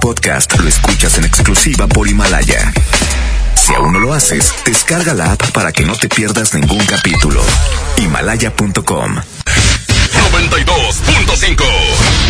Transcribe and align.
podcast 0.00 0.58
lo 0.58 0.68
escuchas 0.68 1.18
en 1.18 1.24
exclusiva 1.24 1.86
por 1.86 2.08
Himalaya. 2.08 2.72
Si 3.54 3.74
aún 3.74 3.92
no 3.92 3.98
lo 4.00 4.14
haces, 4.14 4.52
descarga 4.64 5.14
la 5.14 5.32
app 5.32 5.50
para 5.52 5.70
que 5.72 5.84
no 5.84 5.94
te 5.94 6.08
pierdas 6.08 6.54
ningún 6.54 6.84
capítulo. 6.86 7.42
Himalaya.com 7.98 9.16
92.5 10.32 12.29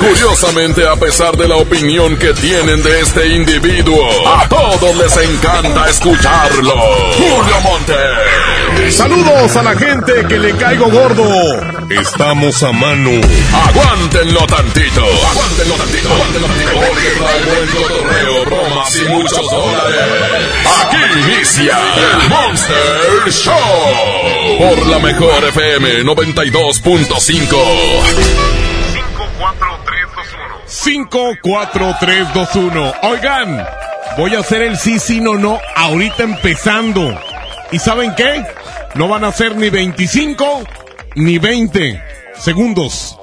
Curiosamente, 0.00 0.86
a 0.86 0.94
pesar 0.96 1.36
de 1.36 1.48
la 1.48 1.56
opinión 1.56 2.16
que 2.16 2.32
tienen 2.32 2.80
de 2.82 3.00
este 3.00 3.28
individuo, 3.34 4.08
a 4.28 4.48
todos 4.48 4.96
les 4.96 5.16
encanta 5.16 5.88
escucharlo. 5.88 6.72
Julio 7.16 7.60
Montes. 7.62 8.94
Saludos 8.94 9.56
a 9.56 9.62
la 9.62 9.74
gente 9.74 10.24
que 10.28 10.38
le 10.38 10.54
caigo 10.56 10.86
gordo. 10.88 11.26
Estamos 11.90 12.62
a 12.62 12.70
mano. 12.72 13.10
Aguántenlo 13.66 14.46
tantito. 14.46 15.04
Aguántenlo 15.30 15.74
tantito. 15.74 16.12
Aguántenlo 16.12 16.46
tantito. 16.46 16.70
Porque 16.74 17.10
trae 17.18 17.42
buen 17.44 17.66
cotorreo, 17.68 18.44
bromas 18.44 18.94
y 18.96 19.04
muchos 19.08 19.50
dólares. 19.50 20.00
Aquí 20.80 20.96
inicia 21.18 21.76
el 21.96 22.28
Monster 22.28 23.30
Show. 23.30 24.58
Por 24.58 24.86
la 24.86 24.98
mejor 25.00 25.44
FM 25.44 26.04
92.5. 26.04 27.56
54321. 30.68 32.92
Oigan, 33.02 33.66
voy 34.16 34.34
a 34.34 34.40
hacer 34.40 34.62
el 34.62 34.76
sí, 34.76 34.98
sí, 34.98 35.20
no, 35.20 35.34
no, 35.34 35.60
ahorita 35.74 36.22
empezando. 36.22 37.18
¿Y 37.72 37.78
saben 37.78 38.14
qué? 38.14 38.44
No 38.94 39.08
van 39.08 39.24
a 39.24 39.32
ser 39.32 39.56
ni 39.56 39.70
25 39.70 40.64
ni 41.16 41.38
20 41.38 42.02
segundos. 42.38 43.18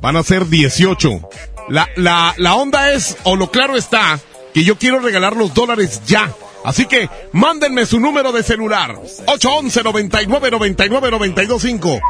Van 0.00 0.16
a 0.16 0.22
ser 0.22 0.46
18. 0.46 1.20
La, 1.68 1.86
la, 1.96 2.32
la 2.38 2.54
onda 2.54 2.92
es, 2.92 3.18
o 3.24 3.36
lo 3.36 3.50
claro 3.50 3.76
está, 3.76 4.18
que 4.54 4.64
yo 4.64 4.78
quiero 4.78 5.00
regalar 5.00 5.36
los 5.36 5.52
dólares 5.54 6.00
ya. 6.06 6.32
Así 6.64 6.86
que 6.86 7.08
mándenme 7.32 7.84
su 7.86 8.00
número 8.00 8.32
de 8.32 8.42
celular. 8.42 8.98
811 9.26 9.82
99 9.82 10.50
99 10.50 11.10
925. 11.10 12.00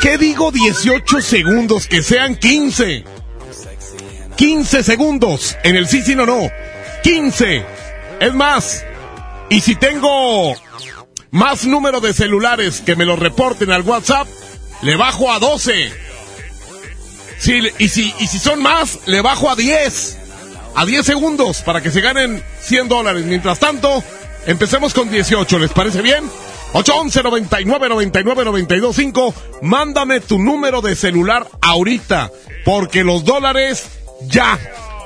¿Qué 0.00 0.18
digo 0.18 0.50
18 0.50 1.20
segundos? 1.20 1.86
Que 1.86 2.02
sean 2.02 2.34
15. 2.36 3.04
15 4.36 4.82
segundos 4.82 5.56
en 5.62 5.76
el 5.76 5.86
sí, 5.86 6.02
sí, 6.02 6.14
no, 6.14 6.26
no. 6.26 6.50
15. 7.02 7.64
Es 8.20 8.34
más, 8.34 8.84
y 9.48 9.60
si 9.60 9.76
tengo 9.76 10.54
más 11.30 11.64
número 11.64 12.00
de 12.00 12.14
celulares 12.14 12.80
que 12.80 12.96
me 12.96 13.04
lo 13.04 13.16
reporten 13.16 13.70
al 13.70 13.82
WhatsApp, 13.82 14.26
le 14.82 14.96
bajo 14.96 15.32
a 15.32 15.38
12. 15.38 15.92
Sí, 17.38 17.60
y, 17.78 17.88
si, 17.88 18.14
y 18.18 18.26
si 18.26 18.38
son 18.38 18.62
más, 18.62 19.00
le 19.06 19.20
bajo 19.20 19.50
a 19.50 19.56
10. 19.56 20.18
A 20.76 20.84
10 20.86 21.06
segundos 21.06 21.62
para 21.62 21.82
que 21.82 21.90
se 21.90 22.00
ganen 22.00 22.42
100 22.60 22.88
dólares. 22.88 23.24
Mientras 23.24 23.58
tanto, 23.58 24.02
empecemos 24.46 24.94
con 24.94 25.10
18. 25.10 25.58
¿Les 25.58 25.70
parece 25.70 26.02
bien? 26.02 26.24
811 26.72 27.22
99 27.22 27.88
99 27.88 28.44
925. 28.44 29.34
Mándame 29.62 30.20
tu 30.20 30.38
número 30.38 30.80
de 30.80 30.96
celular 30.96 31.46
ahorita. 31.60 32.30
Porque 32.64 33.04
los 33.04 33.24
dólares 33.24 33.84
ya. 34.28 34.58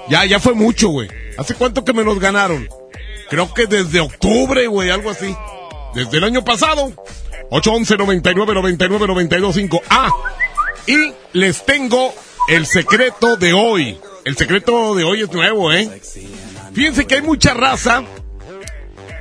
Ya, 0.09 0.25
ya 0.25 0.41
fue 0.41 0.55
mucho, 0.55 0.89
güey. 0.89 1.09
¿Hace 1.37 1.55
cuánto 1.55 1.85
que 1.85 1.93
me 1.93 2.05
los 2.05 2.19
ganaron? 2.19 2.69
Creo 3.29 3.53
que 3.53 3.67
desde 3.67 4.01
octubre, 4.01 4.67
güey, 4.67 4.91
algo 4.91 5.11
así. 5.11 5.35
Desde 5.95 6.19
el 6.19 6.25
año 6.25 6.45
pasado. 6.45 6.93
811 7.51 7.97
99 7.97 8.55
99 8.55 9.07
925. 9.07 9.83
Ah, 9.91 10.11
y 10.87 11.13
les 11.33 11.65
tengo 11.65 12.15
el 12.49 12.67
secreto 12.67 13.37
de 13.37 13.53
hoy. 13.53 13.99
El 14.25 14.37
secreto 14.37 14.95
de 14.95 15.05
hoy 15.05 15.23
es 15.23 15.33
nuevo, 15.33 15.73
¿eh? 15.73 15.89
Fíjense 16.73 17.07
que 17.07 17.17
hay 17.17 17.23
mucha 17.23 17.55
raza 17.55 18.05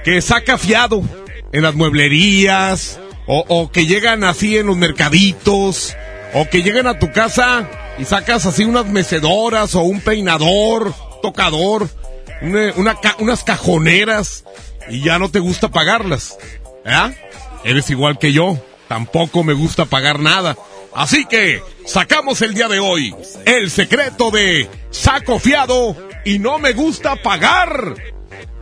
que 0.03 0.21
saca 0.21 0.57
fiado 0.57 1.03
en 1.51 1.63
las 1.63 1.75
mueblerías, 1.75 2.99
o, 3.25 3.43
o, 3.47 3.71
que 3.71 3.85
llegan 3.85 4.23
así 4.23 4.57
en 4.57 4.67
los 4.67 4.77
mercaditos, 4.77 5.95
o 6.33 6.49
que 6.49 6.63
llegan 6.63 6.87
a 6.87 6.99
tu 6.99 7.11
casa 7.11 7.69
y 7.97 8.05
sacas 8.05 8.45
así 8.45 8.63
unas 8.63 8.85
mecedoras, 8.85 9.75
o 9.75 9.81
un 9.81 10.01
peinador, 10.01 10.93
tocador, 11.21 11.89
una, 12.41 12.73
una, 12.75 12.97
unas 13.19 13.43
cajoneras, 13.43 14.43
y 14.89 15.01
ya 15.01 15.19
no 15.19 15.29
te 15.29 15.39
gusta 15.39 15.69
pagarlas. 15.69 16.37
¿Eh? 16.85 17.15
Eres 17.63 17.89
igual 17.89 18.17
que 18.19 18.31
yo, 18.31 18.57
tampoco 18.87 19.43
me 19.43 19.53
gusta 19.53 19.85
pagar 19.85 20.19
nada. 20.19 20.55
Así 20.95 21.25
que 21.25 21.61
sacamos 21.85 22.41
el 22.41 22.53
día 22.53 22.67
de 22.67 22.79
hoy 22.79 23.13
el 23.45 23.69
secreto 23.69 24.31
de 24.31 24.67
saco 24.89 25.37
fiado 25.37 25.95
y 26.25 26.39
no 26.39 26.59
me 26.59 26.73
gusta 26.73 27.15
pagar. 27.17 27.95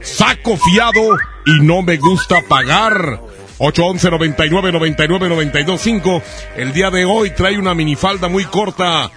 Saco 0.02 0.58
fiado 0.58 1.18
y 1.46 1.62
no 1.62 1.82
me 1.82 1.98
gusta 1.98 2.42
pagar. 2.48 3.22
811 3.58 4.12
99 4.12 4.72
99 4.72 5.30
925. 5.30 6.22
El 6.58 6.74
día 6.74 6.90
de 6.90 7.06
hoy 7.06 7.32
trae 7.32 7.58
una 7.58 7.74
minifalda 7.74 8.28
muy 8.28 8.46
corta. 8.46 9.12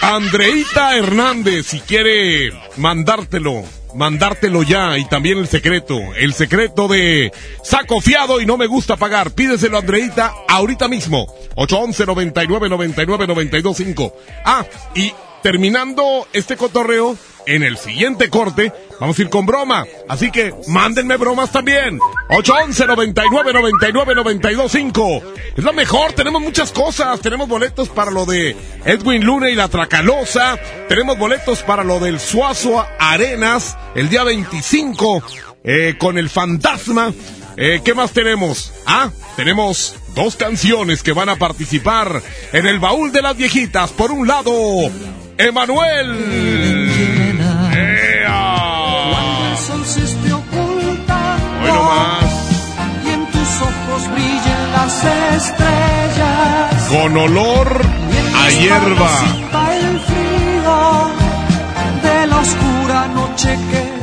Andreita 0.00 0.96
Hernández, 0.96 1.66
si 1.66 1.80
quiere 1.80 2.50
mandártelo, 2.76 3.64
mandártelo 3.94 4.62
ya. 4.62 4.98
Y 4.98 5.06
también 5.06 5.38
el 5.38 5.48
secreto, 5.48 5.98
el 6.16 6.34
secreto 6.34 6.86
de 6.88 7.32
saco 7.62 8.00
fiado 8.00 8.40
y 8.40 8.46
no 8.46 8.56
me 8.56 8.66
gusta 8.66 8.96
pagar. 8.96 9.32
Pídeselo, 9.32 9.78
Andreita, 9.78 10.34
ahorita 10.48 10.88
mismo. 10.88 11.26
811 11.56 12.06
99 12.06 12.68
99 12.68 13.26
925. 13.26 14.16
Ah, 14.44 14.66
y 14.94 15.12
terminando 15.42 16.26
este 16.32 16.56
cotorreo, 16.56 17.16
en 17.46 17.62
el 17.62 17.78
siguiente 17.78 18.28
corte 18.28 18.72
vamos 19.00 19.18
a 19.18 19.22
ir 19.22 19.30
con 19.30 19.46
broma. 19.46 19.86
Así 20.08 20.30
que 20.30 20.54
mándenme 20.68 21.16
bromas 21.16 21.52
también. 21.52 21.98
811 22.28 22.86
99 22.86 23.52
99 23.52 24.14
925. 24.14 25.22
Es 25.56 25.64
la 25.64 25.72
mejor, 25.72 26.12
tenemos 26.12 26.42
muchas 26.42 26.72
cosas. 26.72 27.20
Tenemos 27.20 27.48
boletos 27.48 27.88
para 27.88 28.10
lo 28.10 28.26
de 28.26 28.56
Edwin 28.84 29.24
Luna 29.24 29.48
y 29.50 29.54
la 29.54 29.68
Tracalosa. 29.68 30.58
Tenemos 30.88 31.18
boletos 31.18 31.62
para 31.62 31.84
lo 31.84 32.00
del 32.00 32.20
Suazo 32.20 32.84
Arenas 32.98 33.76
el 33.94 34.08
día 34.08 34.24
25 34.24 35.22
eh, 35.64 35.94
con 35.98 36.18
el 36.18 36.28
Fantasma. 36.28 37.12
Eh, 37.56 37.80
¿Qué 37.84 37.94
más 37.94 38.12
tenemos? 38.12 38.72
Ah, 38.84 39.10
tenemos 39.36 39.94
dos 40.14 40.36
canciones 40.36 41.02
que 41.02 41.12
van 41.12 41.28
a 41.28 41.36
participar 41.36 42.22
en 42.52 42.66
el 42.66 42.78
baúl 42.78 43.12
de 43.12 43.22
las 43.22 43.36
viejitas. 43.36 43.90
Por 43.92 44.10
un 44.10 44.28
lado, 44.28 44.52
Emanuel. 45.38 47.25
Las 55.04 55.44
estrellas. 55.44 56.88
Con 56.88 57.16
olor 57.16 57.80
a 58.34 58.50
hierba. 58.50 59.20
El 59.72 60.00
frío 60.00 61.10
de 62.02 62.26
la 62.26 62.38
oscura 62.38 63.08
noche 63.08 63.58
que 63.70 63.96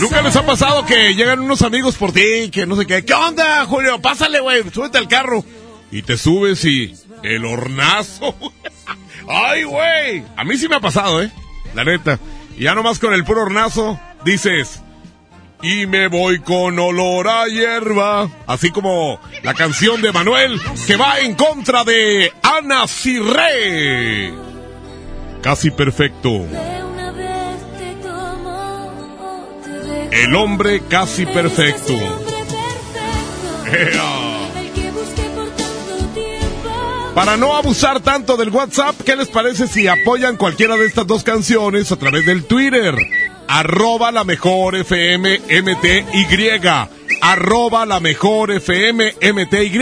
¿Nunca 0.00 0.22
les 0.22 0.36
ha 0.36 0.46
pasado 0.46 0.84
que 0.86 1.14
llegan 1.14 1.40
unos 1.40 1.62
amigos 1.62 1.96
por 1.96 2.12
ti, 2.12 2.50
que 2.50 2.66
no 2.66 2.76
sé 2.76 2.86
qué? 2.86 3.04
¿Qué 3.04 3.14
onda, 3.14 3.64
Julio? 3.66 4.00
Pásale, 4.00 4.40
güey, 4.40 4.62
súbete 4.72 4.98
al 4.98 5.08
carro. 5.08 5.44
Y 5.90 6.02
te 6.02 6.16
subes 6.16 6.64
y 6.64 6.94
el 7.22 7.44
hornazo. 7.44 8.34
Ay, 9.28 9.64
güey. 9.64 10.24
A 10.36 10.44
mí 10.44 10.56
sí 10.56 10.68
me 10.68 10.76
ha 10.76 10.80
pasado, 10.80 11.22
¿eh? 11.22 11.30
La 11.74 11.84
neta. 11.84 12.18
Y 12.56 12.64
ya 12.64 12.74
nomás 12.74 12.98
con 12.98 13.12
el 13.14 13.24
puro 13.24 13.42
hornazo 13.42 13.98
dices, 14.24 14.82
y 15.62 15.86
me 15.86 16.08
voy 16.08 16.40
con 16.40 16.78
olor 16.78 17.28
a 17.28 17.46
hierba. 17.46 18.28
Así 18.46 18.70
como 18.70 19.20
la 19.42 19.54
canción 19.54 20.00
de 20.02 20.12
Manuel 20.12 20.60
que 20.86 20.96
va 20.96 21.20
en 21.20 21.34
contra 21.34 21.84
de 21.84 22.32
Ana 22.42 22.86
Cirré. 22.86 24.32
Casi 25.42 25.70
perfecto. 25.70 26.46
El 30.10 30.34
hombre 30.34 30.82
casi 30.88 31.24
perfecto. 31.26 31.94
Para 37.14 37.36
no 37.36 37.56
abusar 37.56 38.00
tanto 38.00 38.36
del 38.36 38.50
WhatsApp, 38.50 38.94
¿qué 39.04 39.16
les 39.16 39.28
parece 39.28 39.66
si 39.66 39.88
apoyan 39.88 40.36
cualquiera 40.36 40.76
de 40.76 40.86
estas 40.86 41.06
dos 41.06 41.24
canciones 41.24 41.90
a 41.92 41.96
través 41.96 42.24
del 42.24 42.44
Twitter? 42.44 42.94
Arroba 43.52 44.12
la 44.12 44.22
mejor 44.22 44.76
FM 44.76 45.40
MTY. 45.40 46.60
Arroba 47.20 47.84
la 47.84 47.98
mejor 47.98 48.52
FM 48.52 49.16
MTY. 49.20 49.80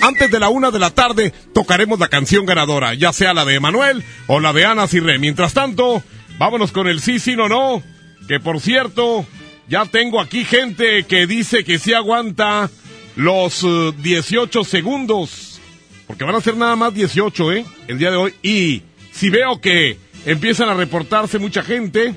Antes 0.00 0.30
de 0.30 0.38
la 0.38 0.48
una 0.48 0.70
de 0.70 0.78
la 0.78 0.90
tarde 0.90 1.34
tocaremos 1.52 1.98
la 1.98 2.06
canción 2.06 2.46
ganadora, 2.46 2.94
ya 2.94 3.12
sea 3.12 3.34
la 3.34 3.44
de 3.44 3.56
Emanuel 3.56 4.04
o 4.28 4.38
la 4.38 4.52
de 4.52 4.64
Ana 4.64 4.86
Cirre. 4.86 5.18
Mientras 5.18 5.54
tanto, 5.54 6.04
vámonos 6.38 6.70
con 6.70 6.86
el 6.86 7.00
sí, 7.00 7.18
sí, 7.18 7.34
no, 7.34 7.48
no. 7.48 7.82
Que 8.28 8.38
por 8.38 8.60
cierto, 8.60 9.26
ya 9.68 9.86
tengo 9.86 10.20
aquí 10.20 10.44
gente 10.44 11.02
que 11.02 11.26
dice 11.26 11.64
que 11.64 11.80
sí 11.80 11.92
aguanta 11.92 12.70
los 13.16 13.66
18 14.04 14.62
segundos. 14.62 15.60
Porque 16.06 16.22
van 16.22 16.36
a 16.36 16.40
ser 16.40 16.56
nada 16.56 16.76
más 16.76 16.94
18, 16.94 17.52
¿eh? 17.54 17.64
El 17.88 17.98
día 17.98 18.12
de 18.12 18.16
hoy. 18.16 18.34
Y 18.40 18.82
si 19.10 19.30
veo 19.30 19.60
que 19.60 19.98
empiezan 20.26 20.68
a 20.68 20.74
reportarse 20.74 21.40
mucha 21.40 21.64
gente, 21.64 22.14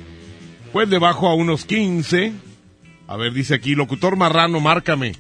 pues 0.73 0.89
le 0.89 0.97
bajo 0.97 1.29
a 1.29 1.35
unos 1.35 1.65
15. 1.65 2.33
A 3.07 3.15
ver, 3.15 3.31
dice 3.31 3.53
aquí, 3.53 3.75
locutor 3.75 4.17
marrano, 4.17 4.59
márcame. 4.59 5.13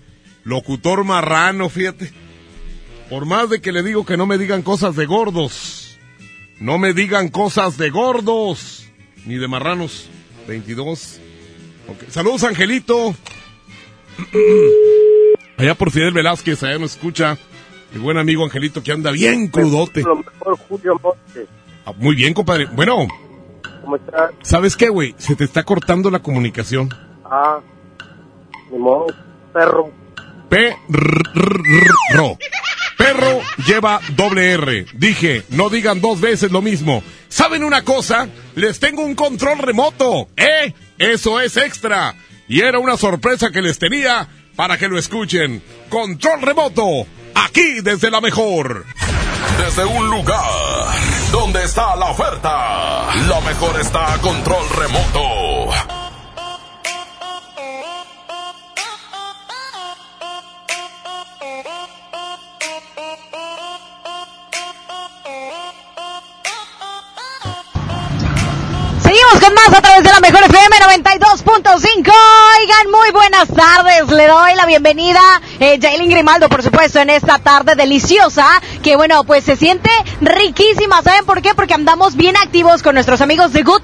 Locutor 0.43 1.03
marrano, 1.05 1.69
fíjate. 1.69 2.11
Por 3.09 3.25
más 3.25 3.51
de 3.51 3.61
que 3.61 3.71
le 3.71 3.83
digo 3.83 4.03
que 4.05 4.17
no 4.17 4.25
me 4.25 4.39
digan 4.39 4.63
cosas 4.63 4.95
de 4.95 5.05
gordos. 5.05 5.99
No 6.59 6.79
me 6.79 6.93
digan 6.93 7.29
cosas 7.29 7.77
de 7.77 7.91
gordos. 7.91 8.89
Ni 9.25 9.35
de 9.35 9.47
marranos. 9.47 10.09
22. 10.47 11.19
Saludos, 12.09 12.43
Angelito. 12.43 13.15
Allá 15.57 15.75
por 15.75 15.91
Fidel 15.91 16.13
Velázquez, 16.13 16.63
allá 16.63 16.79
nos 16.79 16.93
escucha. 16.93 17.37
Mi 17.93 17.99
buen 17.99 18.17
amigo 18.17 18.43
Angelito 18.43 18.81
que 18.81 18.91
anda 18.91 19.11
bien 19.11 19.47
crudote. 19.49 20.01
Lo 20.01 20.15
mejor, 20.15 20.57
Julio 20.67 20.99
Montes. 21.01 21.47
Ah, 21.85 21.93
muy 21.95 22.15
bien, 22.15 22.33
compadre. 22.33 22.65
Bueno. 22.65 23.07
¿Cómo 23.83 23.97
estás? 23.97 24.31
¿Sabes 24.43 24.77
qué, 24.77 24.87
güey? 24.87 25.13
Se 25.17 25.35
te 25.35 25.43
está 25.43 25.63
cortando 25.63 26.09
la 26.09 26.19
comunicación. 26.19 26.89
Ah, 27.25 27.59
ni 28.71 28.77
modo, 28.77 29.07
perro. 29.51 29.91
Perro. 30.49 32.37
Perro 32.97 33.41
lleva 33.67 33.99
doble 34.15 34.51
R. 34.53 34.85
Dije, 34.93 35.43
no 35.49 35.69
digan 35.69 35.99
dos 35.99 36.21
veces 36.21 36.51
lo 36.51 36.61
mismo. 36.61 37.03
¿Saben 37.27 37.65
una 37.65 37.83
cosa? 37.83 38.29
Les 38.55 38.79
tengo 38.79 39.03
un 39.03 39.15
control 39.15 39.57
remoto. 39.57 40.29
¿Eh? 40.37 40.73
Eso 40.97 41.41
es 41.41 41.57
extra. 41.57 42.15
Y 42.47 42.61
era 42.61 42.79
una 42.79 42.95
sorpresa 42.95 43.51
que 43.51 43.61
les 43.61 43.79
tenía 43.79 44.29
para 44.55 44.77
que 44.77 44.87
lo 44.87 44.97
escuchen. 44.97 45.61
Control 45.89 46.41
remoto 46.41 47.05
aquí 47.35 47.81
desde 47.81 48.09
la 48.09 48.21
mejor. 48.21 48.85
Desde 49.57 49.83
un 49.83 50.09
lugar 50.09 50.39
donde 51.33 51.63
está 51.63 51.95
la 51.95 52.11
oferta, 52.11 53.07
la 53.27 53.41
mejor 53.41 53.79
está 53.81 54.13
a 54.13 54.17
control 54.19 54.69
remoto. 54.69 55.71
Seguimos 69.01 69.39
con 69.41 69.53
más 69.55 69.73
a 69.75 69.81
través 69.81 70.03
de 70.03 70.09
la 70.11 70.19
mejor 70.19 70.43
FM 70.43 70.75
92.5. 70.77 72.13
Oigan, 72.59 72.91
muy 72.91 73.11
buenas 73.11 73.47
tardes. 73.47 74.07
Le 74.07 74.27
doy 74.27 74.55
la 74.55 74.67
bienvenida, 74.67 75.41
eh, 75.59 75.79
Jailin 75.81 76.09
Grimaldo, 76.09 76.47
por 76.47 76.61
supuesto, 76.61 76.99
en 76.99 77.09
esta 77.09 77.39
tarde 77.39 77.75
deliciosa. 77.75 78.45
Que 78.83 78.95
bueno, 78.95 79.23
pues 79.23 79.43
se 79.43 79.55
siente 79.55 79.89
riquísima. 80.25 81.01
¿Saben 81.01 81.25
por 81.25 81.41
qué? 81.41 81.53
Porque 81.53 81.73
andamos 81.73 82.15
bien 82.15 82.35
activos 82.37 82.83
con 82.83 82.95
nuestros 82.95 83.21
amigos 83.21 83.53
de 83.53 83.63
Good 83.63 83.81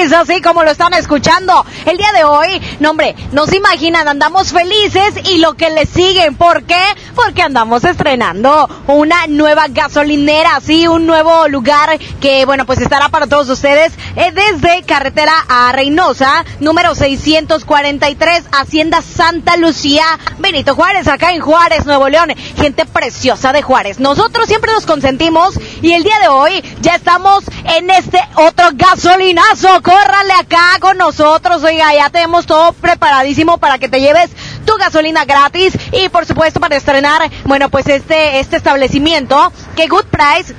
Price. 0.00 0.14
Así 0.14 0.40
como 0.40 0.64
lo 0.64 0.70
están 0.70 0.92
escuchando. 0.94 1.64
El 1.86 1.96
día 1.96 2.12
de 2.12 2.24
hoy, 2.24 2.60
no 2.78 2.90
hombre, 2.90 3.14
no 3.32 3.46
se 3.46 3.56
imaginan, 3.56 4.08
andamos 4.08 4.52
felices 4.52 5.14
y 5.24 5.38
lo 5.38 5.54
que 5.54 5.70
le 5.70 5.86
siguen. 5.86 6.36
¿Por 6.36 6.64
qué? 6.64 6.80
Porque 7.14 7.42
andamos 7.42 7.84
estrenando 7.84 8.68
una 8.86 9.26
nueva 9.26 9.66
gasolinera, 9.68 10.56
así, 10.56 10.86
un 10.88 11.06
nuevo 11.06 11.48
lugar 11.48 11.98
que, 12.20 12.44
bueno, 12.44 12.66
pues 12.66 12.80
estará 12.80 13.08
para 13.08 13.26
todos 13.26 13.48
ustedes. 13.48 13.92
Eh, 14.16 14.32
desde 14.32 14.82
carretera 14.82 15.32
a 15.48 15.72
Reynosa, 15.72 16.44
número 16.60 16.94
643, 16.94 18.44
Hacienda 18.52 19.02
Santa 19.02 19.56
Lucía, 19.56 20.04
Benito 20.38 20.74
Juárez, 20.74 21.08
acá 21.08 21.32
en 21.32 21.40
Juárez, 21.40 21.86
Nuevo 21.86 22.08
León. 22.08 22.30
Gente 22.56 22.86
preciosa 22.86 23.52
de 23.52 23.62
Juárez. 23.62 24.00
Nosotros 24.00 24.46
siempre 24.46 24.72
nos 24.72 24.86
consentimos 24.86 25.58
y 25.82 25.92
el 25.92 26.02
día 26.02 26.18
de 26.20 26.28
hoy 26.28 26.62
ya 26.80 26.94
estamos 26.94 27.44
en 27.64 27.90
este 27.90 28.20
otro 28.36 28.66
gasolinazo. 28.72 29.82
Córrale 29.82 30.32
acá 30.34 30.78
con 30.80 30.98
nosotros, 30.98 31.62
oiga, 31.62 31.94
ya 31.94 32.10
tenemos 32.10 32.46
todo 32.46 32.72
preparadísimo 32.72 33.58
para 33.58 33.78
que 33.78 33.88
te 33.88 34.00
lleves 34.00 34.30
tu 34.64 34.74
gasolina 34.76 35.24
gratis 35.24 35.74
y 35.92 36.08
por 36.08 36.26
supuesto 36.26 36.60
para 36.60 36.76
estrenar, 36.76 37.30
bueno, 37.44 37.68
pues 37.70 37.86
este, 37.88 38.40
este 38.40 38.56
establecimiento 38.56 39.52
que 39.76 39.88
Good 39.88 40.06
Price 40.06 40.54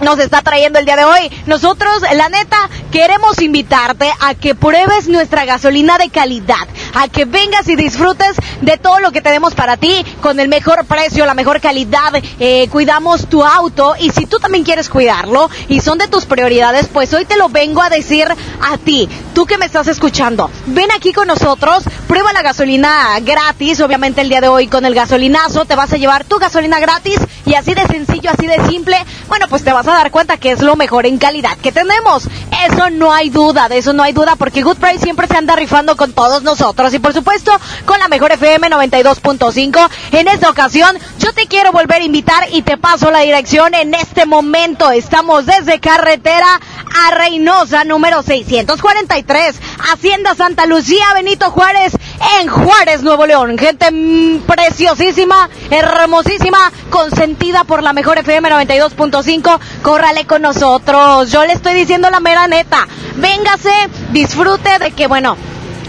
nos 0.00 0.18
está 0.18 0.42
trayendo 0.42 0.78
el 0.78 0.84
día 0.84 0.96
de 0.96 1.04
hoy. 1.04 1.30
Nosotros, 1.46 2.02
la 2.14 2.28
neta, 2.28 2.68
queremos 2.90 3.40
invitarte 3.40 4.12
a 4.20 4.34
que 4.34 4.54
pruebes 4.54 5.08
nuestra 5.08 5.44
gasolina 5.44 5.98
de 5.98 6.10
calidad, 6.10 6.68
a 6.94 7.08
que 7.08 7.24
vengas 7.24 7.68
y 7.68 7.76
disfrutes 7.76 8.36
de 8.60 8.78
todo 8.78 9.00
lo 9.00 9.12
que 9.12 9.20
tenemos 9.20 9.54
para 9.54 9.76
ti 9.76 10.04
con 10.20 10.40
el 10.40 10.48
mejor 10.48 10.84
precio, 10.86 11.26
la 11.26 11.34
mejor 11.34 11.60
calidad. 11.60 12.12
Eh, 12.38 12.68
cuidamos 12.70 13.28
tu 13.28 13.44
auto 13.44 13.94
y 13.98 14.10
si 14.10 14.26
tú 14.26 14.38
también 14.38 14.64
quieres 14.64 14.88
cuidarlo 14.88 15.50
y 15.68 15.80
son 15.80 15.98
de 15.98 16.08
tus 16.08 16.24
prioridades, 16.24 16.88
pues 16.92 17.12
hoy 17.12 17.24
te 17.24 17.36
lo 17.36 17.48
vengo 17.48 17.82
a 17.82 17.90
decir 17.90 18.28
a 18.28 18.78
ti, 18.78 19.08
tú 19.34 19.46
que 19.46 19.58
me 19.58 19.66
estás 19.66 19.88
escuchando. 19.88 20.50
Ven 20.66 20.90
aquí 20.92 21.12
con 21.12 21.28
nosotros, 21.28 21.84
prueba 22.06 22.32
la 22.32 22.42
gasolina 22.42 23.18
gratis, 23.20 23.80
obviamente 23.80 24.20
el 24.20 24.28
día 24.28 24.40
de 24.40 24.48
hoy 24.48 24.68
con 24.68 24.84
el 24.84 24.94
gasolinazo 24.94 25.64
te 25.64 25.74
vas 25.74 25.92
a 25.92 25.96
llevar 25.96 26.24
tu 26.24 26.38
gasolina 26.38 26.78
gratis 26.78 27.18
y 27.46 27.54
así 27.54 27.74
de 27.74 27.86
sencillo, 27.86 28.30
así 28.30 28.46
de 28.46 28.66
simple, 28.68 28.96
bueno, 29.28 29.46
pues 29.48 29.64
te 29.64 29.72
vas 29.72 29.86
a 29.86 29.94
dar 29.94 30.10
cuenta 30.10 30.36
que 30.36 30.52
es 30.52 30.60
lo 30.62 30.76
mejor 30.76 31.06
en 31.06 31.18
calidad 31.18 31.56
que 31.58 31.72
tenemos. 31.72 32.28
Eso 32.66 32.90
no 32.90 33.12
hay 33.12 33.30
duda, 33.30 33.68
de 33.68 33.78
eso 33.78 33.92
no 33.92 34.02
hay 34.02 34.12
duda, 34.12 34.36
porque 34.36 34.62
Good 34.62 34.78
Price 34.78 35.00
siempre 35.00 35.26
se 35.26 35.36
anda 35.36 35.56
rifando 35.56 35.96
con 35.96 36.12
todos 36.12 36.42
nosotros 36.42 36.83
y 36.92 36.98
por 36.98 37.14
supuesto 37.14 37.52
con 37.86 37.98
la 37.98 38.08
mejor 38.08 38.32
FM 38.32 38.68
92.5. 38.68 39.88
En 40.12 40.28
esta 40.28 40.50
ocasión 40.50 40.98
yo 41.18 41.32
te 41.32 41.46
quiero 41.46 41.72
volver 41.72 42.02
a 42.02 42.04
invitar 42.04 42.48
y 42.52 42.62
te 42.62 42.76
paso 42.76 43.10
la 43.10 43.20
dirección 43.20 43.74
en 43.74 43.94
este 43.94 44.26
momento. 44.26 44.90
Estamos 44.90 45.46
desde 45.46 45.80
carretera 45.80 46.60
a 47.06 47.10
Reynosa 47.14 47.84
número 47.84 48.22
643, 48.22 49.56
Hacienda 49.92 50.34
Santa 50.34 50.66
Lucía, 50.66 51.06
Benito 51.14 51.50
Juárez, 51.50 51.92
en 52.40 52.48
Juárez, 52.48 53.02
Nuevo 53.02 53.26
León. 53.26 53.58
Gente 53.58 53.86
preciosísima, 54.46 55.48
hermosísima, 55.70 56.72
consentida 56.90 57.64
por 57.64 57.82
la 57.82 57.92
mejor 57.92 58.18
FM 58.18 58.50
92.5. 58.50 59.58
Córrale 59.82 60.26
con 60.26 60.42
nosotros. 60.42 61.30
Yo 61.30 61.44
le 61.44 61.54
estoy 61.54 61.74
diciendo 61.74 62.10
la 62.10 62.20
mera 62.20 62.46
neta. 62.46 62.86
Véngase, 63.16 63.72
disfrute 64.12 64.78
de 64.78 64.90
que, 64.92 65.06
bueno, 65.06 65.36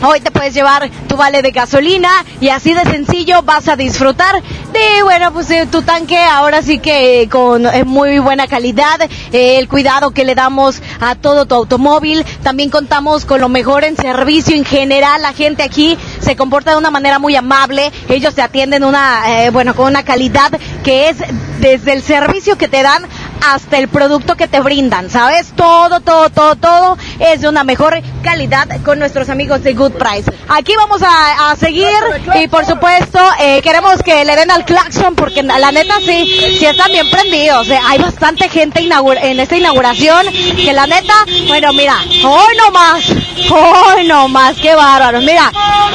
Hoy 0.01 0.19
te 0.19 0.29
puedes 0.29 0.53
llevar 0.53 0.89
tu 1.07 1.15
vale 1.15 1.41
de 1.41 1.51
gasolina 1.51 2.09
y 2.41 2.49
así 2.49 2.73
de 2.73 2.83
sencillo 2.83 3.43
vas 3.43 3.67
a 3.67 3.75
disfrutar 3.75 4.41
de, 4.73 5.03
bueno, 5.03 5.31
pues 5.31 5.47
de 5.47 5.65
tu 5.67 5.83
tanque 5.83 6.17
ahora 6.17 6.61
sí 6.61 6.79
que 6.79 7.29
con 7.31 7.65
eh, 7.65 7.85
muy 7.85 8.19
buena 8.19 8.47
calidad, 8.47 9.01
eh, 9.31 9.57
el 9.57 9.69
cuidado 9.69 10.11
que 10.11 10.25
le 10.25 10.35
damos 10.35 10.81
a 10.99 11.15
todo 11.15 11.45
tu 11.45 11.55
automóvil. 11.55 12.25
También 12.43 12.69
contamos 12.69 13.25
con 13.25 13.39
lo 13.39 13.47
mejor 13.47 13.85
en 13.85 13.95
servicio 13.95 14.55
en 14.55 14.65
general. 14.65 15.21
La 15.21 15.33
gente 15.33 15.63
aquí 15.63 15.97
se 16.19 16.35
comporta 16.35 16.71
de 16.71 16.77
una 16.77 16.91
manera 16.91 17.17
muy 17.17 17.35
amable. 17.35 17.91
Ellos 18.09 18.35
te 18.35 18.41
atienden 18.41 18.83
una, 18.83 19.45
eh, 19.45 19.49
bueno, 19.49 19.75
con 19.75 19.87
una 19.87 20.03
calidad 20.03 20.51
que 20.83 21.09
es 21.09 21.17
desde 21.59 21.93
el 21.93 22.03
servicio 22.03 22.57
que 22.57 22.67
te 22.67 22.83
dan 22.83 23.05
hasta 23.43 23.77
el 23.77 23.87
producto 23.87 24.35
que 24.35 24.47
te 24.47 24.59
brindan, 24.59 25.09
¿sabes? 25.09 25.53
Todo, 25.55 25.99
todo, 25.99 26.29
todo, 26.29 26.55
todo 26.55 26.97
es 27.19 27.41
de 27.41 27.49
una 27.49 27.63
mejor 27.63 28.01
calidad 28.23 28.67
con 28.83 28.99
nuestros 28.99 29.29
amigos 29.29 29.63
de 29.63 29.73
Good 29.73 29.93
Price. 29.93 30.31
Aquí 30.49 30.73
vamos 30.77 31.01
a, 31.03 31.51
a 31.51 31.55
seguir 31.55 31.87
y 32.35 32.47
por 32.47 32.65
supuesto 32.65 33.19
eh, 33.39 33.61
queremos 33.61 34.01
que 34.03 34.23
le 34.25 34.35
den 34.35 34.51
al 34.51 34.65
claxon 34.65 35.15
porque 35.15 35.43
la 35.43 35.71
neta 35.71 35.95
sí, 35.99 36.25
sí 36.59 36.65
están 36.65 36.91
bien 36.91 37.09
prendidos. 37.09 37.69
eh. 37.69 37.79
Hay 37.87 37.99
bastante 37.99 38.49
gente 38.49 38.79
en 38.79 39.39
esta 39.39 39.55
inauguración 39.57 40.25
que 40.55 40.73
la 40.73 40.87
neta, 40.87 41.13
bueno, 41.47 41.73
mira, 41.73 41.97
hoy 42.23 42.57
no 42.57 42.71
más, 42.71 43.03
hoy 43.49 44.07
no 44.07 44.27
más, 44.27 44.55
qué 44.57 44.73
bárbaro. 44.75 45.21
Mira, 45.21 45.51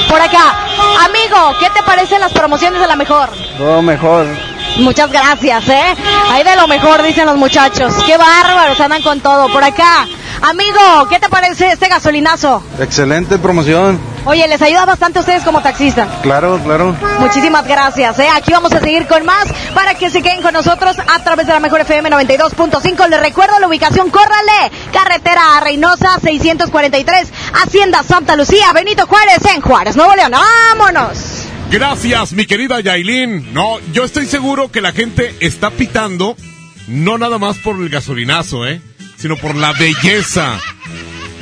por 0.08 0.20
acá, 0.20 0.54
amigo, 1.04 1.56
¿qué 1.58 1.70
te 1.70 1.82
parecen 1.82 2.20
las 2.20 2.32
promociones 2.32 2.80
de 2.80 2.86
la 2.86 2.96
mejor? 2.96 3.30
Todo 3.58 3.82
mejor. 3.82 4.26
Muchas 4.78 5.10
gracias, 5.10 5.68
¿eh? 5.68 5.96
Ahí 6.30 6.42
de 6.42 6.56
lo 6.56 6.66
mejor, 6.66 7.02
dicen 7.02 7.26
los 7.26 7.36
muchachos. 7.36 7.94
Qué 8.06 8.16
bárbaros, 8.16 8.80
andan 8.80 9.02
con 9.02 9.20
todo. 9.20 9.48
Por 9.52 9.62
acá, 9.62 10.06
amigo, 10.42 11.06
¿qué 11.10 11.18
te 11.18 11.28
parece 11.28 11.72
este 11.72 11.88
gasolinazo? 11.88 12.62
Excelente 12.78 13.38
promoción. 13.38 14.00
Oye, 14.26 14.46
les 14.48 14.60
ayuda 14.60 14.84
bastante 14.84 15.18
a 15.18 15.22
ustedes 15.22 15.42
como 15.44 15.62
taxistas. 15.62 16.08
Claro, 16.22 16.60
claro. 16.62 16.94
Muchísimas 17.18 17.66
gracias, 17.66 18.18
¿eh? 18.18 18.28
Aquí 18.34 18.52
vamos 18.52 18.72
a 18.72 18.80
seguir 18.80 19.06
con 19.06 19.24
más 19.24 19.46
para 19.74 19.94
que 19.94 20.10
se 20.10 20.22
queden 20.22 20.42
con 20.42 20.52
nosotros 20.52 20.96
a 20.98 21.18
través 21.24 21.46
de 21.46 21.52
la 21.54 21.60
Mejor 21.60 21.80
FM 21.80 22.10
92.5. 22.10 23.08
Les 23.08 23.20
recuerdo 23.20 23.58
la 23.58 23.66
ubicación, 23.68 24.10
córrale. 24.10 24.70
Carretera 24.92 25.56
a 25.56 25.60
Reynosa 25.60 26.18
643, 26.22 27.28
Hacienda 27.64 28.02
Santa 28.02 28.36
Lucía, 28.36 28.72
Benito 28.74 29.06
Juárez 29.06 29.44
en 29.54 29.62
Juárez, 29.62 29.96
Nuevo 29.96 30.14
León. 30.14 30.32
¡Vámonos! 30.32 31.46
Gracias, 31.70 32.32
mi 32.32 32.46
querida 32.46 32.80
Yailin. 32.80 33.54
No, 33.54 33.78
yo 33.92 34.02
estoy 34.02 34.26
seguro 34.26 34.72
que 34.72 34.80
la 34.80 34.90
gente 34.90 35.36
está 35.38 35.70
pitando, 35.70 36.36
no 36.88 37.16
nada 37.16 37.38
más 37.38 37.58
por 37.58 37.76
el 37.76 37.88
gasolinazo, 37.88 38.66
¿eh? 38.66 38.80
Sino 39.16 39.36
por 39.36 39.54
la 39.54 39.72
belleza, 39.74 40.58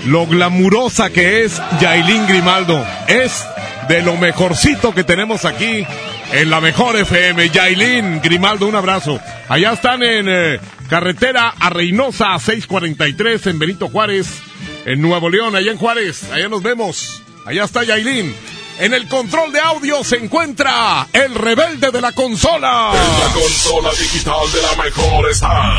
lo 0.04 0.26
glamurosa 0.26 1.08
que 1.08 1.44
es 1.44 1.58
Yailin 1.80 2.26
Grimaldo. 2.26 2.86
Es 3.06 3.42
de 3.88 4.02
lo 4.02 4.18
mejorcito 4.18 4.94
que 4.94 5.02
tenemos 5.02 5.46
aquí 5.46 5.86
en 6.32 6.50
la 6.50 6.60
mejor 6.60 6.96
FM. 6.96 7.48
Yailin 7.48 8.20
Grimaldo, 8.20 8.66
un 8.66 8.76
abrazo. 8.76 9.18
Allá 9.48 9.72
están 9.72 10.02
en 10.02 10.26
eh, 10.28 10.60
carretera 10.90 11.54
a 11.58 11.70
Reynosa 11.70 12.38
643 12.38 13.46
en 13.46 13.58
Benito 13.58 13.88
Juárez, 13.88 14.42
en 14.84 15.00
Nuevo 15.00 15.30
León, 15.30 15.56
allá 15.56 15.72
en 15.72 15.78
Juárez. 15.78 16.30
Allá 16.30 16.50
nos 16.50 16.62
vemos. 16.62 17.22
Allá 17.46 17.64
está 17.64 17.82
Yailin. 17.82 18.34
En 18.80 18.94
el 18.94 19.08
control 19.08 19.50
de 19.52 19.58
audio 19.58 20.04
se 20.04 20.16
encuentra 20.16 21.08
el 21.12 21.34
rebelde 21.34 21.90
de 21.90 22.00
la 22.00 22.12
consola. 22.12 22.92
En 22.92 23.20
la 23.20 23.34
consola 23.34 23.90
digital 23.90 24.52
de 24.52 24.62
la 24.62 24.84
mejor 24.84 25.28
está 25.28 25.78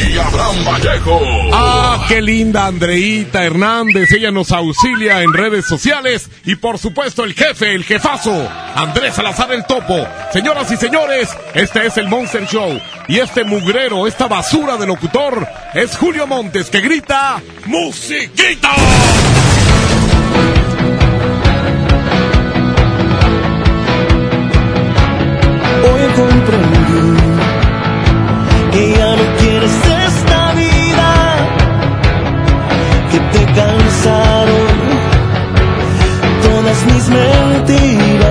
el 0.00 0.18
Abraham 0.18 0.64
Vallejo. 0.64 1.20
Ah, 1.52 2.06
qué 2.08 2.22
linda 2.22 2.66
Andreita 2.66 3.44
Hernández. 3.44 4.10
Ella 4.12 4.30
nos 4.30 4.50
auxilia 4.50 5.22
en 5.22 5.34
redes 5.34 5.66
sociales. 5.66 6.30
Y 6.46 6.54
por 6.56 6.78
supuesto 6.78 7.22
el 7.24 7.34
jefe, 7.34 7.74
el 7.74 7.84
jefazo, 7.84 8.48
Andrés 8.76 9.14
Salazar 9.14 9.52
el 9.52 9.66
Topo. 9.66 10.06
Señoras 10.32 10.70
y 10.72 10.78
señores, 10.78 11.28
este 11.52 11.86
es 11.86 11.98
el 11.98 12.08
Monster 12.08 12.46
Show. 12.46 12.80
Y 13.08 13.18
este 13.18 13.44
mugrero, 13.44 14.06
esta 14.06 14.26
basura 14.26 14.78
de 14.78 14.86
locutor, 14.86 15.46
es 15.74 15.98
Julio 15.98 16.26
Montes 16.26 16.70
que 16.70 16.80
grita 16.80 17.42
¡Musiquita! 17.66 18.74
Mis 36.86 37.08
mentiras 37.08 38.22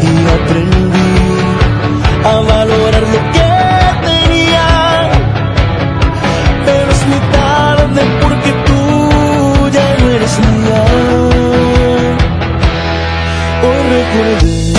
y 0.00 0.12
aprendí 0.36 1.14
a 2.24 2.34
valorar 2.40 3.04
lo 3.14 3.20
que 3.34 3.50
tenía, 4.08 4.66
pero 6.64 6.88
es 6.90 7.02
muy 7.06 7.22
tarde 7.32 8.02
porque 8.22 8.50
tú 8.66 8.80
ya 9.72 9.86
no 10.00 10.04
eres 10.10 10.34
mía. 10.38 10.82
Hoy 13.66 13.80
recordé 13.96 14.72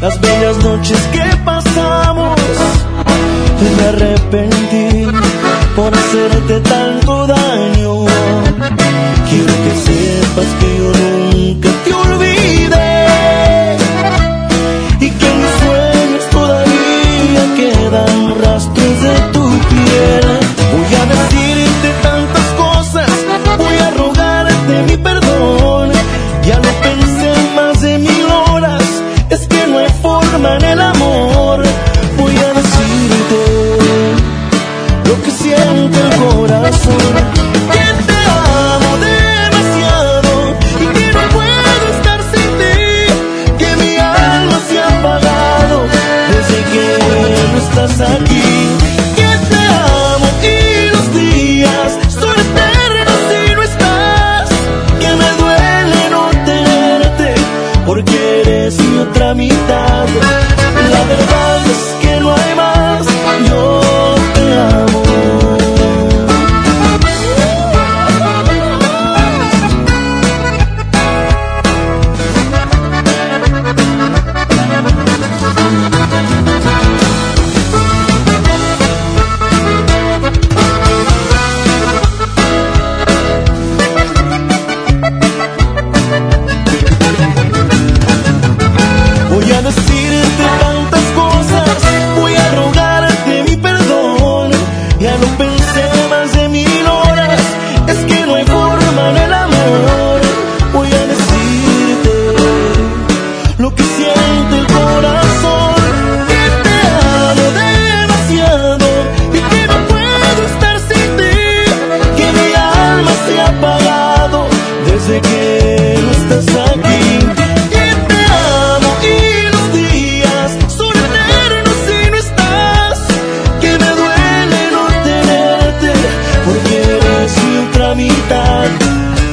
las 0.00 0.20
bellas 0.20 0.56
noches 0.64 1.00
que 1.12 1.26
pasamos. 1.44 2.40
Y 3.60 3.68
me 3.76 3.84
arrepentí 3.88 5.06
por 5.76 5.92
hacerte 5.92 6.60
tanto 6.60 6.89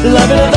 Love 0.04 0.32
it. 0.32 0.57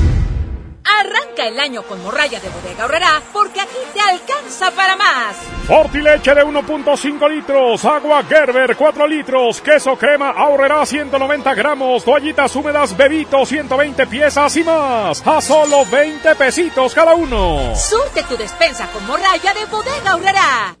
Arranca 1.31 1.47
el 1.47 1.59
año 1.59 1.83
con 1.83 2.01
morralla 2.03 2.39
de 2.39 2.49
bodega 2.49 2.85
horrera 2.85 3.21
porque 3.31 3.61
aquí 3.61 3.77
te 3.93 4.01
alcanza 4.01 4.71
para 4.71 4.95
más. 4.95 5.37
Fortileche 5.65 6.35
de 6.35 6.43
1.5 6.43 7.29
litros, 7.29 7.85
agua 7.85 8.23
Gerber 8.23 8.75
4 8.75 9.07
litros, 9.07 9.61
queso 9.61 9.95
crema 9.95 10.31
ahorrará 10.31 10.85
190 10.85 11.53
gramos, 11.53 12.03
toallitas 12.03 12.55
húmedas 12.55 12.97
Bebito 12.97 13.45
120 13.45 14.07
piezas 14.07 14.57
y 14.57 14.63
más. 14.63 15.25
A 15.25 15.41
solo 15.41 15.85
20 15.85 16.35
pesitos 16.35 16.93
cada 16.93 17.13
uno. 17.13 17.75
Surte 17.75 18.23
tu 18.23 18.35
despensa 18.35 18.87
con 18.91 19.05
morralla 19.05 19.53
de 19.53 19.65
bodega 19.65 20.15
horrera. 20.15 20.80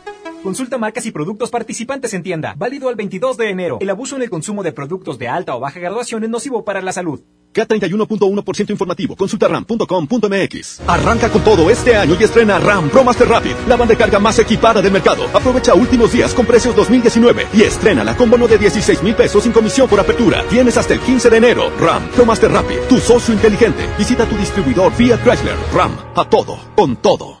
Consulta 0.43 0.79
marcas 0.79 1.05
y 1.05 1.11
productos 1.11 1.51
participantes 1.51 2.13
en 2.15 2.23
tienda. 2.23 2.55
Válido 2.57 2.89
al 2.89 2.95
22 2.95 3.37
de 3.37 3.49
enero. 3.49 3.77
El 3.79 3.91
abuso 3.91 4.15
en 4.15 4.23
el 4.23 4.29
consumo 4.29 4.63
de 4.63 4.71
productos 4.71 5.19
de 5.19 5.27
alta 5.27 5.55
o 5.55 5.59
baja 5.59 5.79
graduación 5.79 6.23
es 6.23 6.29
nocivo 6.31 6.65
para 6.65 6.81
la 6.81 6.91
salud. 6.91 7.21
K31.1% 7.53 8.71
informativo. 8.71 9.15
Consulta 9.15 9.47
ram.com.mx. 9.47 10.81
Arranca 10.87 11.29
con 11.29 11.43
todo 11.43 11.69
este 11.69 11.95
año 11.95 12.15
y 12.19 12.23
estrena 12.23 12.57
RAM 12.57 12.89
Pro 12.89 13.03
Master 13.03 13.27
Rapid, 13.27 13.53
la 13.67 13.75
banda 13.75 13.93
de 13.93 13.97
carga 13.97 14.19
más 14.19 14.39
equipada 14.39 14.81
del 14.81 14.91
mercado. 14.91 15.25
Aprovecha 15.33 15.75
últimos 15.75 16.11
días 16.11 16.33
con 16.33 16.45
precios 16.45 16.75
2019 16.75 17.47
y 17.53 17.61
estrena 17.63 18.15
con 18.17 18.29
bono 18.29 18.47
de 18.47 18.57
16 18.57 19.03
mil 19.03 19.13
pesos 19.13 19.43
sin 19.43 19.51
comisión 19.51 19.87
por 19.87 19.99
apertura. 19.99 20.43
Tienes 20.49 20.77
hasta 20.77 20.93
el 20.93 21.01
15 21.01 21.29
de 21.29 21.37
enero. 21.37 21.69
RAM 21.79 22.07
Pro 22.15 22.25
Master 22.25 22.51
Rapid, 22.51 22.79
tu 22.89 22.97
socio 22.97 23.33
inteligente. 23.33 23.83
Visita 23.97 24.25
tu 24.25 24.37
distribuidor 24.37 24.91
Fiat 24.93 25.21
Chrysler. 25.23 25.57
RAM, 25.73 25.95
a 26.15 26.27
todo, 26.27 26.57
con 26.75 26.95
todo. 26.95 27.40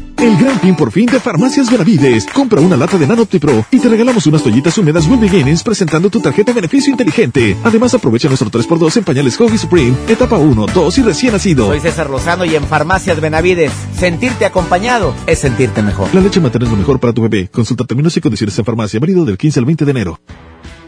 El 0.21 0.37
gran 0.37 0.59
fin 0.59 0.75
por 0.75 0.91
fin 0.91 1.07
de 1.07 1.19
Farmacias 1.19 1.71
Benavides. 1.71 2.27
Compra 2.27 2.61
una 2.61 2.77
lata 2.77 2.95
de 2.95 3.07
Nanoptipro 3.07 3.65
y 3.71 3.79
te 3.79 3.89
regalamos 3.89 4.27
unas 4.27 4.43
toallitas 4.43 4.77
húmedas 4.77 5.07
Will 5.07 5.19
Beginnings 5.19 5.63
presentando 5.63 6.11
tu 6.11 6.19
tarjeta 6.19 6.51
de 6.51 6.61
beneficio 6.61 6.91
inteligente. 6.91 7.57
Además, 7.63 7.95
aprovecha 7.95 8.27
nuestro 8.27 8.51
3x2 8.51 8.97
en 8.97 9.03
pañales 9.03 9.35
Hobby 9.37 9.57
Supreme, 9.57 9.95
etapa 10.07 10.37
1, 10.37 10.67
2 10.71 10.97
y 10.99 11.01
recién 11.01 11.33
nacido. 11.33 11.65
Soy 11.65 11.79
César 11.79 12.11
Lozano 12.11 12.45
y 12.45 12.55
en 12.55 12.63
Farmacias 12.65 13.19
Benavides, 13.19 13.71
sentirte 13.97 14.45
acompañado 14.45 15.15
es 15.25 15.39
sentirte 15.39 15.81
mejor. 15.81 16.13
La 16.13 16.21
leche 16.21 16.39
materna 16.39 16.67
es 16.67 16.71
lo 16.71 16.77
mejor 16.77 16.99
para 16.99 17.13
tu 17.13 17.23
bebé. 17.23 17.49
Consulta 17.51 17.85
términos 17.85 18.15
y 18.15 18.21
condiciones 18.21 18.59
en 18.59 18.63
farmacia, 18.63 18.99
válido 18.99 19.25
del 19.25 19.39
15 19.39 19.59
al 19.59 19.65
20 19.65 19.85
de 19.85 19.91
enero. 19.91 20.19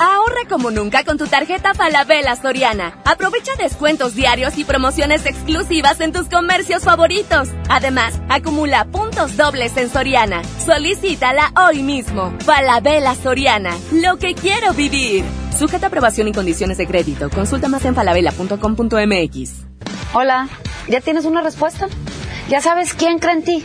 Ahorra 0.00 0.48
como 0.48 0.70
nunca 0.70 1.04
con 1.04 1.18
tu 1.18 1.26
tarjeta 1.26 1.72
Falabella 1.74 2.34
Soriana. 2.36 2.98
Aprovecha 3.04 3.52
descuentos 3.58 4.14
diarios 4.14 4.58
y 4.58 4.64
promociones 4.64 5.24
exclusivas 5.24 6.00
en 6.00 6.12
tus 6.12 6.28
comercios 6.28 6.82
favoritos. 6.82 7.48
Además, 7.68 8.20
acumula 8.28 8.86
puntos 8.86 9.36
dobles 9.36 9.76
en 9.76 9.88
Soriana. 9.90 10.42
Solicítala 10.64 11.52
hoy 11.56 11.82
mismo. 11.82 12.34
Falabella 12.40 13.14
Soriana. 13.14 13.70
Lo 13.92 14.16
que 14.18 14.34
quiero 14.34 14.72
vivir. 14.74 15.24
Sujeta 15.56 15.86
aprobación 15.86 16.26
y 16.26 16.32
condiciones 16.32 16.76
de 16.78 16.86
crédito. 16.88 17.30
Consulta 17.30 17.68
más 17.68 17.84
en 17.84 17.94
falabella.com.mx. 17.94 19.52
Hola, 20.12 20.48
¿ya 20.88 21.00
tienes 21.00 21.24
una 21.24 21.40
respuesta? 21.42 21.86
¿Ya 22.48 22.60
sabes 22.60 22.94
quién 22.94 23.18
cree 23.20 23.34
en 23.34 23.44
ti? 23.44 23.64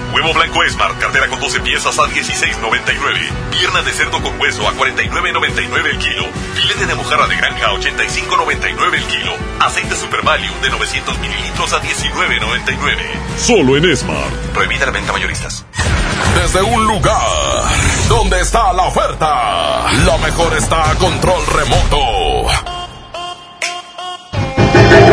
Huevo 0.13 0.33
blanco 0.33 0.59
Smart, 0.69 0.99
cartera 0.99 1.27
con 1.29 1.39
12 1.39 1.61
piezas 1.61 1.97
a 1.97 2.03
16.99. 2.03 3.29
Pierna 3.51 3.81
de 3.81 3.91
cerdo 3.93 4.21
con 4.21 4.39
hueso 4.39 4.67
a 4.67 4.73
49.99 4.73 5.85
el 5.85 5.97
kilo. 5.99 6.25
Filete 6.53 6.85
de 6.85 6.95
mojarra 6.95 7.27
de 7.27 7.37
granja 7.37 7.67
a 7.67 7.71
85.99 7.71 8.93
el 8.93 9.03
kilo. 9.05 9.33
Aceite 9.59 9.95
Super 9.95 10.21
Value 10.21 10.51
de 10.61 10.69
900 10.69 11.17
mililitros 11.19 11.73
a 11.73 11.81
19.99. 11.81 13.37
Solo 13.37 13.77
en 13.77 13.95
Smart. 13.95 14.33
Prohibida 14.53 14.85
la 14.85 14.91
venta 14.91 15.13
mayoristas. 15.13 15.65
Desde 16.35 16.61
un 16.61 16.85
lugar 16.85 17.21
donde 18.09 18.41
está 18.41 18.73
la 18.73 18.83
oferta, 18.83 19.91
lo 20.05 20.17
mejor 20.17 20.53
está 20.57 20.91
a 20.91 20.95
control 20.95 21.45
remoto. 21.47 22.49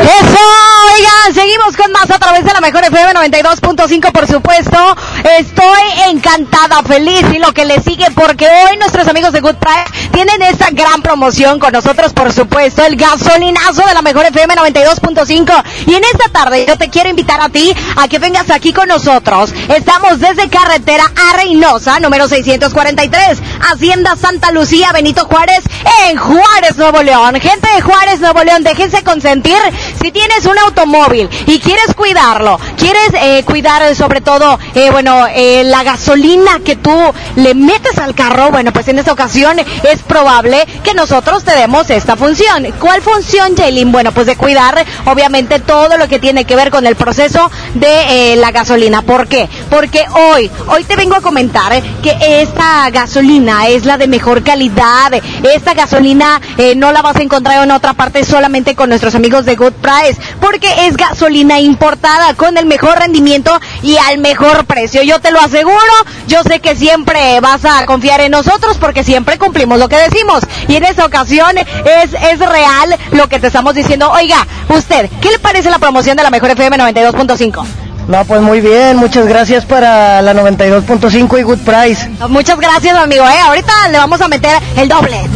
¡Eso! 0.02 0.67
Oigan, 0.78 1.34
seguimos 1.34 1.76
con 1.76 1.90
más 1.92 2.10
a 2.10 2.18
través 2.18 2.44
de 2.44 2.52
la 2.52 2.60
mejor 2.60 2.84
FM 2.84 3.12
92.5, 3.14 4.12
por 4.12 4.26
supuesto. 4.28 4.96
Estoy 5.38 5.82
encantada, 6.08 6.82
feliz 6.82 7.22
y 7.34 7.38
lo 7.38 7.52
que 7.52 7.64
le 7.64 7.80
sigue 7.80 8.06
porque 8.14 8.46
hoy 8.46 8.76
nuestros 8.76 9.08
amigos 9.08 9.32
de 9.32 9.40
Good 9.40 9.56
Price 9.56 10.08
tienen 10.12 10.40
esta 10.42 10.70
gran 10.70 11.02
promoción 11.02 11.58
con 11.58 11.72
nosotros, 11.72 12.12
por 12.12 12.32
supuesto, 12.32 12.84
el 12.84 12.96
gasolinazo 12.96 13.82
de 13.86 13.94
la 13.94 14.02
mejor 14.02 14.26
FM 14.26 14.54
92.5. 14.54 15.64
Y 15.86 15.94
en 15.94 16.04
esta 16.04 16.30
tarde 16.30 16.64
yo 16.66 16.76
te 16.76 16.90
quiero 16.90 17.10
invitar 17.10 17.40
a 17.40 17.48
ti 17.48 17.74
a 17.96 18.06
que 18.06 18.18
vengas 18.18 18.50
aquí 18.50 18.72
con 18.72 18.88
nosotros. 18.88 19.52
Estamos 19.68 20.20
desde 20.20 20.48
carretera 20.48 21.04
a 21.04 21.36
Reynosa, 21.38 21.98
número 21.98 22.28
643, 22.28 23.38
Hacienda 23.72 24.16
Santa 24.16 24.52
Lucía, 24.52 24.92
Benito 24.92 25.24
Juárez, 25.24 25.64
en 26.08 26.16
Juárez, 26.16 26.76
Nuevo 26.76 27.02
León. 27.02 27.34
Gente 27.40 27.68
de 27.74 27.80
Juárez, 27.80 28.20
Nuevo 28.20 28.44
León, 28.44 28.62
déjense 28.62 29.02
consentir. 29.02 29.58
Si 30.00 30.12
tienes 30.12 30.46
un 30.46 30.58
automóvil 30.68 31.28
y 31.46 31.58
quieres 31.58 31.94
cuidarlo, 31.94 32.58
quieres 32.76 33.10
eh, 33.20 33.42
cuidar 33.44 33.68
eh, 33.82 33.94
sobre 33.94 34.20
todo, 34.20 34.58
eh, 34.74 34.90
bueno, 34.90 35.26
eh, 35.34 35.62
la 35.64 35.82
gasolina 35.82 36.60
que 36.64 36.76
tú 36.76 36.96
le 37.36 37.54
metes 37.54 37.98
al 37.98 38.14
carro, 38.14 38.50
bueno, 38.50 38.72
pues 38.72 38.88
en 38.88 38.98
esta 38.98 39.12
ocasión 39.12 39.58
es 39.58 40.02
probable 40.02 40.66
que 40.82 40.94
nosotros 40.94 41.44
te 41.44 41.54
demos 41.54 41.90
esta 41.90 42.16
función. 42.16 42.66
¿Cuál 42.78 43.02
función, 43.02 43.56
Jaylin? 43.56 43.92
Bueno, 43.92 44.12
pues 44.12 44.26
de 44.26 44.36
cuidar, 44.36 44.84
obviamente, 45.06 45.60
todo 45.60 45.96
lo 45.96 46.08
que 46.08 46.18
tiene 46.18 46.44
que 46.44 46.56
ver 46.56 46.70
con 46.70 46.86
el 46.86 46.96
proceso 46.96 47.50
de 47.74 48.36
la 48.36 48.50
gasolina. 48.50 49.02
¿Por 49.02 49.28
qué? 49.28 49.48
Porque 49.70 50.04
hoy, 50.10 50.50
hoy 50.68 50.84
te 50.84 50.96
vengo 50.96 51.16
a 51.16 51.20
comentar 51.20 51.82
que 52.02 52.16
esta 52.42 52.88
gasolina 52.90 53.68
es 53.68 53.84
la 53.84 53.98
de 53.98 54.08
mejor 54.08 54.42
calidad. 54.42 55.12
Esta 55.42 55.74
gasolina 55.74 56.40
no 56.76 56.92
la 56.92 57.02
vas 57.02 57.16
a 57.16 57.22
encontrar 57.22 57.62
en 57.64 57.70
otra 57.70 57.94
parte 57.94 58.24
solamente 58.24 58.74
con 58.74 58.88
nuestros 58.88 59.14
amigos 59.14 59.44
de 59.44 59.56
Good 59.56 59.74
Price, 59.74 60.20
porque 60.58 60.88
es 60.88 60.96
gasolina 60.96 61.60
importada 61.60 62.34
con 62.34 62.56
el 62.58 62.66
mejor 62.66 62.98
rendimiento 62.98 63.52
y 63.80 63.96
al 63.96 64.18
mejor 64.18 64.64
precio. 64.64 65.04
Yo 65.04 65.20
te 65.20 65.30
lo 65.30 65.38
aseguro, 65.38 65.78
yo 66.26 66.42
sé 66.42 66.58
que 66.58 66.74
siempre 66.74 67.38
vas 67.38 67.64
a 67.64 67.86
confiar 67.86 68.20
en 68.22 68.32
nosotros 68.32 68.76
porque 68.76 69.04
siempre 69.04 69.38
cumplimos 69.38 69.78
lo 69.78 69.88
que 69.88 69.98
decimos. 69.98 70.42
Y 70.66 70.74
en 70.74 70.82
esta 70.82 71.06
ocasión 71.06 71.56
es, 71.58 72.12
es 72.12 72.38
real 72.40 72.96
lo 73.12 73.28
que 73.28 73.38
te 73.38 73.46
estamos 73.46 73.72
diciendo. 73.72 74.10
Oiga, 74.10 74.44
usted, 74.68 75.08
¿qué 75.20 75.30
le 75.30 75.38
parece 75.38 75.70
la 75.70 75.78
promoción 75.78 76.16
de 76.16 76.24
la 76.24 76.30
mejor 76.30 76.50
FM 76.50 76.76
92.5? 76.76 77.87
No, 78.08 78.24
pues 78.24 78.40
muy 78.40 78.62
bien, 78.62 78.96
muchas 78.96 79.26
gracias 79.26 79.66
para 79.66 80.22
la 80.22 80.32
92.5 80.32 81.40
y 81.40 81.42
Good 81.42 81.58
Price. 81.58 82.08
Muchas 82.30 82.58
gracias, 82.58 82.96
amigo, 82.96 83.22
¿eh? 83.28 83.38
Ahorita 83.44 83.70
le 83.90 83.98
vamos 83.98 84.18
a 84.22 84.28
meter 84.28 84.58
el 84.76 84.88
doble. 84.88 85.14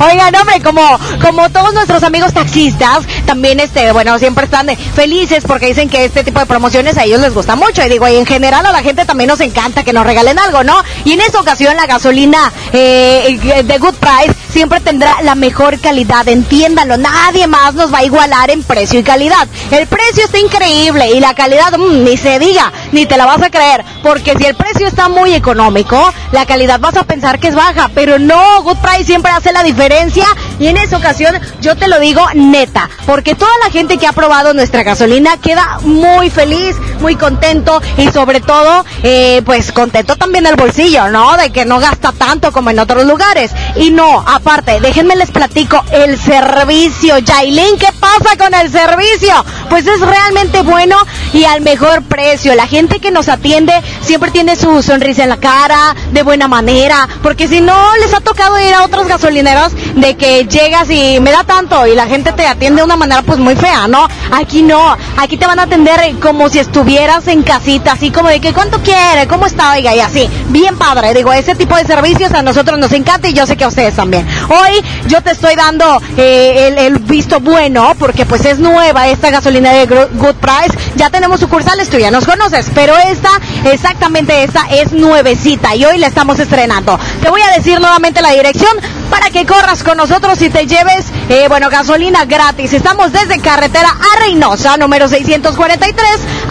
Oigan, 0.00 0.34
hombre, 0.34 0.62
como, 0.62 0.80
como 1.20 1.50
todos 1.50 1.74
nuestros 1.74 2.02
amigos 2.02 2.32
taxistas, 2.32 3.00
también, 3.26 3.60
este, 3.60 3.92
bueno, 3.92 4.18
siempre 4.18 4.46
están 4.46 4.68
felices 4.94 5.44
porque 5.46 5.66
dicen 5.66 5.90
que 5.90 6.06
este 6.06 6.24
tipo 6.24 6.40
de 6.40 6.46
promociones 6.46 6.96
a 6.96 7.04
ellos 7.04 7.20
les 7.20 7.34
gusta 7.34 7.54
mucho. 7.54 7.84
Y 7.84 7.90
digo, 7.90 8.08
y 8.08 8.16
en 8.16 8.24
general 8.24 8.64
a 8.64 8.72
la 8.72 8.82
gente 8.82 9.04
también 9.04 9.28
nos 9.28 9.40
encanta 9.40 9.84
que 9.84 9.92
nos 9.92 10.06
regalen 10.06 10.38
algo, 10.38 10.64
¿no? 10.64 10.82
Y 11.04 11.12
en 11.12 11.20
esta 11.20 11.40
ocasión 11.40 11.76
la 11.76 11.84
gasolina 11.84 12.50
eh, 12.72 13.62
de 13.66 13.78
Good 13.78 13.96
Price 13.96 14.34
siempre 14.50 14.80
tendrá 14.80 15.20
la 15.20 15.34
mejor 15.34 15.78
calidad, 15.78 16.26
entiéndanlo. 16.26 16.96
Nadie 16.96 17.46
más 17.46 17.74
nos 17.74 17.92
va 17.92 17.98
a 17.98 18.04
igualar 18.04 18.50
en 18.50 18.62
precio 18.62 18.98
y 18.98 19.02
calidad. 19.02 19.46
El 19.70 19.86
precio 19.86 20.24
está 20.24 20.37
increíble 20.40 21.10
y 21.14 21.20
la 21.20 21.34
calidad, 21.34 21.76
mm, 21.76 22.04
ni 22.04 22.16
se 22.16 22.38
diga, 22.38 22.72
ni 22.92 23.06
te 23.06 23.16
la 23.16 23.26
vas 23.26 23.42
a 23.42 23.50
creer. 23.50 23.84
Porque 24.02 24.34
si 24.36 24.44
el 24.44 24.54
precio 24.54 24.86
está 24.86 25.08
muy 25.08 25.34
económico, 25.34 26.12
la 26.32 26.46
calidad 26.46 26.80
vas 26.80 26.96
a 26.96 27.04
pensar 27.04 27.38
que 27.38 27.48
es 27.48 27.54
baja. 27.54 27.90
Pero 27.94 28.18
no, 28.18 28.62
Good 28.62 28.78
Price 28.78 29.04
siempre 29.04 29.32
hace 29.32 29.52
la 29.52 29.62
diferencia. 29.62 30.26
Y 30.58 30.68
en 30.68 30.76
esta 30.76 30.96
ocasión 30.96 31.38
yo 31.60 31.76
te 31.76 31.88
lo 31.88 31.98
digo 32.00 32.24
neta. 32.34 32.88
Porque 33.06 33.34
toda 33.34 33.50
la 33.64 33.70
gente 33.70 33.98
que 33.98 34.06
ha 34.06 34.12
probado 34.12 34.54
nuestra 34.54 34.82
gasolina 34.82 35.36
queda 35.38 35.78
muy 35.82 36.30
feliz, 36.30 36.76
muy 37.00 37.16
contento 37.16 37.80
y 37.96 38.08
sobre 38.08 38.40
todo, 38.40 38.84
eh, 39.02 39.42
pues 39.44 39.72
contento 39.72 40.16
también 40.16 40.46
el 40.46 40.56
bolsillo, 40.56 41.08
¿no? 41.08 41.36
De 41.36 41.50
que 41.50 41.64
no 41.64 41.78
gasta 41.78 42.12
tanto 42.12 42.52
como 42.52 42.70
en 42.70 42.78
otros 42.78 43.04
lugares. 43.04 43.52
Y 43.76 43.90
no, 43.90 44.24
aparte, 44.26 44.80
déjenme 44.80 45.16
les 45.16 45.30
platico 45.30 45.82
el 45.92 46.18
servicio. 46.18 47.18
Yailin, 47.18 47.78
¿qué 47.78 47.88
pasa 47.98 48.36
con 48.36 48.54
el 48.54 48.70
servicio? 48.70 49.44
Pues 49.68 49.86
es 49.86 50.00
realmente 50.28 50.60
bueno 50.60 50.96
y 51.32 51.44
al 51.44 51.62
mejor 51.62 52.02
precio. 52.02 52.54
La 52.54 52.66
gente 52.66 53.00
que 53.00 53.10
nos 53.10 53.28
atiende 53.28 53.72
siempre 54.02 54.30
tiene 54.30 54.56
su 54.56 54.82
sonrisa 54.82 55.22
en 55.22 55.30
la 55.30 55.38
cara, 55.38 55.94
de 56.12 56.22
buena 56.22 56.48
manera, 56.48 57.08
porque 57.22 57.48
si 57.48 57.60
no 57.60 57.74
les 57.96 58.12
ha 58.12 58.20
tocado 58.20 58.60
ir 58.60 58.74
a 58.74 58.84
otros 58.84 59.08
gasolineros 59.08 59.72
de 59.94 60.16
que 60.16 60.44
llegas 60.46 60.90
y 60.90 61.18
me 61.20 61.30
da 61.30 61.44
tanto 61.44 61.86
y 61.86 61.94
la 61.94 62.06
gente 62.06 62.32
te 62.32 62.46
atiende 62.46 62.80
de 62.80 62.84
una 62.84 62.96
manera 62.96 63.22
pues 63.22 63.38
muy 63.38 63.56
fea, 63.56 63.88
¿no? 63.88 64.06
Aquí 64.32 64.62
no, 64.62 64.96
aquí 65.16 65.38
te 65.38 65.46
van 65.46 65.60
a 65.60 65.62
atender 65.62 65.98
como 66.20 66.48
si 66.50 66.58
estuvieras 66.58 67.26
en 67.28 67.42
casita, 67.42 67.92
así 67.92 68.10
como 68.10 68.28
de 68.28 68.40
que 68.40 68.52
cuánto 68.52 68.82
quiere, 68.82 69.26
cómo 69.28 69.46
está, 69.46 69.72
oiga, 69.72 69.94
y 69.94 70.00
así, 70.00 70.28
bien 70.48 70.76
padre, 70.76 71.14
digo, 71.14 71.32
ese 71.32 71.54
tipo 71.54 71.74
de 71.76 71.84
servicios 71.84 72.32
a 72.32 72.42
nosotros 72.42 72.78
nos 72.78 72.92
encanta 72.92 73.28
y 73.28 73.32
yo 73.32 73.46
sé 73.46 73.56
que 73.56 73.64
a 73.64 73.68
ustedes 73.68 73.94
también. 73.94 74.26
Hoy 74.48 74.84
yo 75.06 75.22
te 75.22 75.30
estoy 75.30 75.54
dando 75.54 76.00
eh, 76.18 76.68
el, 76.68 76.78
el 76.78 76.98
visto 76.98 77.40
bueno 77.40 77.94
porque 77.98 78.26
pues 78.26 78.44
es 78.44 78.58
nueva 78.58 79.08
esta 79.08 79.30
gasolina 79.30 79.72
de 79.72 79.86
Good 80.14 80.36
Price, 80.36 80.76
ya 80.96 81.10
tenemos 81.10 81.40
sucursales, 81.40 81.88
tú 81.88 81.98
ya 81.98 82.10
nos 82.10 82.24
conoces, 82.26 82.70
pero 82.74 82.96
esta, 82.96 83.30
exactamente 83.64 84.42
esta 84.42 84.66
es 84.70 84.92
nuevecita 84.92 85.74
y 85.74 85.84
hoy 85.84 85.98
la 85.98 86.06
estamos 86.06 86.38
estrenando. 86.38 86.98
Te 87.22 87.30
voy 87.30 87.40
a 87.42 87.56
decir 87.56 87.80
nuevamente 87.80 88.22
la 88.22 88.30
dirección 88.30 88.70
para 89.10 89.30
que 89.30 89.46
corras 89.46 89.82
con 89.82 89.96
nosotros 89.96 90.40
y 90.42 90.50
te 90.50 90.66
lleves, 90.66 91.06
eh, 91.28 91.46
bueno, 91.48 91.68
gasolina 91.70 92.24
gratis. 92.24 92.72
Estamos 92.72 93.12
desde 93.12 93.40
carretera 93.40 93.90
a 93.90 94.20
Reynosa, 94.20 94.76
número 94.76 95.08
643, 95.08 96.06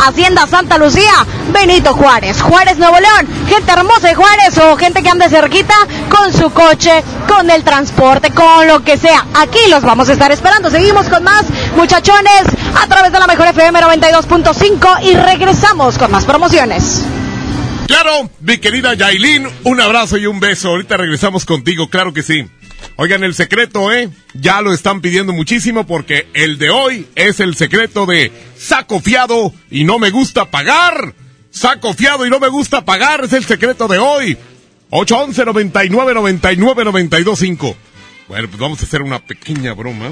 Hacienda 0.05 0.47
Santa 0.47 0.77
Lucía, 0.77 1.25
Benito 1.51 1.93
Juárez, 1.93 2.41
Juárez, 2.41 2.77
Nuevo 2.77 2.97
León. 2.99 3.27
Gente 3.47 3.71
hermosa 3.71 4.07
de 4.07 4.15
Juárez 4.15 4.57
o 4.57 4.75
gente 4.77 5.03
que 5.03 5.09
ande 5.09 5.29
cerquita 5.29 5.75
con 6.09 6.33
su 6.33 6.51
coche, 6.51 7.03
con 7.27 7.49
el 7.49 7.63
transporte, 7.63 8.31
con 8.31 8.67
lo 8.67 8.83
que 8.83 8.97
sea. 8.97 9.25
Aquí 9.35 9.59
los 9.69 9.83
vamos 9.83 10.09
a 10.09 10.13
estar 10.13 10.31
esperando. 10.31 10.69
Seguimos 10.69 11.07
con 11.07 11.23
más 11.23 11.45
muchachones 11.75 12.43
a 12.81 12.87
través 12.87 13.11
de 13.11 13.19
la 13.19 13.27
mejor 13.27 13.47
FM 13.47 13.79
92.5 13.79 15.03
y 15.03 15.15
regresamos 15.15 15.97
con 15.97 16.11
más 16.11 16.25
promociones. 16.25 17.03
Claro, 17.87 18.29
mi 18.41 18.57
querida 18.57 18.93
Yailin, 18.95 19.47
un 19.63 19.81
abrazo 19.81 20.17
y 20.17 20.25
un 20.25 20.39
beso. 20.41 20.69
Ahorita 20.69 20.97
regresamos 20.97 21.45
contigo, 21.45 21.89
claro 21.89 22.13
que 22.13 22.21
sí. 22.21 22.45
Oigan, 22.97 23.23
el 23.23 23.33
secreto, 23.33 23.93
¿eh? 23.93 24.09
Ya 24.33 24.61
lo 24.61 24.73
están 24.73 25.01
pidiendo 25.01 25.31
muchísimo 25.31 25.87
porque 25.87 26.27
el 26.33 26.57
de 26.57 26.69
hoy 26.69 27.07
es 27.15 27.39
el 27.39 27.55
secreto 27.55 28.05
de 28.05 28.31
saco 28.57 28.99
fiado 28.99 29.53
y 29.71 29.85
no 29.85 29.99
me 29.99 30.09
gusta 30.09 30.51
pagar. 30.51 31.13
Saco 31.49 31.93
fiado 31.93 32.25
y 32.25 32.29
no 32.29 32.39
me 32.39 32.49
gusta 32.49 32.83
pagar 32.85 33.23
es 33.23 33.33
el 33.33 33.45
secreto 33.45 33.87
de 33.87 33.97
hoy. 33.97 34.37
811 34.89 35.45
99 35.45 36.13
99 36.13 36.85
92 36.85 37.39
5. 37.39 37.77
Bueno, 38.27 38.47
pues 38.47 38.59
vamos 38.59 38.81
a 38.81 38.85
hacer 38.85 39.01
una 39.01 39.19
pequeña 39.19 39.73
broma. 39.73 40.11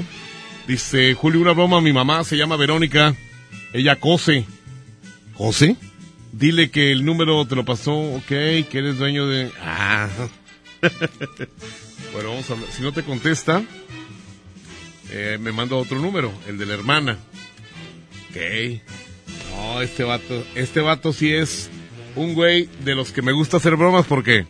Dice 0.66 1.14
Julio, 1.14 1.40
una 1.40 1.52
broma, 1.52 1.80
mi 1.80 1.92
mamá 1.92 2.24
se 2.24 2.36
llama 2.36 2.56
Verónica. 2.56 3.14
Ella 3.72 3.96
cose. 3.96 4.44
¿Cose? 5.36 5.76
Dile 6.32 6.70
que 6.70 6.92
el 6.92 7.04
número 7.04 7.46
te 7.46 7.56
lo 7.56 7.64
pasó, 7.64 7.94
ok, 7.96 8.26
que 8.26 8.66
eres 8.72 8.98
dueño 8.98 9.26
de... 9.26 9.50
Ah. 9.60 10.08
bueno, 12.12 12.30
vamos 12.30 12.50
a 12.50 12.52
hablar. 12.54 12.68
Si 12.70 12.82
no 12.82 12.92
te 12.92 13.02
contesta, 13.02 13.62
eh, 15.10 15.38
me 15.40 15.52
manda 15.52 15.76
otro 15.76 15.98
número, 15.98 16.32
el 16.46 16.58
de 16.58 16.66
la 16.66 16.74
hermana. 16.74 17.18
Ok. 18.28 18.80
No, 19.50 19.80
este 19.80 20.04
vato, 20.04 20.44
este 20.54 20.80
vato 20.80 21.12
sí 21.12 21.32
es 21.32 21.70
un 22.14 22.34
güey 22.34 22.68
de 22.84 22.94
los 22.94 23.12
que 23.12 23.22
me 23.22 23.32
gusta 23.32 23.56
hacer 23.56 23.76
bromas 23.76 24.06
porque 24.06 24.46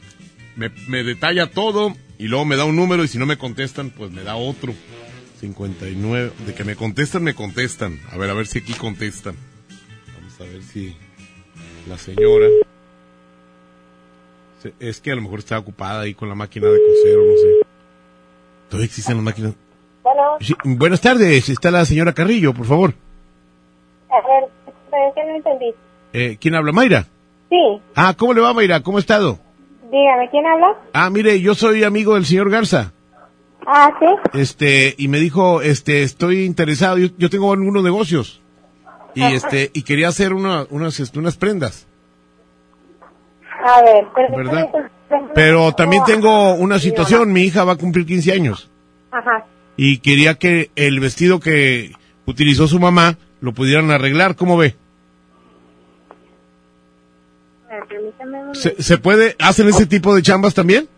me, 0.57 0.71
me 0.89 1.05
detalla 1.05 1.51
todo 1.51 1.97
y 2.19 2.29
luego 2.29 2.45
me 2.45 2.57
da 2.57 2.65
un 2.65 2.77
número 2.77 3.05
y 3.05 3.09
si 3.09 3.19
no 3.19 3.27
me 3.27 3.39
contestan, 3.39 3.91
pues 3.91 4.11
me 4.11 4.23
da 4.23 4.37
otro. 4.37 4.75
59. 5.41 6.33
De 6.47 6.55
que 6.55 6.65
me 6.65 6.77
contestan, 6.77 7.23
me 7.23 7.35
contestan. 7.35 8.01
A 8.11 8.17
ver, 8.17 8.31
a 8.31 8.35
ver 8.35 8.47
si 8.47 8.59
aquí 8.59 8.73
contestan. 8.73 9.37
Vamos 10.15 10.41
a 10.41 10.45
ver 10.45 10.63
si 10.63 10.97
la 11.89 11.99
señora... 11.99 12.47
Se- 14.63 14.75
Es 14.81 15.01
que 15.01 15.13
a 15.13 15.15
lo 15.15 15.23
mejor 15.23 15.39
está 15.41 15.59
ocupada 15.59 16.01
ahí 16.03 16.15
con 16.15 16.29
la 16.29 16.35
máquina 16.35 16.67
de 16.69 16.79
coser 16.79 17.19
o 17.19 17.25
no 17.25 17.37
sé. 17.37 17.67
¿Todavía 18.69 18.87
existen 18.87 19.17
las 19.17 19.25
máquinas? 19.25 19.55
Bueno, 20.03 20.23
Sí, 20.41 20.55
buenas 20.65 21.01
tardes, 21.01 21.49
está 21.49 21.71
la 21.71 21.85
señora 21.85 22.13
Carrillo, 22.13 22.53
por 22.55 22.67
favor. 22.67 22.95
a 24.11 24.27
ver, 24.27 24.49
que 25.15 25.25
no 25.25 25.37
entendí. 25.37 25.75
Eh, 26.13 26.37
¿Quién 26.41 26.55
habla? 26.55 26.73
Mayra. 26.73 27.07
Sí, 27.51 27.81
Ah, 27.95 28.15
¿cómo 28.17 28.33
le 28.35 28.41
va, 28.41 28.53
Mayra? 28.53 28.83
¿Cómo 28.83 28.97
ha 28.99 29.01
estado? 29.01 29.39
dígame, 29.91 30.29
¿quién 30.31 30.45
habla? 30.47 30.77
Ah, 30.93 31.11
mire, 31.11 31.41
yo 31.41 31.55
soy 31.55 31.85
amigo 31.85 32.15
del 32.15 32.25
señor 32.27 32.51
Garza. 32.51 32.93
Ah, 33.67 33.91
sí. 34.01 34.39
Este, 34.39 34.95
y 34.99 35.07
me 35.09 35.19
dijo, 35.19 35.61
este, 35.63 36.03
estoy 36.03 36.45
interesado, 36.45 36.99
yo, 36.99 37.09
yo 37.19 37.31
tengo 37.31 37.53
algunos 37.53 37.83
negocios. 37.85 38.41
Y 39.17 39.23
este, 39.35 39.71
y 39.73 39.83
quería 39.83 40.09
hacer 40.09 40.33
una, 40.35 40.67
unas, 40.71 41.01
este, 41.01 41.19
unas 41.19 41.37
prendas, 41.37 41.87
A 43.65 43.83
ver, 43.83 44.05
permítame, 44.15 44.45
¿verdad? 44.45 44.69
déjame- 45.11 45.31
Pero 45.35 45.73
también 45.73 46.05
tengo 46.05 46.53
una 46.55 46.79
situación, 46.79 47.33
mi 47.33 47.43
hija 47.43 47.65
va 47.65 47.73
a 47.73 47.77
cumplir 47.77 48.07
15 48.07 48.33
años. 48.33 48.69
Ajá. 49.11 49.47
Y 49.77 49.99
quería 49.99 50.35
que 50.35 50.71
el 50.77 51.01
vestido 51.01 51.41
que 51.41 51.93
utilizó 52.27 52.69
su 52.69 52.79
mamá 52.79 53.17
lo 53.41 53.53
pudieran 53.53 53.91
arreglar, 53.91 54.37
¿cómo 54.37 54.57
ve? 54.57 54.75
¿Se, 58.55 58.83
se 58.83 58.99
puede, 58.99 59.37
hacen 59.39 59.69
ese 59.69 59.87
tipo 59.87 60.15
de 60.15 60.23
chambas 60.23 60.55
también? 60.55 60.89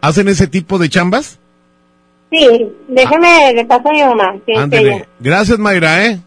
¿Hacen 0.00 0.28
ese 0.28 0.46
tipo 0.46 0.78
de 0.78 0.88
chambas? 0.88 1.38
Sí, 2.30 2.72
déjeme, 2.88 3.52
le 3.54 3.64
paso 3.66 3.88
a 3.88 3.92
mi 3.92 4.02
mamá. 4.02 4.34
Gracias, 5.20 5.58
Mayra, 5.58 6.06
¿eh? 6.06 6.20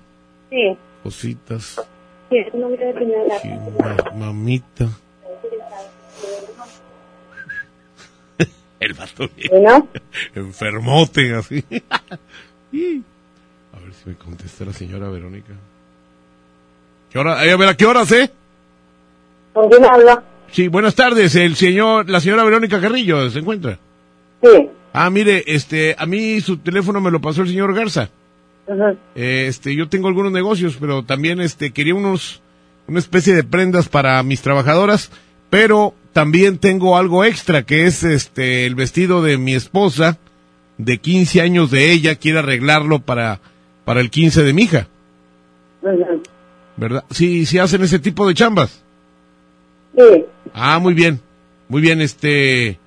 Sí, 0.50 0.78
Cositas. 1.04 1.82
sí, 2.30 2.38
nombre 2.58 2.86
de 2.86 2.94
señora. 2.94 3.36
Ma- 3.80 4.12
mamita. 4.28 4.90
El 8.80 8.94
vato. 8.94 9.30
Bueno. 9.50 9.88
Enfermote, 10.36 11.34
así. 11.34 11.64
A 11.72 11.80
ver 13.80 13.94
si 13.94 14.10
me 14.10 14.16
contesta 14.16 14.66
la 14.66 14.74
señora 14.74 15.10
Verónica. 15.10 15.54
¿Qué 17.10 17.20
hora? 17.20 17.40
a 17.40 17.44
ver, 17.56 17.70
¿a 17.70 17.78
qué 17.78 17.86
horas, 17.86 18.12
eh? 18.12 18.30
¿Con 19.54 19.70
quién 19.70 19.86
hablo? 19.86 20.22
Sí, 20.52 20.68
buenas 20.68 20.96
tardes. 20.96 21.34
El 21.36 21.56
señor, 21.56 22.10
la 22.10 22.20
señora 22.20 22.44
Verónica 22.44 22.80
Carrillo, 22.82 23.30
¿se 23.30 23.40
encuentra? 23.40 23.80
Sí. 24.44 24.70
Ah, 24.94 25.10
mire, 25.10 25.44
este, 25.48 25.96
a 25.98 26.06
mí 26.06 26.40
su 26.42 26.58
teléfono 26.58 27.02
me 27.02 27.12
lo 27.12 27.20
pasó 27.22 27.42
el 27.42 27.48
señor 27.48 27.74
Garza. 27.74 28.10
Este, 29.14 29.76
yo 29.76 29.90
tengo 29.90 30.08
algunos 30.08 30.32
negocios, 30.32 30.78
pero 30.80 31.04
también 31.04 31.40
este 31.40 31.72
quería 31.72 31.96
unos 31.96 32.42
una 32.88 33.00
especie 33.00 33.34
de 33.36 33.44
prendas 33.44 33.90
para 33.90 34.22
mis 34.24 34.42
trabajadoras, 34.42 35.12
pero 35.50 35.94
también 36.14 36.58
tengo 36.58 36.98
algo 36.98 37.24
extra 37.24 37.64
que 37.64 37.86
es 37.86 38.04
este 38.04 38.66
el 38.66 38.76
vestido 38.76 39.22
de 39.22 39.38
mi 39.38 39.54
esposa 39.54 40.18
de 40.78 40.98
15 40.98 41.42
años 41.42 41.72
de 41.72 41.92
ella, 41.92 42.16
quiere 42.16 42.40
arreglarlo 42.40 43.00
para 43.00 43.40
para 43.86 44.02
el 44.02 44.10
15 44.10 44.44
de 44.44 44.54
mi 44.54 44.64
hija. 44.64 44.88
¿verdad? 46.78 47.06
Sí, 47.12 47.46
sí 47.46 47.60
hacen 47.60 47.84
ese 47.84 48.00
tipo 48.00 48.28
de 48.28 48.34
chambas. 48.34 48.84
Sí. 49.96 50.26
Ah, 50.54 50.80
muy 50.80 50.94
bien. 50.94 51.22
Muy 51.68 51.82
bien, 51.82 52.02
este 52.02 52.80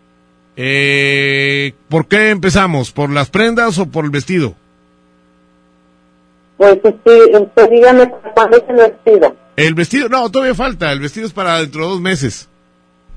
eh, 0.57 1.73
¿por 1.89 2.09
qué 2.09 2.31
empezamos? 2.31 2.91
¿Por 2.91 3.11
las 3.11 3.31
prendas 3.31 3.79
o 3.79 3.87
por 3.87 4.05
el 4.05 4.11
vestido? 4.11 4.57
Pues 6.59 6.79
sí, 6.83 7.13
usted 7.33 7.71
dígame 7.71 8.11
cuándo 8.35 8.57
es 8.59 8.65
el 8.69 8.77
vestido. 8.77 9.37
El 9.57 9.75
vestido, 9.75 10.09
no, 10.09 10.31
todavía 10.31 10.55
falta. 10.55 10.93
El 10.93 11.01
vestido 11.01 11.27
es 11.27 11.33
para 11.33 11.59
dentro 11.61 11.83
de 11.85 11.89
dos 11.89 12.01
meses. 12.01 12.49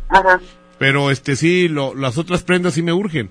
Ajá. 0.09 0.39
Pero 0.77 1.11
este 1.11 1.35
sí, 1.35 1.67
lo- 1.67 1.93
las 1.95 2.17
otras 2.17 2.43
prendas 2.43 2.73
sí 2.75 2.81
me 2.83 2.93
urgen. 2.93 3.29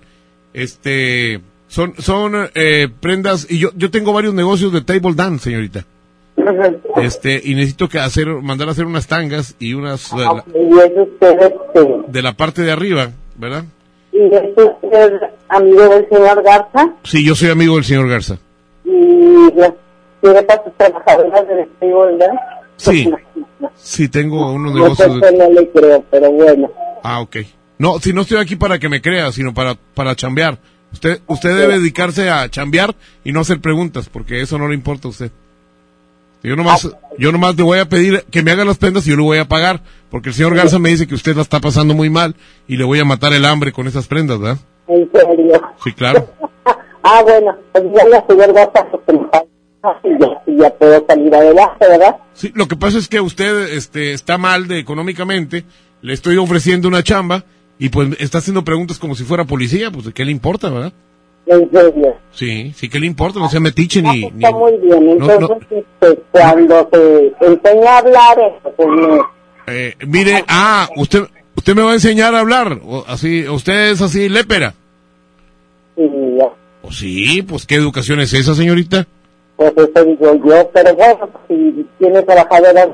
Este, 0.52 1.40
son, 1.68 1.94
son 1.98 2.48
eh, 2.54 2.88
prendas 3.00 3.46
y 3.48 3.58
yo, 3.58 3.70
yo 3.76 3.90
tengo 3.90 4.12
varios 4.12 4.34
negocios 4.34 4.72
de 4.72 4.82
table 4.82 5.14
dance, 5.14 5.44
señorita. 5.44 5.84
Ajá. 6.36 6.72
Este, 6.96 7.40
y 7.44 7.54
necesito 7.54 7.88
que 7.88 7.98
hacer, 7.98 8.26
mandar 8.28 8.68
a 8.68 8.72
hacer 8.72 8.86
unas 8.86 9.06
tangas 9.06 9.54
y 9.58 9.74
unas 9.74 10.10
de 10.10 10.24
la, 10.24 10.44
Y 10.54 10.78
es 10.78 10.92
usted, 10.96 11.38
este, 11.40 11.96
de 12.08 12.22
la 12.22 12.32
parte 12.36 12.62
de 12.62 12.72
arriba, 12.72 13.10
¿verdad? 13.36 13.64
y 14.12 14.18
es 14.34 14.42
usted 14.56 15.12
amigo 15.48 15.88
del 15.88 16.08
señor 16.08 16.42
Garza 16.42 16.94
Sí, 17.04 17.24
yo 17.24 17.36
soy 17.36 17.50
amigo 17.50 17.76
del 17.76 17.84
señor 17.84 18.08
Garza. 18.08 18.38
y 18.84 19.52
las 19.54 19.72
para 20.20 20.64
sus 20.64 20.76
trabajadoras 20.76 21.46
vestido, 21.48 22.00
¿verdad? 22.00 22.30
Sí, 22.76 23.10
sí 23.74 24.08
tengo 24.08 24.52
unos 24.52 24.72
No 24.74 24.82
negocios. 24.82 25.20
de- 25.20 25.28
si 25.28 25.36
no 25.36 25.50
le 25.50 25.68
creo, 25.70 26.04
pero 26.10 26.30
bueno. 26.32 26.70
Ah, 27.02 27.20
ok. 27.20 27.36
No, 27.78 27.98
si 27.98 28.12
no 28.12 28.22
estoy 28.22 28.38
aquí 28.38 28.56
para 28.56 28.78
que 28.78 28.88
me 28.88 29.00
crea, 29.00 29.32
sino 29.32 29.54
para, 29.54 29.74
para 29.94 30.14
chambear. 30.14 30.58
Usted, 30.92 31.20
usted 31.26 31.56
debe 31.56 31.78
dedicarse 31.78 32.28
a 32.28 32.48
chambear 32.50 32.94
y 33.24 33.32
no 33.32 33.40
hacer 33.40 33.60
preguntas, 33.60 34.08
porque 34.08 34.40
eso 34.40 34.58
no 34.58 34.68
le 34.68 34.74
importa 34.74 35.08
a 35.08 35.10
usted. 35.10 35.30
Yo 36.42 36.56
nomás, 36.56 36.88
yo 37.18 37.32
nomás 37.32 37.54
le 37.56 37.62
voy 37.62 37.78
a 37.78 37.88
pedir 37.88 38.24
que 38.30 38.42
me 38.42 38.50
haga 38.50 38.64
las 38.64 38.78
prendas 38.78 39.06
y 39.06 39.10
yo 39.10 39.16
le 39.16 39.22
voy 39.22 39.38
a 39.38 39.46
pagar, 39.46 39.82
porque 40.10 40.30
el 40.30 40.34
señor 40.34 40.54
Garza 40.56 40.78
me 40.78 40.88
dice 40.88 41.06
que 41.06 41.14
usted 41.14 41.36
la 41.36 41.42
está 41.42 41.60
pasando 41.60 41.92
muy 41.94 42.08
mal 42.08 42.34
y 42.66 42.76
le 42.78 42.84
voy 42.84 42.98
a 42.98 43.04
matar 43.04 43.34
el 43.34 43.44
hambre 43.44 43.72
con 43.72 43.86
esas 43.86 44.06
prendas, 44.08 44.38
¿verdad? 44.40 44.58
En 44.88 45.08
serio. 45.12 45.60
Sí, 45.84 45.92
claro. 45.92 46.28
Ah, 47.02 47.22
bueno, 47.22 47.56
pues 47.72 47.84
ya 47.96 48.04
la 48.08 48.26
señor 48.26 48.52
Garza 48.52 48.86
y 50.04 50.18
ya, 50.20 50.42
y 50.46 50.56
ya 50.60 50.70
puedo 50.74 51.04
salir 51.06 51.34
adelante, 51.34 51.86
¿verdad? 51.88 52.16
Sí, 52.34 52.52
lo 52.54 52.68
que 52.68 52.76
pasa 52.76 52.98
es 52.98 53.08
que 53.08 53.20
usted 53.20 53.72
este, 53.74 54.12
está 54.12 54.36
mal 54.38 54.68
de 54.68 54.78
económicamente, 54.78 55.64
le 56.02 56.12
estoy 56.12 56.36
ofreciendo 56.36 56.88
una 56.88 57.02
chamba 57.02 57.44
y 57.78 57.88
pues 57.88 58.10
está 58.20 58.38
haciendo 58.38 58.62
preguntas 58.64 58.98
como 58.98 59.14
si 59.14 59.24
fuera 59.24 59.44
policía, 59.44 59.90
pues 59.90 60.04
¿de 60.04 60.12
qué 60.12 60.24
le 60.24 60.32
importa, 60.32 60.68
verdad? 60.70 60.92
En 61.46 61.70
serio. 61.70 62.14
Sí, 62.32 62.72
sí, 62.76 62.88
¿qué 62.90 63.00
le 63.00 63.06
importa? 63.06 63.38
No 63.38 63.48
sea 63.48 63.60
metiche 63.60 64.02
ni... 64.02 64.20
ni- 64.30 64.44
Está 64.44 64.50
muy 64.52 64.76
bien, 64.78 65.18
no- 65.18 65.32
entonces 65.32 65.58
este, 66.00 66.22
cuando 66.30 66.88
se 66.92 67.32
enseña 67.46 67.90
a 67.90 67.98
hablar, 67.98 68.38
este, 68.56 68.70
pues 68.76 68.88
me... 68.88 69.20
Eh, 69.66 69.94
mire, 70.06 70.44
ah, 70.48 70.88
usted, 70.96 71.22
usted 71.56 71.74
me 71.74 71.82
va 71.82 71.92
a 71.92 71.94
enseñar 71.94 72.34
a 72.34 72.40
hablar, 72.40 72.80
o 72.84 73.04
así, 73.08 73.48
usted 73.48 73.90
es 73.92 74.02
así 74.02 74.28
lépera. 74.28 74.74
Sí, 75.96 76.02
ya. 76.38 76.46
O 76.82 76.92
sí, 76.92 77.42
pues 77.42 77.66
qué 77.66 77.76
educación 77.76 78.20
es 78.20 78.32
esa, 78.34 78.54
señorita. 78.54 79.06
Pues 79.60 79.74
eso 79.76 80.04
digo 80.06 80.34
yo, 80.42 80.70
pero 80.72 80.94
bueno, 80.94 81.28
si 81.46 81.86
tiene 81.98 82.22
trabajadoras 82.22 82.88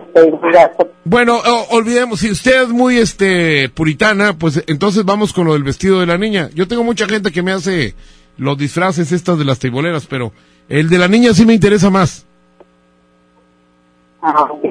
gasto, 0.52 0.90
Bueno, 1.05 1.40
olvidemos, 1.70 2.18
si 2.18 2.33
usted 2.33 2.64
es 2.64 2.70
muy 2.70 2.98
este 2.98 3.68
puritana, 3.68 4.37
pues 4.37 4.64
entonces 4.66 5.05
vamos 5.05 5.33
con 5.33 5.46
lo 5.46 5.52
del 5.52 5.62
vestido 5.62 6.00
de 6.00 6.07
la 6.07 6.18
niña. 6.18 6.50
Yo 6.57 6.66
tengo 6.66 6.83
mucha 6.83 7.07
gente 7.07 7.31
que 7.31 7.44
me 7.44 7.52
hace 7.52 7.94
los 8.37 8.59
disfraces 8.59 9.12
estas 9.12 9.38
de 9.38 9.44
las 9.44 9.61
teiboleras, 9.61 10.07
pero 10.07 10.33
el 10.68 10.88
de 10.88 10.98
la 10.98 11.07
niña 11.07 11.35
sí 11.35 11.46
me 11.46 11.55
interesa 11.55 11.88
más. 11.88 12.26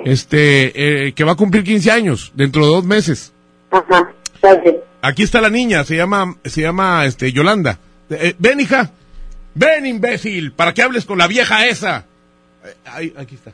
Este, 0.04 1.08
eh, 1.08 1.14
que 1.14 1.24
va 1.24 1.32
a 1.32 1.38
cumplir 1.38 1.64
15 1.64 1.92
años, 1.92 2.34
dentro 2.36 2.66
de 2.66 2.72
dos 2.74 2.84
meses. 2.84 3.32
Ajá, 3.72 4.14
bien. 4.42 4.82
Aquí 5.02 5.24
está 5.24 5.40
la 5.40 5.50
niña, 5.50 5.86
se 5.86 5.96
llama, 5.96 6.36
se 6.44 6.60
llama, 6.60 7.06
este, 7.06 7.32
Yolanda. 7.32 7.80
Eh, 8.10 8.36
ven, 8.38 8.60
hija. 8.60 8.92
Ven, 9.56 9.86
imbécil, 9.86 10.52
para 10.52 10.74
que 10.74 10.82
hables 10.82 11.06
con 11.06 11.18
la 11.18 11.28
vieja 11.28 11.66
esa. 11.68 12.06
Eh, 12.66 12.74
ahí, 12.86 13.14
aquí 13.18 13.36
está. 13.36 13.52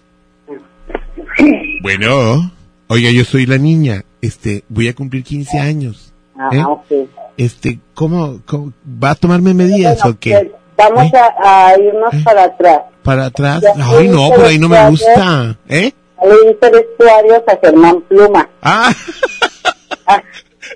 Bueno, 1.82 2.52
oiga, 2.88 3.10
yo 3.12 3.24
soy 3.24 3.46
la 3.46 3.58
niña. 3.58 4.04
Este, 4.22 4.64
voy 4.70 4.88
a 4.88 4.96
cumplir 4.96 5.24
15 5.24 5.60
años. 5.60 6.14
Ajá, 6.38 6.56
¿eh? 6.56 6.64
ok. 6.66 6.86
Este, 7.38 7.80
¿cómo, 7.94 8.42
cómo- 8.46 8.74
va 9.02 9.12
a 9.12 9.16
tomarme 9.16 9.54
medidas 9.54 10.00
Bueno, 10.00 10.16
o 10.16 10.20
qué? 10.20 10.32
pues, 10.32 10.48
vamos 10.78 11.14
¿Eh? 11.14 11.18
a, 11.18 11.68
a 11.70 11.80
irnos 11.80 12.16
para 12.24 12.44
atrás. 12.46 12.82
¿Para 13.04 13.26
atrás? 13.28 13.64
Ay, 13.78 14.08
no, 14.08 14.30
por 14.30 14.46
ahí 14.46 14.58
no 14.60 14.70
me 14.70 14.90
gusta. 14.90 15.58
¿Eh? 15.68 15.92
Le 16.24 16.36
hice 16.52 16.70
vestuarios 16.72 17.42
a 17.48 17.58
Germán 17.62 18.02
Pluma. 18.02 18.48
Ah, 18.62 18.94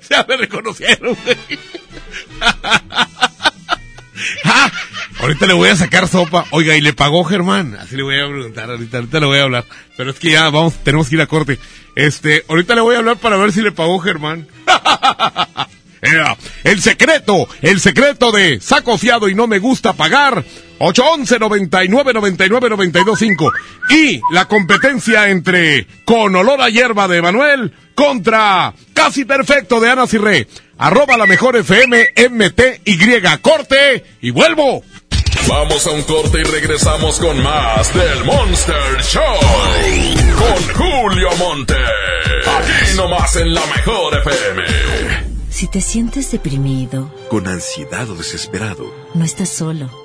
ya 0.10 0.26
me 0.28 0.38
reconocieron. 0.38 1.16
Ah, 4.46 4.72
ahorita 5.20 5.46
le 5.48 5.54
voy 5.54 5.70
a 5.70 5.76
sacar 5.76 6.08
sopa. 6.08 6.46
Oiga, 6.52 6.76
¿y 6.76 6.82
le 6.82 6.94
pagó 6.94 7.24
Germán? 7.24 7.76
Así 7.76 7.96
le 7.96 8.04
voy 8.04 8.20
a 8.20 8.28
preguntar 8.28 8.70
ahorita, 8.70 8.98
ahorita 8.98 9.20
le 9.20 9.26
voy 9.26 9.40
a 9.40 9.44
hablar. 9.44 9.66
Pero 9.98 10.12
es 10.12 10.20
que 10.20 10.32
ya 10.32 10.50
vamos, 10.50 10.76
tenemos 10.84 11.10
que 11.10 11.16
ir 11.16 11.22
a 11.22 11.28
corte. 11.28 11.60
Este, 11.96 12.46
ahorita 12.48 12.76
le 12.76 12.82
voy 12.82 12.96
a 12.96 13.00
hablar 13.00 13.18
para 13.18 13.38
ver 13.38 13.52
si 13.52 13.62
le 13.62 13.72
pagó 13.72 14.00
Germán. 14.00 14.48
El 16.64 16.82
secreto, 16.82 17.48
el 17.62 17.80
secreto 17.80 18.32
de 18.32 18.60
saco 18.60 18.98
fiado 18.98 19.28
y 19.28 19.36
no 19.36 19.48
me 19.48 19.60
gusta 19.60 19.94
pagar. 19.94 20.44
811 20.78 21.40
99 21.40 22.14
99 22.14 22.70
925 22.70 23.54
y 23.90 24.22
la 24.32 24.46
competencia 24.46 25.30
entre 25.30 25.88
con 26.04 26.36
olor 26.36 26.62
a 26.62 26.70
hierba 26.70 27.08
de 27.08 27.22
Manuel 27.22 27.74
contra 27.96 28.74
casi 28.94 29.24
perfecto 29.26 29.80
de 29.80 29.90
Ana 29.90 30.06
Cirré. 30.06 30.48
Arroba 30.78 31.18
la 31.18 31.26
mejor 31.26 31.56
FM 31.56 32.14
MTY. 32.30 33.22
Corte 33.42 34.04
y 34.22 34.32
vuelvo. 34.32 34.84
Vamos 35.48 35.86
a 35.86 35.92
un 35.92 36.02
corte 36.04 36.40
y 36.40 36.44
regresamos 36.44 37.20
con 37.20 37.42
más 37.42 37.94
del 37.94 38.24
Monster 38.26 39.02
Show. 39.02 39.40
Con 40.38 40.76
Julio 40.76 41.30
Monte. 41.38 41.76
Aquí 41.76 42.96
nomás 42.96 43.36
en 43.36 43.54
la 43.54 43.66
mejor 43.68 44.18
FM. 44.18 44.64
Si 45.50 45.68
te 45.68 45.82
sientes 45.82 46.32
deprimido, 46.32 47.14
Con 47.30 47.48
ansiedad 47.48 48.10
o 48.10 48.16
desesperado, 48.16 48.94
no 49.14 49.24
estás 49.24 49.50
solo. 49.50 50.05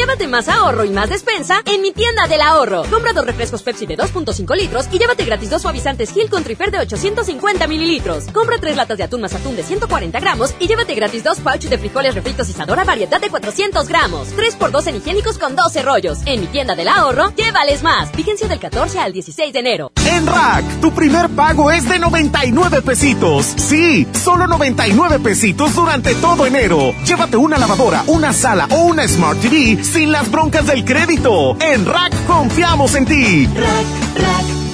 Llévate 0.00 0.28
más 0.28 0.48
ahorro 0.48 0.86
y 0.86 0.88
más 0.88 1.10
despensa 1.10 1.60
en 1.66 1.82
mi 1.82 1.92
tienda 1.92 2.26
del 2.26 2.40
ahorro. 2.40 2.84
Compra 2.90 3.12
dos 3.12 3.26
refrescos 3.26 3.62
Pepsi 3.62 3.84
de 3.84 3.98
2.5 3.98 4.56
litros 4.56 4.86
y 4.90 4.98
llévate 4.98 5.26
gratis 5.26 5.50
dos 5.50 5.60
suavizantes 5.60 6.14
Gil 6.14 6.30
con 6.30 6.42
Trifer 6.42 6.70
de 6.70 6.78
850 6.78 7.66
mililitros. 7.66 8.24
Compra 8.32 8.56
tres 8.58 8.76
latas 8.76 8.96
de 8.96 9.04
atún 9.04 9.20
más 9.20 9.34
atún 9.34 9.56
de 9.56 9.62
140 9.62 10.18
gramos 10.18 10.54
y 10.58 10.68
llévate 10.68 10.94
gratis 10.94 11.22
dos 11.22 11.38
pouches 11.40 11.68
de 11.68 11.76
frijoles 11.76 12.14
refritos 12.14 12.48
Isadora 12.48 12.84
variedad 12.84 13.20
de 13.20 13.28
400 13.28 13.86
gramos. 13.88 14.28
3x2 14.34 14.86
en 14.86 14.96
higiénicos 14.96 15.36
con 15.36 15.54
12 15.54 15.82
rollos. 15.82 16.20
En 16.24 16.40
mi 16.40 16.46
tienda 16.46 16.74
del 16.74 16.88
ahorro, 16.88 17.34
llévales 17.36 17.82
más. 17.82 18.10
Vigencia 18.12 18.48
del 18.48 18.58
14 18.58 19.00
al 19.00 19.12
16 19.12 19.52
de 19.52 19.58
enero. 19.58 19.92
En 20.06 20.26
Rack, 20.26 20.80
tu 20.80 20.94
primer 20.94 21.28
pago 21.28 21.70
es 21.70 21.86
de 21.86 21.98
99 21.98 22.80
pesitos. 22.80 23.44
Sí, 23.44 24.08
solo 24.14 24.46
99 24.46 25.18
pesitos 25.18 25.74
durante 25.74 26.14
todo 26.14 26.46
enero. 26.46 26.94
Llévate 27.04 27.36
una 27.36 27.58
lavadora, 27.58 28.02
una 28.06 28.32
sala 28.32 28.66
o 28.70 28.84
una 28.84 29.06
Smart 29.06 29.38
TV 29.40 29.89
sin 29.90 30.12
las 30.12 30.30
broncas 30.30 30.66
del 30.66 30.84
crédito. 30.84 31.56
En 31.60 31.84
Rack 31.84 32.26
confiamos 32.26 32.94
en 32.94 33.06
ti. 33.06 33.48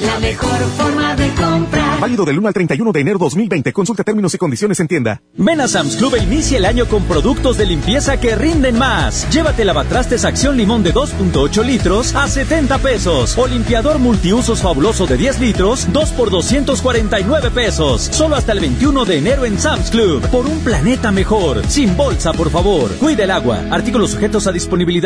La 0.06 0.20
mejor 0.20 0.58
forma 0.76 1.16
de 1.16 1.28
comprar. 1.34 2.00
Válido 2.00 2.24
del 2.24 2.38
1 2.38 2.48
al 2.48 2.54
31 2.54 2.92
de 2.92 3.00
enero 3.00 3.18
2020. 3.18 3.72
Consulta 3.72 4.04
términos 4.04 4.34
y 4.34 4.38
condiciones 4.38 4.78
en 4.80 4.88
tienda. 4.88 5.22
Ven 5.34 5.60
a 5.60 5.68
Sam's 5.68 5.96
Club 5.96 6.14
e 6.14 6.22
inicia 6.22 6.58
el 6.58 6.64
año 6.64 6.86
con 6.86 7.04
productos 7.04 7.56
de 7.56 7.66
limpieza 7.66 8.20
que 8.20 8.36
rinden 8.36 8.78
más. 8.78 9.26
Llévate 9.30 9.64
lavatrastes 9.64 10.24
Acción 10.24 10.56
Limón 10.56 10.82
de 10.82 10.92
2.8 10.92 11.64
litros 11.64 12.14
a 12.14 12.28
70 12.28 12.78
pesos. 12.78 13.36
O 13.38 13.46
limpiador 13.46 13.98
multiusos 13.98 14.60
fabuloso 14.60 15.06
de 15.06 15.16
10 15.16 15.40
litros, 15.40 15.86
2 15.92 16.10
por 16.12 16.30
249 16.30 17.50
pesos. 17.50 18.02
Solo 18.02 18.36
hasta 18.36 18.52
el 18.52 18.60
21 18.60 19.04
de 19.06 19.18
enero 19.18 19.44
en 19.44 19.58
Sam's 19.58 19.90
Club. 19.90 20.28
Por 20.30 20.46
un 20.46 20.60
planeta 20.60 21.10
mejor. 21.10 21.66
Sin 21.68 21.96
bolsa, 21.96 22.32
por 22.32 22.50
favor. 22.50 22.90
Cuida 22.98 23.24
el 23.24 23.30
agua. 23.30 23.62
Artículos 23.70 24.10
sujetos 24.10 24.46
a 24.46 24.52
disponibilidad. 24.52 25.05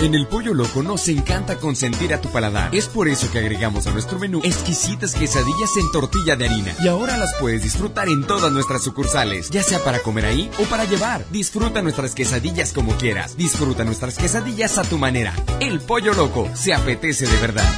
En 0.00 0.14
el 0.14 0.28
Pollo 0.28 0.54
Loco 0.54 0.84
nos 0.84 1.08
encanta 1.08 1.56
consentir 1.56 2.14
a 2.14 2.20
tu 2.20 2.28
paladar. 2.30 2.72
Es 2.72 2.86
por 2.86 3.08
eso 3.08 3.28
que 3.32 3.40
agregamos 3.40 3.88
a 3.88 3.90
nuestro 3.90 4.20
menú 4.20 4.40
exquisitas 4.44 5.12
quesadillas 5.12 5.76
en 5.76 5.90
tortilla 5.90 6.36
de 6.36 6.46
harina. 6.46 6.72
Y 6.80 6.86
ahora 6.86 7.16
las 7.16 7.34
puedes 7.40 7.64
disfrutar 7.64 8.08
en 8.08 8.24
todas 8.24 8.52
nuestras 8.52 8.84
sucursales, 8.84 9.50
ya 9.50 9.60
sea 9.64 9.80
para 9.80 9.98
comer 9.98 10.26
ahí 10.26 10.50
o 10.60 10.64
para 10.64 10.84
llevar. 10.84 11.24
Disfruta 11.32 11.82
nuestras 11.82 12.14
quesadillas 12.14 12.72
como 12.72 12.92
quieras. 12.92 13.36
Disfruta 13.36 13.82
nuestras 13.82 14.16
quesadillas 14.16 14.78
a 14.78 14.84
tu 14.84 14.98
manera. 14.98 15.34
El 15.58 15.80
Pollo 15.80 16.14
Loco 16.14 16.48
se 16.54 16.72
apetece 16.72 17.26
de 17.26 17.36
verdad. 17.38 17.68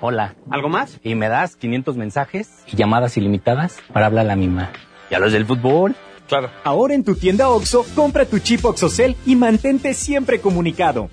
Hola. 0.00 0.34
¿Algo 0.50 0.70
más? 0.70 0.98
Y 1.02 1.14
me 1.14 1.28
das 1.28 1.56
500 1.56 1.96
mensajes 1.98 2.48
y 2.66 2.76
llamadas 2.76 3.18
ilimitadas 3.18 3.76
para 3.92 4.06
hablar 4.06 4.24
a 4.24 4.28
la 4.28 4.36
misma. 4.36 4.72
¿Y 5.10 5.14
a 5.14 5.18
los 5.18 5.32
del 5.32 5.44
fútbol? 5.44 5.94
Claro. 6.28 6.50
Ahora 6.64 6.94
en 6.94 7.04
tu 7.04 7.14
tienda 7.14 7.48
OXO, 7.48 7.84
compra 7.94 8.26
tu 8.26 8.38
chip 8.38 8.64
OXOCEL 8.64 9.16
y 9.26 9.36
mantente 9.36 9.94
siempre 9.94 10.40
comunicado. 10.40 11.08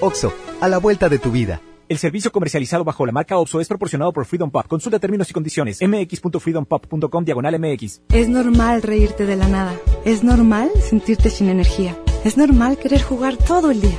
OXO, 0.00 0.32
a 0.60 0.68
la 0.68 0.78
vuelta 0.78 1.08
de 1.08 1.18
tu 1.18 1.30
vida. 1.30 1.60
El 1.88 1.98
servicio 1.98 2.32
comercializado 2.32 2.84
bajo 2.84 3.04
la 3.04 3.12
marca 3.12 3.36
OXO 3.36 3.60
es 3.60 3.68
proporcionado 3.68 4.12
por 4.12 4.24
Freedom 4.24 4.50
Pop. 4.50 4.66
Consulta 4.66 4.98
términos 4.98 5.28
y 5.28 5.34
condiciones. 5.34 5.78
mx.freedompop.com 5.82 7.24
diagonal 7.24 7.58
mx. 7.60 8.00
Es 8.10 8.28
normal 8.28 8.82
reírte 8.82 9.26
de 9.26 9.36
la 9.36 9.46
nada. 9.46 9.74
Es 10.04 10.24
normal 10.24 10.70
sentirte 10.80 11.28
sin 11.28 11.50
energía. 11.50 11.96
Es 12.24 12.36
normal 12.38 12.78
querer 12.78 13.02
jugar 13.02 13.36
todo 13.36 13.70
el 13.70 13.80
día. 13.82 13.98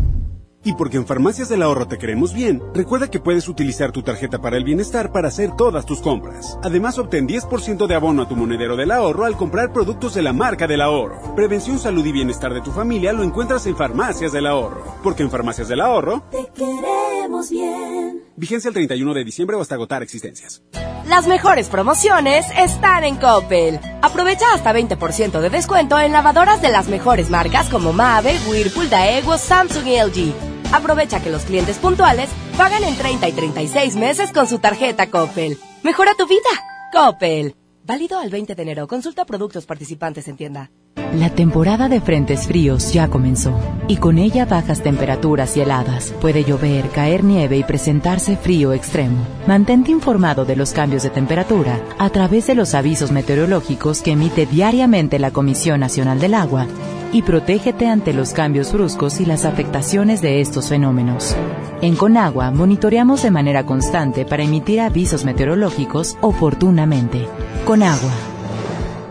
Y 0.63 0.73
porque 0.73 0.97
en 0.97 1.07
Farmacias 1.07 1.49
del 1.49 1.63
Ahorro 1.63 1.87
te 1.87 1.97
queremos 1.97 2.33
bien, 2.33 2.61
recuerda 2.73 3.09
que 3.09 3.19
puedes 3.19 3.47
utilizar 3.47 3.91
tu 3.91 4.03
tarjeta 4.03 4.39
para 4.39 4.57
el 4.57 4.63
bienestar 4.63 5.11
para 5.11 5.27
hacer 5.27 5.55
todas 5.55 5.87
tus 5.87 6.01
compras. 6.01 6.59
Además, 6.63 6.99
obtén 6.99 7.27
10% 7.27 7.87
de 7.87 7.95
abono 7.95 8.21
a 8.21 8.27
tu 8.27 8.35
monedero 8.35 8.75
del 8.75 8.91
ahorro 8.91 9.25
al 9.25 9.37
comprar 9.37 9.73
productos 9.73 10.13
de 10.13 10.21
la 10.21 10.33
marca 10.33 10.67
del 10.67 10.81
ahorro. 10.81 11.35
Prevención, 11.35 11.79
salud 11.79 12.05
y 12.05 12.11
bienestar 12.11 12.53
de 12.53 12.61
tu 12.61 12.71
familia 12.71 13.11
lo 13.11 13.23
encuentras 13.23 13.65
en 13.65 13.75
Farmacias 13.75 14.31
del 14.31 14.45
Ahorro. 14.45 14.83
Porque 15.03 15.23
en 15.23 15.31
Farmacias 15.31 15.67
del 15.67 15.81
Ahorro 15.81 16.23
Te 16.29 16.47
queremos 16.53 17.49
bien. 17.49 18.21
Vigencia 18.35 18.69
el 18.69 18.73
31 18.75 19.13
de 19.13 19.23
diciembre 19.23 19.55
o 19.55 19.61
hasta 19.61 19.75
agotar 19.75 20.03
existencias. 20.03 20.61
Las 21.07 21.27
mejores 21.27 21.69
promociones 21.69 22.45
están 22.57 23.03
en 23.03 23.15
Coppel. 23.15 23.79
Aprovecha 24.01 24.45
hasta 24.53 24.73
20% 24.73 25.41
de 25.41 25.49
descuento 25.49 25.99
en 25.99 26.11
lavadoras 26.11 26.61
de 26.61 26.69
las 26.69 26.87
mejores 26.87 27.29
marcas 27.29 27.69
como 27.69 27.93
Mave, 27.93 28.35
Whirlpool, 28.47 28.89
Daewoo, 28.89 29.37
Samsung 29.37 29.87
y 29.87 29.99
LG. 29.99 30.50
Aprovecha 30.73 31.21
que 31.21 31.29
los 31.29 31.43
clientes 31.43 31.77
puntuales 31.77 32.29
pagan 32.57 32.83
en 32.83 32.95
30 32.95 33.27
y 33.29 33.31
36 33.33 33.95
meses 33.95 34.31
con 34.31 34.47
su 34.47 34.59
tarjeta 34.59 35.09
Coppel. 35.09 35.57
Mejora 35.83 36.13
tu 36.17 36.27
vida. 36.27 36.49
Coppel. 36.93 37.55
Válido 37.83 38.19
al 38.19 38.29
20 38.29 38.55
de 38.55 38.61
enero. 38.61 38.87
Consulta 38.87 39.25
productos 39.25 39.65
participantes 39.65 40.27
en 40.27 40.37
tienda. 40.37 40.71
La 41.13 41.29
temporada 41.29 41.89
de 41.89 41.99
frentes 41.99 42.47
fríos 42.47 42.93
ya 42.93 43.09
comenzó 43.09 43.53
y 43.89 43.97
con 43.97 44.17
ella 44.17 44.45
bajas 44.45 44.81
temperaturas 44.81 45.57
y 45.57 45.61
heladas. 45.61 46.13
Puede 46.21 46.45
llover, 46.45 46.89
caer 46.89 47.25
nieve 47.25 47.57
y 47.57 47.63
presentarse 47.63 48.37
frío 48.37 48.71
extremo. 48.71 49.25
Mantente 49.45 49.91
informado 49.91 50.45
de 50.45 50.55
los 50.55 50.71
cambios 50.71 51.03
de 51.03 51.09
temperatura 51.09 51.81
a 51.97 52.09
través 52.11 52.47
de 52.47 52.55
los 52.55 52.75
avisos 52.75 53.11
meteorológicos 53.11 54.01
que 54.01 54.11
emite 54.11 54.45
diariamente 54.45 55.19
la 55.19 55.31
Comisión 55.31 55.81
Nacional 55.81 56.19
del 56.19 56.33
Agua 56.33 56.67
y 57.13 57.21
protégete 57.21 57.87
ante 57.87 58.13
los 58.13 58.33
cambios 58.33 58.71
bruscos 58.71 59.19
y 59.19 59.25
las 59.25 59.45
afectaciones 59.45 60.21
de 60.21 60.41
estos 60.41 60.69
fenómenos. 60.69 61.35
En 61.81 61.95
Conagua 61.95 62.51
monitoreamos 62.51 63.23
de 63.23 63.31
manera 63.31 63.65
constante 63.65 64.25
para 64.25 64.43
emitir 64.43 64.79
avisos 64.81 65.25
meteorológicos 65.25 66.17
oportunamente. 66.21 67.27
Conagua. 67.65 68.11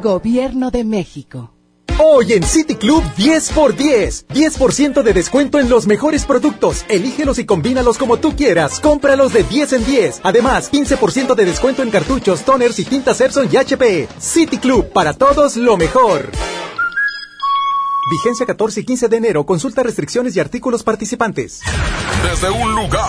Gobierno 0.03 0.71
de 0.71 0.85
México. 0.85 1.53
Hoy 2.03 2.33
en 2.33 2.43
City 2.45 2.77
Club 2.77 3.03
10 3.19 3.51
por 3.51 3.77
10. 3.77 4.29
10% 4.29 5.03
de 5.03 5.13
descuento 5.13 5.59
en 5.59 5.69
los 5.69 5.87
mejores 5.87 6.25
productos. 6.25 6.87
Elígelos 6.89 7.39
y 7.39 7.45
combínalos 7.45 7.99
como 7.99 8.17
tú 8.17 8.35
quieras. 8.35 8.81
Cómpralos 8.81 9.35
de 9.35 9.43
10 9.43 9.73
en 9.75 9.85
10. 9.85 10.21
Además, 10.23 10.73
15% 10.73 11.35
de 11.35 11.45
descuento 11.45 11.83
en 11.83 11.91
cartuchos, 11.91 12.41
toners 12.43 12.79
y 12.79 12.85
tintas 12.85 13.21
Epson 13.21 13.51
y 13.53 13.57
HP. 13.59 14.09
City 14.19 14.57
Club, 14.57 14.91
para 14.93 15.13
todos 15.13 15.57
lo 15.57 15.77
mejor. 15.77 16.31
Vigencia 18.11 18.45
14 18.45 18.81
y 18.81 18.85
15 18.85 19.09
de 19.09 19.17
enero. 19.17 19.47
Consulta 19.47 19.85
restricciones 19.85 20.35
y 20.35 20.41
artículos 20.41 20.83
participantes. 20.83 21.61
Desde 22.25 22.51
un 22.51 22.75
lugar 22.75 23.07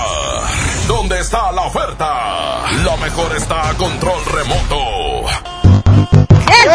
donde 0.87 1.19
está 1.19 1.51
la 1.51 1.63
oferta, 1.63 2.71
lo 2.83 2.95
mejor 2.97 3.35
está 3.35 3.69
a 3.69 3.73
control 3.73 4.23
remoto. 4.25 5.27
¡Ay, 6.47 6.67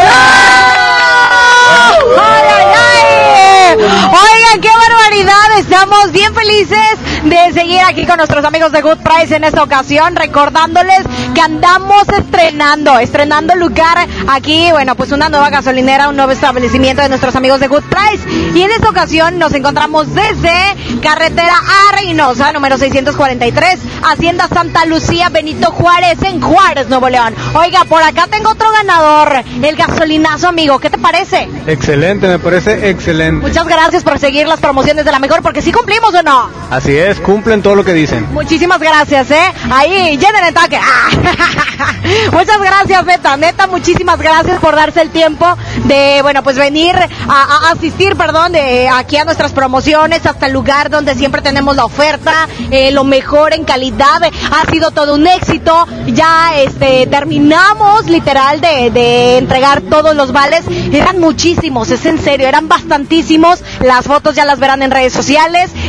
ay, 2.19 2.67
ay! 2.75 3.75
Oigan, 3.77 4.61
qué 4.61 4.71
barbaridad. 4.71 5.46
Estamos 5.59 6.13
bien 6.13 6.35
felices 6.35 6.79
de 7.25 7.53
seguir 7.55 7.81
aquí 7.89 8.05
con 8.05 8.19
nuestros 8.19 8.45
amigos 8.45 8.73
de 8.73 8.83
Good 8.83 8.99
Price 8.99 9.35
en 9.35 9.43
esta 9.43 9.63
ocasión, 9.63 10.15
recordándoles 10.15 11.01
que 11.35 11.41
andamos 11.41 12.07
estrenando, 12.11 12.99
estrenando 12.99 13.55
lugar 13.55 14.07
aquí, 14.29 14.69
bueno, 14.73 14.95
pues 14.97 15.13
una 15.13 15.31
nueva 15.31 15.49
gasolinera, 15.49 16.11
un 16.11 16.17
nuevo 16.17 16.33
establecimiento 16.33 17.01
de 17.01 17.09
nuestros 17.09 17.35
amigos 17.37 17.61
de 17.61 17.69
Good 17.69 17.85
Price. 17.85 18.29
Y 18.55 18.63
en 18.63 18.71
esta 18.71 18.91
ocasión 18.91 19.39
nos 19.39 19.55
encontramos 19.55 20.15
desde 20.15 20.53
carretera 21.01 21.55
a 21.57 21.97
Reynosa, 21.97 22.53
número 22.53 22.77
643, 22.77 23.81
Hacienda 24.03 24.49
Santa 24.49 24.85
Lucía, 24.85 25.31
Benito 25.31 25.71
Juárez, 25.71 26.23
en 26.23 26.41
Juárez, 26.41 26.89
Nuevo 26.89 27.09
León. 27.09 27.35
Oiga, 27.55 27.85
por 27.89 28.03
acá 28.03 28.27
tengo 28.31 28.51
otro 28.51 28.71
ganador, 28.73 29.43
el 29.63 29.77
gasolinazo, 29.77 30.49
amigo. 30.49 30.79
¿Qué 30.79 30.91
te 30.91 30.99
parece? 30.99 31.49
Excelente, 31.67 32.29
me 32.29 32.39
parece 32.39 32.91
excelente. 32.91 33.47
Muchas 33.47 33.67
gracias 33.67 34.05
por 34.05 34.19
seguir 34.19 34.47
las 34.47 34.61
promociones 34.61 35.05
de 35.05 35.13
la 35.13 35.19
mejor, 35.19 35.43
porque 35.47 35.63
sí 35.63 35.71
cumplimos 35.71 36.13
o 36.13 36.23
no. 36.25 36.51
Así 36.71 36.97
es, 36.97 37.21
cumplen 37.21 37.63
todo 37.63 37.77
lo 37.77 37.85
que 37.85 37.93
dicen. 37.93 38.27
Muchísimas 38.33 38.81
gracias, 38.81 39.31
¿eh? 39.31 39.53
Ahí, 39.71 40.19
llenen 40.19 40.45
el 40.45 40.53
tanque. 40.53 40.77
¡Ah! 40.77 41.09
Muchas 42.33 42.61
gracias, 42.61 43.07
neta, 43.07 43.37
neta, 43.37 43.67
muchísimas 43.69 44.19
gracias 44.19 44.59
por 44.59 44.75
darse 44.75 45.03
el 45.03 45.11
tiempo 45.11 45.47
de, 45.85 46.21
bueno, 46.23 46.43
pues 46.43 46.57
venir 46.57 46.97
a, 46.97 47.69
a 47.69 47.71
asistir, 47.71 48.17
perdón, 48.17 48.53
de 48.53 48.89
aquí 48.89 49.19
a 49.19 49.25
nuestras 49.25 49.53
promociones, 49.53 50.27
hasta 50.27 50.47
el 50.47 50.53
lugar 50.53 50.91
donde 50.91 51.15
siempre 51.15 51.43
tenemos 51.43 51.77
la 51.77 51.85
oferta, 51.85 52.49
eh, 52.73 52.91
lo 52.91 53.05
mejor 53.05 53.55
en 53.55 53.65
calidad. 53.65 54.23
Ha 54.25 54.71
sido 54.71 54.91
todo 54.91 55.15
un 55.15 55.29
éxito. 55.29 55.87
Ya, 56.09 56.57
este, 56.57 57.07
terminamos 57.07 58.07
literal 58.07 58.61
de, 58.61 58.91
de 58.91 59.39
entregar 59.39 59.83
todos 59.83 60.17
los 60.17 60.33
vales. 60.33 60.65
Eran 60.93 61.21
muchísimos, 61.21 61.91
es 61.91 62.05
en 62.05 62.21
serio, 62.21 62.49
eran 62.49 62.67
bastantísimos. 62.67 63.63
Las 63.81 64.07
fotos 64.07 64.35
ya 64.35 64.45
las 64.45 64.59
verán 64.59 64.83
en 64.83 64.91
redes 64.91 65.13
sociales 65.13 65.36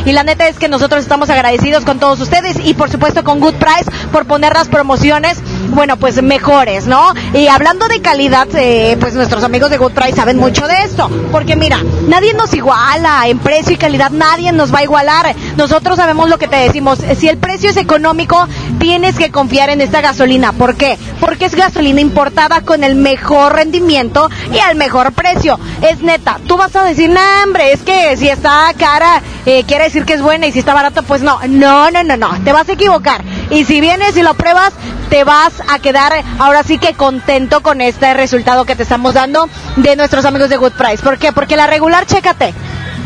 y 0.04 0.12
la 0.12 0.24
neta 0.24 0.46
es 0.46 0.58
que 0.58 0.68
nosotros 0.68 1.00
estamos 1.00 1.30
agradecidos 1.30 1.84
con 1.86 1.98
todos 1.98 2.20
ustedes 2.20 2.58
y 2.62 2.74
por 2.74 2.90
supuesto 2.90 3.24
con 3.24 3.40
Good 3.40 3.54
Price 3.54 3.90
por 4.12 4.26
poner 4.26 4.52
las 4.52 4.68
promociones 4.68 5.38
bueno, 5.70 5.96
pues 5.96 6.22
mejores, 6.22 6.86
¿no? 6.86 7.12
Y 7.34 7.48
hablando 7.48 7.88
de 7.88 8.00
calidad, 8.00 8.48
eh, 8.54 8.96
pues 9.00 9.14
nuestros 9.14 9.44
amigos 9.44 9.70
de 9.70 9.78
Good 9.78 9.92
Price 9.92 10.16
saben 10.16 10.38
mucho 10.38 10.66
de 10.66 10.74
esto, 10.84 11.10
porque 11.30 11.56
mira, 11.56 11.82
nadie 12.08 12.34
nos 12.34 12.52
iguala 12.54 13.26
en 13.26 13.38
precio 13.38 13.74
y 13.74 13.76
calidad, 13.76 14.10
nadie 14.10 14.52
nos 14.52 14.72
va 14.72 14.80
a 14.80 14.84
igualar. 14.84 15.34
Nosotros 15.56 15.96
sabemos 15.96 16.28
lo 16.28 16.38
que 16.38 16.48
te 16.48 16.56
decimos, 16.56 16.98
si 17.16 17.28
el 17.28 17.38
precio 17.38 17.70
es 17.70 17.76
económico, 17.76 18.46
tienes 18.78 19.16
que 19.16 19.30
confiar 19.30 19.70
en 19.70 19.80
esta 19.80 20.00
gasolina. 20.00 20.52
¿Por 20.52 20.76
qué? 20.76 20.98
Porque 21.20 21.46
es 21.46 21.54
gasolina 21.54 22.00
importada 22.00 22.62
con 22.62 22.84
el 22.84 22.94
mejor 22.94 23.54
rendimiento 23.54 24.28
y 24.52 24.58
al 24.58 24.76
mejor 24.76 25.12
precio. 25.12 25.58
Es 25.82 26.00
neta, 26.02 26.38
tú 26.46 26.56
vas 26.56 26.74
a 26.76 26.84
decir, 26.84 27.10
no, 27.10 27.20
hombre, 27.44 27.72
es 27.72 27.82
que 27.82 28.16
si 28.16 28.28
está 28.28 28.72
cara, 28.78 29.22
eh, 29.46 29.64
quiere 29.66 29.84
decir 29.84 30.04
que 30.04 30.14
es 30.14 30.22
buena 30.22 30.46
y 30.46 30.52
si 30.52 30.58
está 30.58 30.74
barata, 30.74 31.02
pues 31.02 31.22
no. 31.22 31.38
No, 31.48 31.90
no, 31.90 32.02
no, 32.04 32.16
no, 32.16 32.30
te 32.44 32.52
vas 32.52 32.68
a 32.68 32.72
equivocar. 32.72 33.24
Y 33.50 33.64
si 33.64 33.80
vienes 33.80 34.16
y 34.16 34.22
lo 34.22 34.34
pruebas, 34.34 34.72
te 35.08 35.24
vas 35.24 35.62
a 35.68 35.78
quedar 35.78 36.12
ahora 36.38 36.62
sí 36.62 36.78
que 36.78 36.94
contento 36.94 37.62
con 37.62 37.80
este 37.80 38.12
resultado 38.14 38.66
que 38.66 38.76
te 38.76 38.82
estamos 38.82 39.14
dando 39.14 39.48
de 39.76 39.96
nuestros 39.96 40.24
amigos 40.24 40.50
de 40.50 40.58
Good 40.58 40.72
Price. 40.72 41.02
¿Por 41.02 41.18
qué? 41.18 41.32
Porque 41.32 41.56
la 41.56 41.66
regular, 41.66 42.04
chécate, 42.04 42.52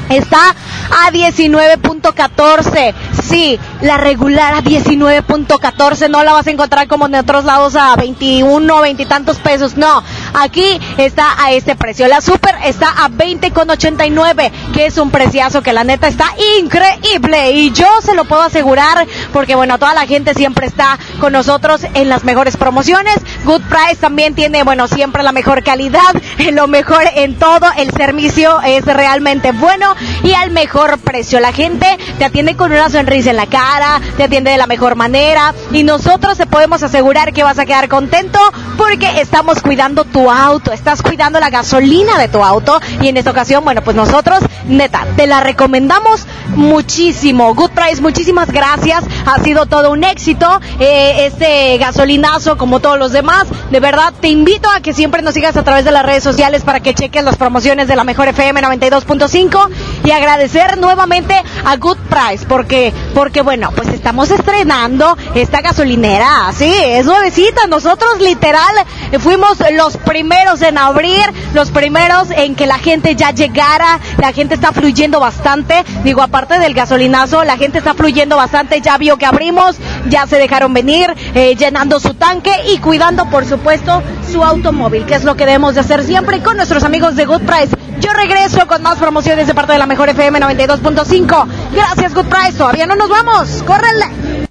está 0.08 0.54
a 0.90 1.10
19.14. 1.10 2.94
Sí, 3.22 3.58
la 3.80 3.96
regular 3.98 4.54
a 4.54 4.62
19.14 4.62 6.10
no 6.10 6.24
la 6.24 6.32
vas 6.32 6.46
a 6.46 6.50
encontrar 6.50 6.88
como 6.88 7.06
en 7.06 7.14
otros 7.14 7.44
lados 7.44 7.76
a 7.76 7.94
21, 7.96 8.80
20 8.80 9.02
y 9.02 9.06
tantos 9.06 9.38
pesos. 9.38 9.76
No, 9.76 10.02
aquí 10.34 10.80
está 10.96 11.42
a 11.42 11.52
este 11.52 11.76
precio. 11.76 12.08
La 12.08 12.20
super 12.20 12.54
está 12.64 12.88
a 12.88 13.08
20.89, 13.08 14.50
que 14.72 14.86
es 14.86 14.98
un 14.98 15.10
preciazo 15.10 15.62
que 15.62 15.72
la 15.72 15.84
neta 15.84 16.08
está 16.08 16.34
increíble. 16.58 17.52
Y 17.52 17.72
yo 17.72 17.88
se 18.02 18.14
lo 18.14 18.24
puedo 18.24 18.42
asegurar 18.42 19.06
porque 19.32 19.54
bueno, 19.54 19.78
toda 19.78 19.94
la 19.94 20.06
gente 20.06 20.34
siempre 20.34 20.66
está 20.66 20.98
con 21.20 21.32
nosotros 21.32 21.82
en 21.94 22.08
las 22.08 22.24
mejores 22.24 22.56
promociones. 22.56 23.16
Good 23.44 23.62
Price 23.62 23.96
también 23.96 24.34
tiene, 24.34 24.62
bueno, 24.62 24.88
siempre 24.88 25.22
la 25.22 25.32
mejor 25.32 25.62
calidad, 25.62 26.12
lo 26.52 26.66
mejor 26.68 27.04
en 27.14 27.38
todo. 27.38 27.66
El 27.76 27.90
servicio 27.92 28.60
es 28.62 28.84
realmente 28.84 29.52
bueno 29.52 29.94
y 30.22 30.32
al 30.34 30.50
mejor 30.50 30.98
precio. 30.98 31.40
La 31.40 31.52
gente 31.52 31.86
te 32.18 32.24
atiende 32.24 32.56
con 32.56 32.72
una 32.72 32.88
sonrisa 32.88 33.30
en 33.30 33.36
la 33.36 33.46
cara, 33.46 34.00
te 34.16 34.24
atiende 34.24 34.50
de 34.50 34.58
la 34.58 34.66
mejor 34.66 34.94
manera 34.96 35.54
y 35.72 35.82
nosotros 35.82 36.38
te 36.38 36.46
podemos 36.46 36.82
asegurar 36.82 37.32
que 37.32 37.42
vas 37.42 37.58
a 37.58 37.66
quedar 37.66 37.88
contento 37.88 38.38
porque 38.76 39.20
estamos 39.20 39.60
cuidando 39.60 40.04
tu 40.04 40.21
auto, 40.30 40.72
estás 40.72 41.02
cuidando 41.02 41.40
la 41.40 41.50
gasolina 41.50 42.18
de 42.18 42.28
tu 42.28 42.42
auto 42.44 42.80
y 43.00 43.08
en 43.08 43.16
esta 43.16 43.30
ocasión, 43.30 43.64
bueno, 43.64 43.82
pues 43.82 43.96
nosotros, 43.96 44.40
neta, 44.66 45.06
te 45.16 45.26
la 45.26 45.40
recomendamos 45.40 46.26
muchísimo. 46.48 47.54
Good 47.54 47.70
Price, 47.70 48.00
muchísimas 48.00 48.50
gracias, 48.50 49.04
ha 49.26 49.42
sido 49.42 49.66
todo 49.66 49.90
un 49.90 50.04
éxito 50.04 50.60
eh, 50.78 51.26
este 51.26 51.78
gasolinazo 51.78 52.56
como 52.56 52.80
todos 52.80 52.98
los 52.98 53.12
demás. 53.12 53.46
De 53.70 53.80
verdad, 53.80 54.12
te 54.20 54.28
invito 54.28 54.68
a 54.68 54.80
que 54.80 54.92
siempre 54.92 55.22
nos 55.22 55.34
sigas 55.34 55.56
a 55.56 55.64
través 55.64 55.84
de 55.84 55.92
las 55.92 56.04
redes 56.04 56.22
sociales 56.22 56.62
para 56.62 56.80
que 56.80 56.94
cheques 56.94 57.24
las 57.24 57.36
promociones 57.36 57.88
de 57.88 57.96
la 57.96 58.04
Mejor 58.04 58.28
FM 58.28 58.60
92.5 58.60 59.68
y 60.04 60.10
agradecer 60.10 60.78
nuevamente 60.78 61.34
a 61.64 61.76
Good 61.76 61.98
Price 62.08 62.46
porque 62.46 62.92
porque 63.14 63.42
bueno, 63.42 63.70
pues 63.74 63.88
estamos 63.88 64.30
estrenando 64.30 65.16
esta 65.34 65.60
gasolinera, 65.60 66.50
sí, 66.56 66.72
es 66.84 67.06
nuevecita. 67.06 67.66
Nosotros 67.66 68.20
literal 68.20 68.74
fuimos 69.20 69.58
los 69.72 69.96
primeros 69.98 70.62
en 70.62 70.78
abrir, 70.78 71.22
los 71.54 71.70
primeros 71.70 72.30
en 72.30 72.54
que 72.54 72.66
la 72.66 72.78
gente 72.78 73.14
ya 73.16 73.30
llegara, 73.30 74.00
la 74.18 74.32
gente 74.32 74.54
está 74.54 74.72
fluyendo 74.72 75.20
bastante. 75.20 75.84
Digo, 76.04 76.22
aparte 76.22 76.58
del 76.58 76.74
gasolinazo, 76.74 77.44
la 77.44 77.56
gente 77.56 77.78
está 77.78 77.94
fluyendo 77.94 78.36
bastante, 78.36 78.80
ya 78.80 78.98
vio 78.98 79.16
que 79.16 79.26
abrimos, 79.26 79.76
ya 80.08 80.26
se 80.26 80.38
dejaron 80.38 80.72
venir, 80.72 81.14
eh, 81.34 81.54
llenando 81.56 82.00
su 82.00 82.14
tanque 82.14 82.52
y 82.68 82.78
cuidando, 82.78 83.26
por 83.26 83.46
supuesto, 83.46 84.02
su 84.30 84.42
automóvil, 84.42 85.04
que 85.06 85.14
es 85.14 85.24
lo 85.24 85.36
que 85.36 85.46
debemos 85.46 85.74
de 85.74 85.80
hacer 85.80 86.04
siempre 86.04 86.42
con 86.42 86.56
nuestros 86.56 86.84
amigos 86.84 87.16
de 87.16 87.26
Good 87.26 87.42
Price. 87.42 87.76
Yo 88.00 88.12
regreso 88.14 88.66
con 88.66 88.82
más 88.82 88.98
promociones 88.98 89.46
de 89.46 89.54
parte 89.54 89.74
de 89.74 89.78
la 89.78 89.86
Mejor 89.92 90.08
FM 90.08 90.40
92.5. 90.40 91.48
Gracias, 91.74 92.14
Good 92.14 92.24
Price. 92.24 92.56
Todavía 92.56 92.86
no 92.86 92.96
nos 92.96 93.10
vamos. 93.10 93.62
¡Córrenle! 93.64 94.48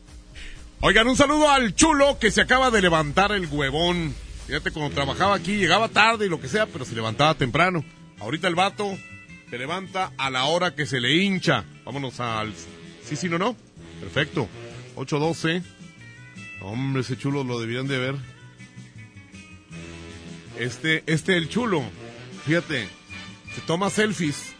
Oigan, 0.82 1.08
un 1.08 1.18
saludo 1.18 1.50
al 1.50 1.74
chulo 1.74 2.20
que 2.20 2.30
se 2.30 2.42
acaba 2.42 2.70
de 2.70 2.80
levantar 2.80 3.32
el 3.32 3.48
huevón. 3.48 4.14
Fíjate, 4.46 4.70
cuando 4.70 4.94
trabajaba 4.94 5.34
aquí, 5.34 5.56
llegaba 5.56 5.88
tarde 5.88 6.28
y 6.28 6.30
lo 6.30 6.40
que 6.40 6.48
sea, 6.48 6.68
pero 6.68 6.86
se 6.86 6.94
levantaba 6.94 7.34
temprano. 7.34 7.84
Ahorita 8.20 8.48
el 8.48 8.54
vato 8.54 8.96
se 9.50 9.58
levanta 9.58 10.12
a 10.16 10.30
la 10.30 10.44
hora 10.44 10.76
que 10.76 10.86
se 10.86 11.00
le 11.00 11.16
hincha. 11.16 11.64
Vámonos 11.86 12.20
al... 12.20 12.54
Sí, 13.04 13.16
sí, 13.16 13.28
no, 13.28 13.40
no. 13.40 13.56
Perfecto. 14.00 14.48
8.12. 14.96 15.64
Hombre, 16.62 17.02
ese 17.02 17.18
chulo 17.18 17.44
lo 17.44 17.60
debían 17.60 17.88
de 17.88 17.98
ver. 17.98 18.16
Este, 20.60 21.02
este 21.08 21.36
el 21.36 21.50
chulo. 21.50 21.82
Fíjate, 22.46 22.88
se 23.56 23.62
toma 23.62 23.90
selfies 23.90 24.54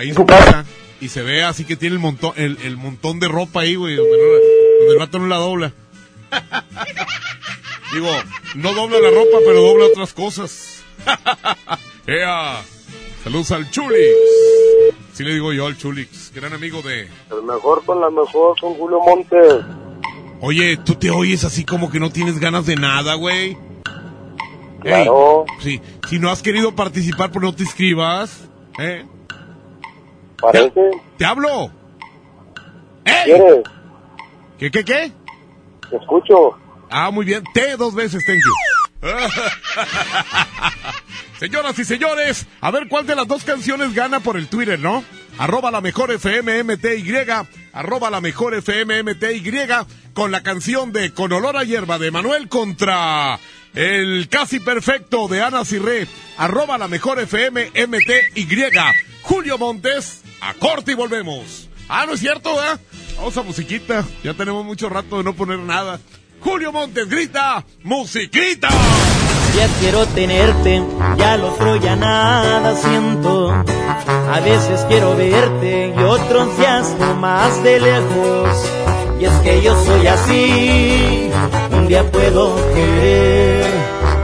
ahí 0.00 0.08
en 0.10 0.14
su 0.14 0.26
casa 0.26 0.64
y 1.00 1.08
se 1.08 1.22
ve 1.22 1.42
así 1.42 1.64
que 1.64 1.76
tiene 1.76 1.94
el 1.94 2.00
montón, 2.00 2.32
el, 2.36 2.58
el 2.62 2.76
montón 2.76 3.20
de 3.20 3.28
ropa 3.28 3.60
ahí, 3.60 3.74
güey, 3.74 3.96
donde, 3.96 4.16
no, 4.16 4.24
donde 4.24 4.92
el 4.92 4.98
vato 4.98 5.18
no 5.18 5.26
la 5.26 5.36
dobla. 5.36 5.72
Digo, 7.92 8.08
no 8.54 8.72
dobla 8.74 9.00
la 9.00 9.10
ropa, 9.10 9.38
pero 9.44 9.62
dobla 9.62 9.86
otras 9.86 10.12
cosas. 10.12 10.84
¡Ea! 12.06 12.62
Saludos 13.24 13.50
al 13.50 13.70
Chulix. 13.70 14.00
Sí 15.12 15.24
le 15.24 15.34
digo 15.34 15.52
yo 15.52 15.66
al 15.66 15.76
Chulix, 15.76 16.32
gran 16.32 16.52
amigo 16.52 16.82
de... 16.82 17.08
El 17.30 17.42
mejor 17.44 17.84
con 17.84 18.00
la 18.00 18.10
mejor 18.10 18.58
con 18.60 18.74
Julio 18.74 19.00
Montes. 19.00 19.64
Oye, 20.40 20.76
tú 20.78 20.94
te 20.94 21.10
oyes 21.10 21.44
así 21.44 21.64
como 21.64 21.90
que 21.90 22.00
no 22.00 22.10
tienes 22.10 22.38
ganas 22.38 22.64
de 22.64 22.76
nada, 22.76 23.14
güey. 23.14 23.58
Claro. 24.80 25.44
Ey, 25.46 25.54
sí, 25.62 25.80
si 26.08 26.18
no 26.18 26.30
has 26.30 26.42
querido 26.42 26.74
participar, 26.74 27.30
pues 27.32 27.42
no 27.42 27.54
te 27.54 27.64
inscribas. 27.64 28.48
¿Eh? 28.78 29.04
Parece. 30.40 30.70
Te, 30.70 31.02
te 31.18 31.24
hablo. 31.24 31.72
¿Quieres? 33.24 33.60
¿Qué, 34.58 34.70
qué, 34.70 34.84
qué? 34.84 35.12
Te 35.88 35.96
escucho. 35.96 36.56
Ah, 36.90 37.10
muy 37.10 37.24
bien. 37.24 37.42
Te 37.54 37.76
dos 37.76 37.94
veces, 37.94 38.24
thank 38.26 38.38
you. 38.38 38.52
Señoras 41.38 41.78
y 41.78 41.84
señores, 41.86 42.46
a 42.60 42.70
ver 42.70 42.86
cuál 42.88 43.06
de 43.06 43.14
las 43.16 43.26
dos 43.26 43.44
canciones 43.44 43.94
gana 43.94 44.20
por 44.20 44.36
el 44.36 44.48
Twitter, 44.48 44.78
¿no? 44.78 45.02
Arroba 45.38 45.70
la 45.70 45.80
mejor 45.80 46.12
FMMTY, 46.12 47.14
arroba 47.72 48.10
la 48.10 48.20
mejor 48.20 48.54
FMMTY, 48.54 49.86
con 50.12 50.32
la 50.32 50.42
canción 50.42 50.92
de 50.92 51.14
Con 51.14 51.32
olor 51.32 51.56
a 51.56 51.64
hierba 51.64 51.98
de 51.98 52.10
Manuel 52.10 52.48
contra 52.50 53.38
el 53.72 54.28
casi 54.28 54.60
perfecto 54.60 55.28
de 55.28 55.40
Ana 55.40 55.64
Cirré, 55.64 56.06
arroba 56.36 56.76
la 56.76 56.88
mejor 56.88 57.18
FMMTY. 57.18 58.46
Julio 59.22 59.56
Montes, 59.56 60.22
a 60.40 60.54
corte 60.54 60.92
y 60.92 60.94
volvemos. 60.94 61.68
Ah, 61.88 62.04
no 62.06 62.12
es 62.12 62.20
cierto, 62.20 62.50
¿eh? 62.62 62.78
Vamos 63.16 63.36
a 63.36 63.42
musiquita, 63.42 64.04
ya 64.22 64.34
tenemos 64.34 64.64
mucho 64.64 64.88
rato 64.88 65.18
de 65.18 65.24
no 65.24 65.34
poner 65.34 65.58
nada. 65.58 66.00
Julio 66.40 66.72
Montes 66.72 67.08
grita, 67.08 67.64
musiquita. 67.82 68.68
Ya 69.56 69.68
quiero 69.80 70.06
tenerte, 70.06 70.82
ya 71.18 71.36
lo 71.36 71.52
otro 71.52 71.76
ya 71.76 71.96
nada 71.96 72.76
siento. 72.76 73.50
A 73.50 74.40
veces 74.40 74.80
quiero 74.88 75.16
verte 75.16 75.92
y 75.94 76.02
otros 76.02 76.56
días 76.56 76.94
más 77.18 77.62
de 77.62 77.80
lejos. 77.80 78.70
Y 79.20 79.24
es 79.24 79.32
que 79.40 79.60
yo 79.60 79.84
soy 79.84 80.06
así, 80.06 81.30
un 81.72 81.88
día 81.88 82.10
puedo 82.10 82.56
querer, 82.72 83.70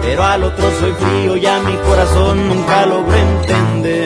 pero 0.00 0.24
al 0.24 0.44
otro 0.44 0.70
soy 0.78 0.92
frío 0.92 1.36
y 1.36 1.44
a 1.44 1.60
mi 1.60 1.76
corazón 1.78 2.48
nunca 2.48 2.86
logro 2.86 3.14
entender. 3.14 4.05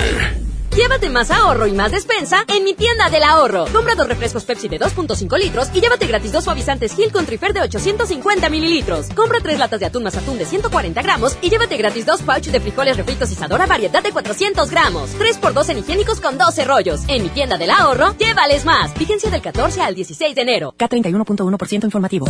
Llévate 0.81 1.11
más 1.11 1.29
ahorro 1.29 1.67
y 1.67 1.73
más 1.73 1.91
despensa 1.91 2.43
en 2.47 2.63
mi 2.63 2.73
tienda 2.73 3.07
del 3.11 3.21
ahorro. 3.21 3.65
Compra 3.71 3.93
dos 3.93 4.07
refrescos 4.07 4.45
Pepsi 4.45 4.67
de 4.67 4.79
2.5 4.79 5.37
litros 5.37 5.69
y 5.75 5.79
llévate 5.79 6.07
gratis 6.07 6.31
dos 6.31 6.43
suavizantes 6.43 6.95
Gil 6.95 7.11
con 7.11 7.23
Trifer 7.27 7.53
de 7.53 7.61
850 7.61 8.49
mililitros. 8.49 9.05
Compra 9.15 9.37
tres 9.43 9.59
latas 9.59 9.79
de 9.79 9.85
atún 9.85 10.01
más 10.01 10.17
atún 10.17 10.39
de 10.39 10.45
140 10.45 10.99
gramos 11.03 11.37
y 11.39 11.51
llévate 11.51 11.77
gratis 11.77 12.07
dos 12.07 12.23
pouch 12.23 12.47
de 12.47 12.59
frijoles 12.59 12.97
refritos 12.97 13.31
Isadora 13.31 13.67
variedad 13.67 14.01
de 14.01 14.11
400 14.11 14.71
gramos. 14.71 15.11
3x2 15.19 15.69
en 15.69 15.77
higiénicos 15.77 16.19
con 16.19 16.39
12 16.39 16.65
rollos. 16.65 17.01
En 17.07 17.21
mi 17.21 17.29
tienda 17.29 17.59
del 17.59 17.69
ahorro, 17.69 18.17
llévales 18.17 18.65
más. 18.65 18.91
Vigencia 18.97 19.29
del 19.29 19.43
14 19.43 19.83
al 19.83 19.93
16 19.93 20.33
de 20.33 20.41
enero. 20.41 20.73
K31.1% 20.79 21.83
informativo. 21.83 22.25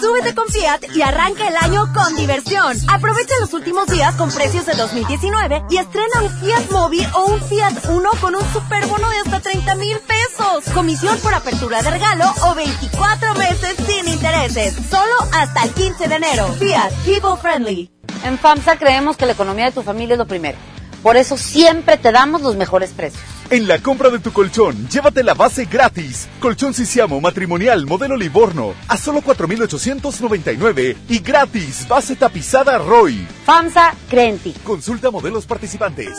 Súbete 0.00 0.32
con 0.36 0.46
Fiat 0.46 0.94
y 0.94 1.02
arranca 1.02 1.48
el 1.48 1.56
año 1.56 1.92
con 1.92 2.14
diversión. 2.14 2.76
Aprovecha 2.88 3.34
los 3.40 3.52
últimos 3.52 3.88
días 3.88 4.14
con 4.14 4.30
precios 4.30 4.64
de 4.66 4.74
2019 4.74 5.64
y 5.70 5.78
estrena 5.78 6.22
un 6.22 6.30
Fiat 6.38 6.70
Mobi 6.70 7.04
o 7.14 7.24
un 7.32 7.40
Fiat 7.40 7.80
Uno 7.90 8.10
con 8.20 8.36
un 8.36 8.52
superbono 8.52 9.10
de 9.10 9.16
hasta 9.18 9.40
30 9.40 9.74
mil 9.74 9.98
pesos. 9.98 10.72
Comisión 10.72 11.18
por 11.18 11.34
apertura 11.34 11.82
de 11.82 11.90
regalo 11.90 12.24
o 12.44 12.54
24 12.54 13.34
meses 13.34 13.74
sin 13.84 14.06
intereses. 14.06 14.74
Solo 14.88 15.12
hasta 15.32 15.64
el 15.64 15.70
15 15.70 16.06
de 16.06 16.14
enero. 16.14 16.46
Fiat 16.52 16.92
People 17.04 17.36
Friendly. 17.40 17.90
En 18.24 18.38
FAMSA 18.38 18.76
creemos 18.78 19.16
que 19.16 19.26
la 19.26 19.32
economía 19.32 19.64
de 19.64 19.72
tu 19.72 19.82
familia 19.82 20.14
es 20.14 20.18
lo 20.18 20.26
primero. 20.26 20.56
Por 21.02 21.16
eso 21.16 21.36
siempre 21.36 21.96
te 21.96 22.12
damos 22.12 22.42
los 22.42 22.54
mejores 22.54 22.90
precios. 22.90 23.22
En 23.48 23.66
la 23.66 23.80
compra 23.80 24.10
de 24.10 24.20
tu 24.20 24.32
colchón, 24.32 24.88
llévate 24.88 25.24
la 25.24 25.34
base 25.34 25.64
gratis. 25.64 26.28
Colchón 26.38 26.72
Sisiamo 26.72 27.20
matrimonial 27.20 27.86
modelo 27.86 28.16
Livorno 28.16 28.74
a 28.86 28.96
solo 28.96 29.20
4,899 29.20 30.96
y 31.08 31.18
gratis 31.18 31.88
base 31.88 32.14
tapizada 32.14 32.78
Roy. 32.78 33.26
FAMSA 33.44 33.94
Crenti. 34.08 34.52
Consulta 34.62 35.10
modelos 35.10 35.46
participantes. 35.46 36.16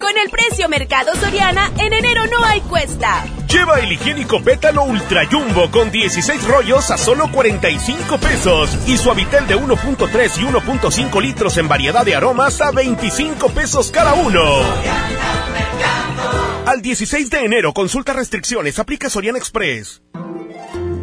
Con 0.00 0.16
el 0.16 0.30
precio 0.30 0.66
Mercado 0.70 1.14
Soriana, 1.14 1.70
en 1.76 1.92
enero 1.92 2.22
no 2.28 2.42
hay 2.42 2.62
cuesta. 2.62 3.22
Lleva 3.46 3.80
el 3.80 3.92
higiénico 3.92 4.42
pétalo 4.42 4.84
Ultra 4.84 5.26
Jumbo 5.30 5.70
con 5.70 5.90
16 5.90 6.42
rollos 6.48 6.90
a 6.90 6.96
solo 6.96 7.30
45 7.30 8.16
pesos 8.16 8.78
y 8.86 8.96
suavitel 8.96 9.46
de 9.46 9.56
1.3 9.56 10.38
y 10.38 10.44
1.5 10.44 11.20
litros 11.20 11.58
en 11.58 11.68
variedad 11.68 12.02
de 12.02 12.14
aromas 12.14 12.62
a 12.62 12.70
25 12.70 13.50
pesos 13.50 13.90
cada 13.90 14.14
uno. 14.14 14.40
Al 16.64 16.80
16 16.80 17.28
de 17.28 17.44
enero, 17.44 17.74
consulta 17.74 18.14
restricciones, 18.14 18.78
aplica 18.78 19.10
Soriana 19.10 19.36
Express. 19.36 20.00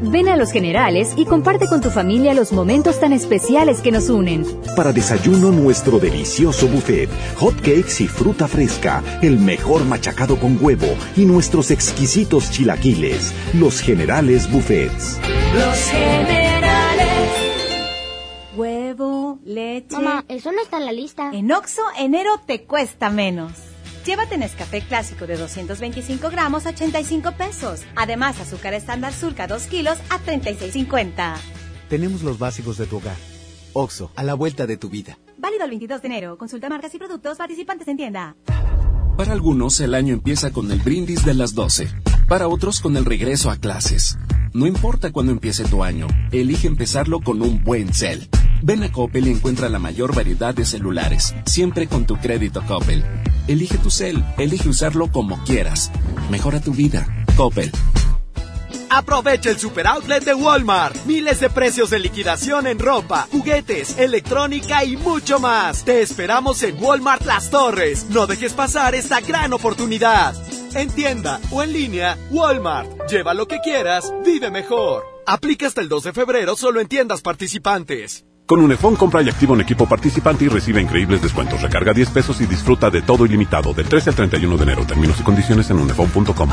Ven 0.02 0.28
a 0.28 0.36
Los 0.36 0.52
Generales 0.52 1.14
y 1.16 1.26
comparte 1.26 1.68
con 1.68 1.82
tu 1.82 1.90
familia 1.90 2.34
los 2.34 2.52
momentos 2.52 3.00
tan 3.00 3.14
especiales 3.14 3.82
que 3.82 3.92
nos 3.92 4.10
unen. 4.10 4.46
Para 4.76 4.94
desayuno 4.94 5.52
nuestro 5.52 6.00
delicioso 6.00 6.68
buffet, 6.68 7.10
hot 7.38 7.56
cakes 7.58 8.04
y 8.04 8.08
fruta 8.08 8.48
fresca, 8.48 9.04
el 9.22 9.40
mejor 9.40 9.86
machacado 9.86 10.38
con 10.40 10.58
huevo 10.62 10.88
y 11.16 11.26
nuestros 11.26 11.72
exquisitos 11.72 12.52
chilaquiles. 12.52 13.34
Los 13.54 13.82
Generales 13.82 14.52
Buffets. 14.52 15.20
Los 15.54 15.78
Generales. 15.90 17.08
Huevo, 18.56 19.40
leche. 19.46 19.96
Mamá, 19.96 20.26
eso 20.28 20.52
no 20.52 20.62
está 20.62 20.78
en 20.78 20.86
la 20.86 20.92
lista. 20.92 21.32
En 21.34 21.52
Oxo, 21.52 21.82
enero 21.98 22.40
te 22.46 22.64
cuesta 22.64 23.10
menos. 23.10 23.52
Llévate 24.08 24.38
Nescafé 24.38 24.80
clásico 24.80 25.28
de 25.28 25.36
225 25.36 26.30
gramos 26.30 26.66
a 26.66 26.70
85 26.70 27.34
pesos. 27.34 27.84
Además, 27.98 28.40
azúcar 28.40 28.74
estándar 28.74 29.12
Sulca 29.12 29.48
2 29.48 29.64
kilos 29.64 29.98
a 30.10 30.20
36.50. 30.20 31.36
Tenemos 31.90 32.24
los 32.24 32.40
básicos 32.40 32.78
de 32.78 32.86
tu 32.86 33.00
hogar. 33.00 33.18
Oxo, 33.74 34.10
a 34.16 34.24
la 34.24 34.34
vuelta 34.34 34.66
de 34.66 34.78
tu 34.78 34.88
vida. 34.88 35.20
Válido 35.38 35.66
el 35.66 35.72
22 35.72 36.02
de 36.02 36.08
enero. 36.08 36.38
Consulta 36.38 36.70
marcas 36.70 36.96
y 36.96 37.00
productos 37.00 37.38
participantes 37.38 37.86
en 37.90 37.98
tienda. 37.98 38.38
Para 39.18 39.34
algunos, 39.34 39.80
el 39.80 39.96
año 39.96 40.14
empieza 40.14 40.52
con 40.52 40.72
el 40.72 40.78
brindis 40.78 41.26
de 41.26 41.34
las 41.34 41.56
12. 41.56 41.90
Para 42.28 42.48
otros, 42.48 42.80
con 42.80 42.96
el 42.98 43.04
regreso 43.04 43.50
a 43.50 43.56
clases. 43.56 44.16
No 44.54 44.68
importa 44.68 45.12
cuándo 45.12 45.32
empiece 45.32 45.64
tu 45.64 45.84
año, 45.84 46.06
elige 46.32 46.68
empezarlo 46.68 47.20
con 47.22 47.42
un 47.42 47.64
buen 47.64 47.96
cel. 47.96 48.30
Ven 48.62 48.84
a 48.84 48.92
Coppel 48.92 49.28
y 49.28 49.32
encuentra 49.32 49.70
la 49.70 49.80
mayor 49.80 50.16
variedad 50.16 50.54
de 50.54 50.66
celulares, 50.66 51.34
siempre 51.46 51.88
con 51.88 52.06
tu 52.06 52.18
crédito 52.18 52.64
Coppel. 52.68 53.04
Elige 53.48 53.80
tu 53.80 53.90
cel, 53.90 54.24
elige 54.38 54.70
usarlo 54.70 55.12
como 55.12 55.44
quieras. 55.46 55.92
Mejora 56.30 56.62
tu 56.62 56.74
vida. 56.74 57.26
Coppel. 57.36 57.72
Aprovecha 58.90 59.50
el 59.50 59.58
super 59.58 59.88
outlet 59.88 60.24
de 60.24 60.34
Walmart. 60.34 60.96
Miles 61.06 61.40
de 61.40 61.50
precios 61.50 61.90
de 61.90 62.00
liquidación 62.00 62.68
en 62.68 62.80
ropa, 62.80 63.28
juguetes, 63.32 63.98
electrónica 63.98 64.84
y 64.84 64.98
mucho 64.98 65.40
más. 65.40 65.84
Te 65.84 66.02
esperamos 66.02 66.64
en 66.64 66.82
Walmart 66.82 67.26
Las 67.26 67.50
Torres. 67.50 68.08
No 68.10 68.28
dejes 68.28 68.54
pasar 68.54 68.96
esta 68.96 69.20
gran 69.22 69.54
oportunidad. 69.54 70.36
En 70.74 70.90
tienda 70.90 71.40
o 71.52 71.64
en 71.64 71.74
línea, 71.74 72.18
Walmart. 72.30 73.10
Lleva 73.10 73.34
lo 73.34 73.48
que 73.48 73.60
quieras, 73.60 74.14
vive 74.26 74.52
mejor. 74.52 75.04
Aplica 75.26 75.68
hasta 75.68 75.82
el 75.82 75.90
2 75.90 76.04
de 76.04 76.14
febrero 76.14 76.56
solo 76.56 76.80
en 76.80 76.88
tiendas 76.88 77.22
participantes. 77.22 78.26
Con 78.46 78.62
Unifón 78.62 78.96
compra 78.96 79.22
y 79.22 79.30
activa 79.30 79.52
un 79.52 79.62
equipo 79.62 79.86
participante 79.90 80.46
y 80.46 80.48
recibe 80.48 80.82
increíbles 80.82 81.22
descuentos. 81.22 81.62
Recarga 81.62 81.92
10 81.92 82.12
pesos 82.12 82.40
y 82.40 82.46
disfruta 82.46 82.90
de 82.90 83.02
todo 83.02 83.26
ilimitado 83.26 83.74
del 83.74 83.90
13 83.90 84.12
al 84.12 84.16
31 84.16 84.56
de 84.56 84.64
enero. 84.64 84.86
Términos 84.86 85.20
y 85.20 85.24
condiciones 85.24 85.70
en 85.70 85.80
unifón.com. 85.80 86.50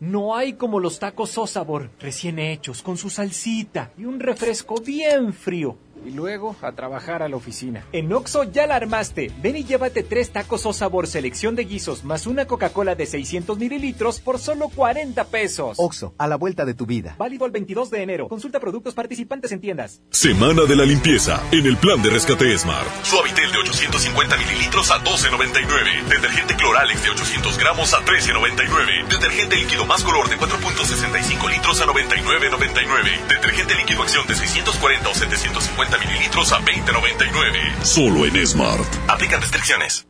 No 0.00 0.34
hay 0.34 0.54
como 0.54 0.80
los 0.80 0.98
tacos 0.98 1.36
o 1.36 1.46
sabor, 1.46 1.90
recién 2.00 2.38
hechos, 2.38 2.80
con 2.80 2.96
su 2.96 3.10
salsita 3.10 3.92
y 3.98 4.06
un 4.06 4.18
refresco 4.18 4.80
bien 4.80 5.34
frío. 5.34 5.76
Y 6.04 6.10
luego 6.10 6.56
a 6.62 6.72
trabajar 6.72 7.22
a 7.22 7.28
la 7.28 7.36
oficina. 7.36 7.84
En 7.92 8.12
Oxo 8.12 8.44
ya 8.44 8.66
la 8.66 8.76
armaste. 8.76 9.30
Ven 9.42 9.56
y 9.56 9.64
llévate 9.64 10.02
tres 10.02 10.30
tacos 10.30 10.64
o 10.66 10.72
sabor 10.72 11.06
selección 11.06 11.56
de 11.56 11.64
guisos 11.64 12.04
más 12.04 12.26
una 12.26 12.46
Coca-Cola 12.46 12.94
de 12.94 13.06
600 13.06 13.58
mililitros 13.58 14.20
por 14.20 14.38
solo 14.38 14.68
40 14.68 15.24
pesos. 15.24 15.76
Oxo, 15.78 16.14
a 16.18 16.26
la 16.26 16.36
vuelta 16.36 16.64
de 16.64 16.74
tu 16.74 16.86
vida. 16.86 17.16
Válido 17.18 17.46
el 17.46 17.52
22 17.52 17.90
de 17.90 18.02
enero. 18.02 18.28
Consulta 18.28 18.60
productos 18.60 18.94
participantes 18.94 19.52
en 19.52 19.60
tiendas. 19.60 20.02
Semana 20.10 20.62
de 20.64 20.76
la 20.76 20.84
limpieza 20.84 21.42
en 21.52 21.66
el 21.66 21.76
plan 21.76 22.02
de 22.02 22.10
rescate 22.10 22.56
Smart. 22.56 22.88
Suavitel 23.04 23.52
de 23.52 23.58
850 23.58 24.36
mililitros 24.38 24.90
a 24.90 25.04
12.99. 25.04 26.08
Detergente 26.08 26.56
Cloralex 26.56 27.02
de 27.02 27.10
800 27.10 27.58
gramos 27.58 27.92
a 27.94 27.98
13.99. 27.98 29.08
Detergente 29.08 29.56
líquido 29.56 29.84
más 29.84 30.02
color 30.02 30.28
de 30.28 30.36
4.65 30.36 31.50
litros 31.50 31.80
a 31.80 31.86
99.99. 31.86 33.28
Detergente 33.28 33.74
líquido 33.74 34.02
acción 34.02 34.26
de 34.26 34.34
640 34.34 35.08
o 35.08 35.14
750 35.14 35.89
mililitros 35.98 36.52
a 36.52 36.60
20.99. 36.60 37.82
Solo 37.82 38.26
en 38.26 38.46
Smart. 38.46 38.86
Aplican 39.08 39.40
restricciones. 39.40 40.09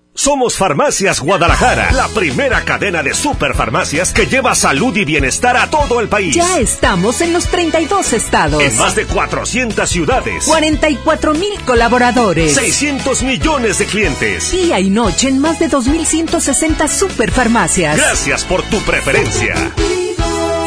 Somos 0.13 0.57
Farmacias 0.57 1.21
Guadalajara, 1.21 1.93
la 1.93 2.09
primera 2.09 2.65
cadena 2.65 3.01
de 3.01 3.13
superfarmacias 3.13 4.11
que 4.11 4.25
lleva 4.25 4.53
salud 4.55 4.95
y 4.97 5.05
bienestar 5.05 5.55
a 5.55 5.67
todo 5.69 6.01
el 6.01 6.09
país. 6.09 6.35
Ya 6.35 6.59
estamos 6.59 7.21
en 7.21 7.31
los 7.31 7.47
32 7.47 8.11
estados. 8.11 8.61
En 8.61 8.77
más 8.77 8.93
de 8.95 9.05
400 9.05 9.89
ciudades. 9.89 10.45
44 10.45 11.33
mil 11.33 11.57
colaboradores. 11.65 12.55
600 12.55 13.23
millones 13.23 13.79
de 13.79 13.85
clientes. 13.85 14.51
Día 14.51 14.81
y 14.81 14.89
noche 14.89 15.29
en 15.29 15.39
más 15.39 15.59
de 15.59 15.69
2.160 15.69 16.89
superfarmacias. 16.89 17.95
Gracias 17.95 18.43
por 18.43 18.63
tu 18.63 18.81
preferencia. 18.81 19.55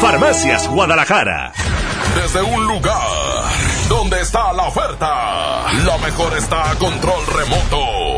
Farmacias 0.00 0.68
Guadalajara. 0.68 1.52
Desde 2.14 2.42
un 2.42 2.66
lugar 2.66 3.44
donde 3.90 4.22
está 4.22 4.54
la 4.54 4.64
oferta, 4.64 5.70
la 5.84 5.98
mejor 5.98 6.34
está 6.38 6.70
a 6.70 6.74
control 6.76 7.26
remoto. 7.26 8.13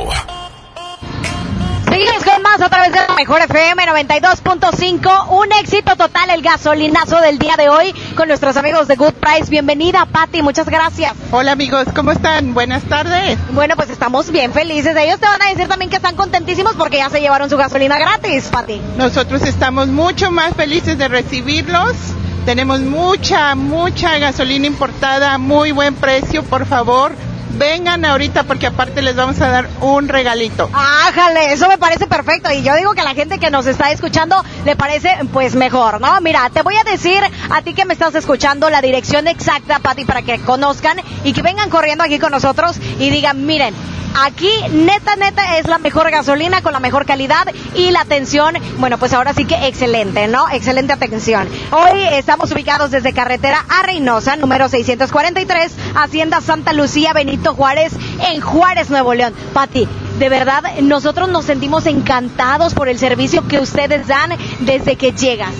Seguimos 1.96 2.24
con 2.24 2.42
más 2.42 2.60
a 2.60 2.68
través 2.68 2.92
de 2.92 2.98
la 2.98 3.14
Mejor 3.14 3.40
FM 3.40 3.82
92.5. 3.86 5.28
Un 5.30 5.50
éxito 5.58 5.96
total 5.96 6.28
el 6.28 6.42
gasolinazo 6.42 7.22
del 7.22 7.38
día 7.38 7.56
de 7.56 7.70
hoy 7.70 7.94
con 8.14 8.28
nuestros 8.28 8.54
amigos 8.58 8.86
de 8.86 8.96
Good 8.96 9.14
Price. 9.14 9.48
Bienvenida, 9.48 10.04
Patti, 10.04 10.42
muchas 10.42 10.66
gracias. 10.66 11.14
Hola 11.30 11.52
amigos, 11.52 11.86
¿cómo 11.94 12.12
están? 12.12 12.52
Buenas 12.52 12.82
tardes. 12.82 13.38
Bueno, 13.52 13.76
pues 13.76 13.88
estamos 13.88 14.30
bien 14.30 14.52
felices. 14.52 14.94
Ellos 14.94 15.18
te 15.18 15.24
van 15.24 15.40
a 15.40 15.48
decir 15.48 15.68
también 15.68 15.88
que 15.88 15.96
están 15.96 16.16
contentísimos 16.16 16.74
porque 16.74 16.98
ya 16.98 17.08
se 17.08 17.22
llevaron 17.22 17.48
su 17.48 17.56
gasolina 17.56 17.98
gratis, 17.98 18.48
Patti. 18.52 18.78
Nosotros 18.98 19.40
estamos 19.40 19.88
mucho 19.88 20.30
más 20.30 20.52
felices 20.52 20.98
de 20.98 21.08
recibirlos. 21.08 21.96
Tenemos 22.44 22.80
mucha, 22.80 23.54
mucha 23.54 24.18
gasolina 24.18 24.66
importada 24.66 25.38
muy 25.38 25.72
buen 25.72 25.94
precio. 25.94 26.42
Por 26.42 26.66
favor, 26.66 27.12
vengan 27.58 28.04
ahorita 28.04 28.44
porque 28.44 28.66
aparte 28.66 29.02
les 29.02 29.16
vamos 29.16 29.40
a 29.40 29.48
dar 29.48 29.68
un 29.80 30.08
regalito. 30.08 30.68
Ájale, 30.72 31.52
eso 31.52 31.68
me 31.68 31.78
parece 31.78 32.06
perfecto 32.06 32.52
y 32.52 32.62
yo 32.62 32.74
digo 32.74 32.94
que 32.94 33.00
a 33.00 33.04
la 33.04 33.14
gente 33.14 33.38
que 33.38 33.50
nos 33.50 33.66
está 33.66 33.90
escuchando 33.90 34.42
le 34.64 34.76
parece 34.76 35.10
pues 35.32 35.54
mejor, 35.54 36.00
¿no? 36.00 36.20
Mira, 36.20 36.50
te 36.50 36.62
voy 36.62 36.74
a 36.76 36.90
decir 36.90 37.20
a 37.50 37.62
ti 37.62 37.74
que 37.74 37.84
me 37.84 37.92
estás 37.92 38.14
escuchando 38.14 38.70
la 38.70 38.80
dirección 38.80 39.28
exacta, 39.28 39.78
Pati, 39.78 40.04
para 40.04 40.22
que 40.22 40.38
conozcan 40.40 40.98
y 41.24 41.32
que 41.32 41.42
vengan 41.42 41.70
corriendo 41.70 42.04
aquí 42.04 42.18
con 42.18 42.32
nosotros 42.32 42.76
y 42.98 43.10
digan, 43.10 43.46
miren, 43.46 43.74
Aquí, 44.18 44.50
neta, 44.72 45.14
neta, 45.16 45.58
es 45.58 45.66
la 45.66 45.76
mejor 45.76 46.10
gasolina 46.10 46.62
con 46.62 46.72
la 46.72 46.80
mejor 46.80 47.04
calidad 47.04 47.46
y 47.74 47.90
la 47.90 48.00
atención, 48.00 48.54
bueno, 48.78 48.96
pues 48.96 49.12
ahora 49.12 49.34
sí 49.34 49.44
que 49.44 49.66
excelente, 49.66 50.26
¿no? 50.26 50.48
Excelente 50.48 50.94
atención. 50.94 51.46
Hoy 51.70 52.02
estamos 52.12 52.50
ubicados 52.50 52.90
desde 52.90 53.12
carretera 53.12 53.62
a 53.68 53.82
Reynosa, 53.82 54.36
número 54.36 54.70
643, 54.70 55.70
Hacienda 55.96 56.40
Santa 56.40 56.72
Lucía, 56.72 57.12
Benito 57.12 57.54
Juárez, 57.54 57.92
en 58.26 58.40
Juárez, 58.40 58.88
Nuevo 58.88 59.12
León. 59.12 59.34
Pati, 59.52 59.86
de 60.18 60.28
verdad, 60.30 60.62
nosotros 60.80 61.28
nos 61.28 61.44
sentimos 61.44 61.84
encantados 61.84 62.72
por 62.72 62.88
el 62.88 62.98
servicio 62.98 63.46
que 63.46 63.60
ustedes 63.60 64.06
dan 64.06 64.30
desde 64.60 64.96
que 64.96 65.12
llegan. 65.12 65.52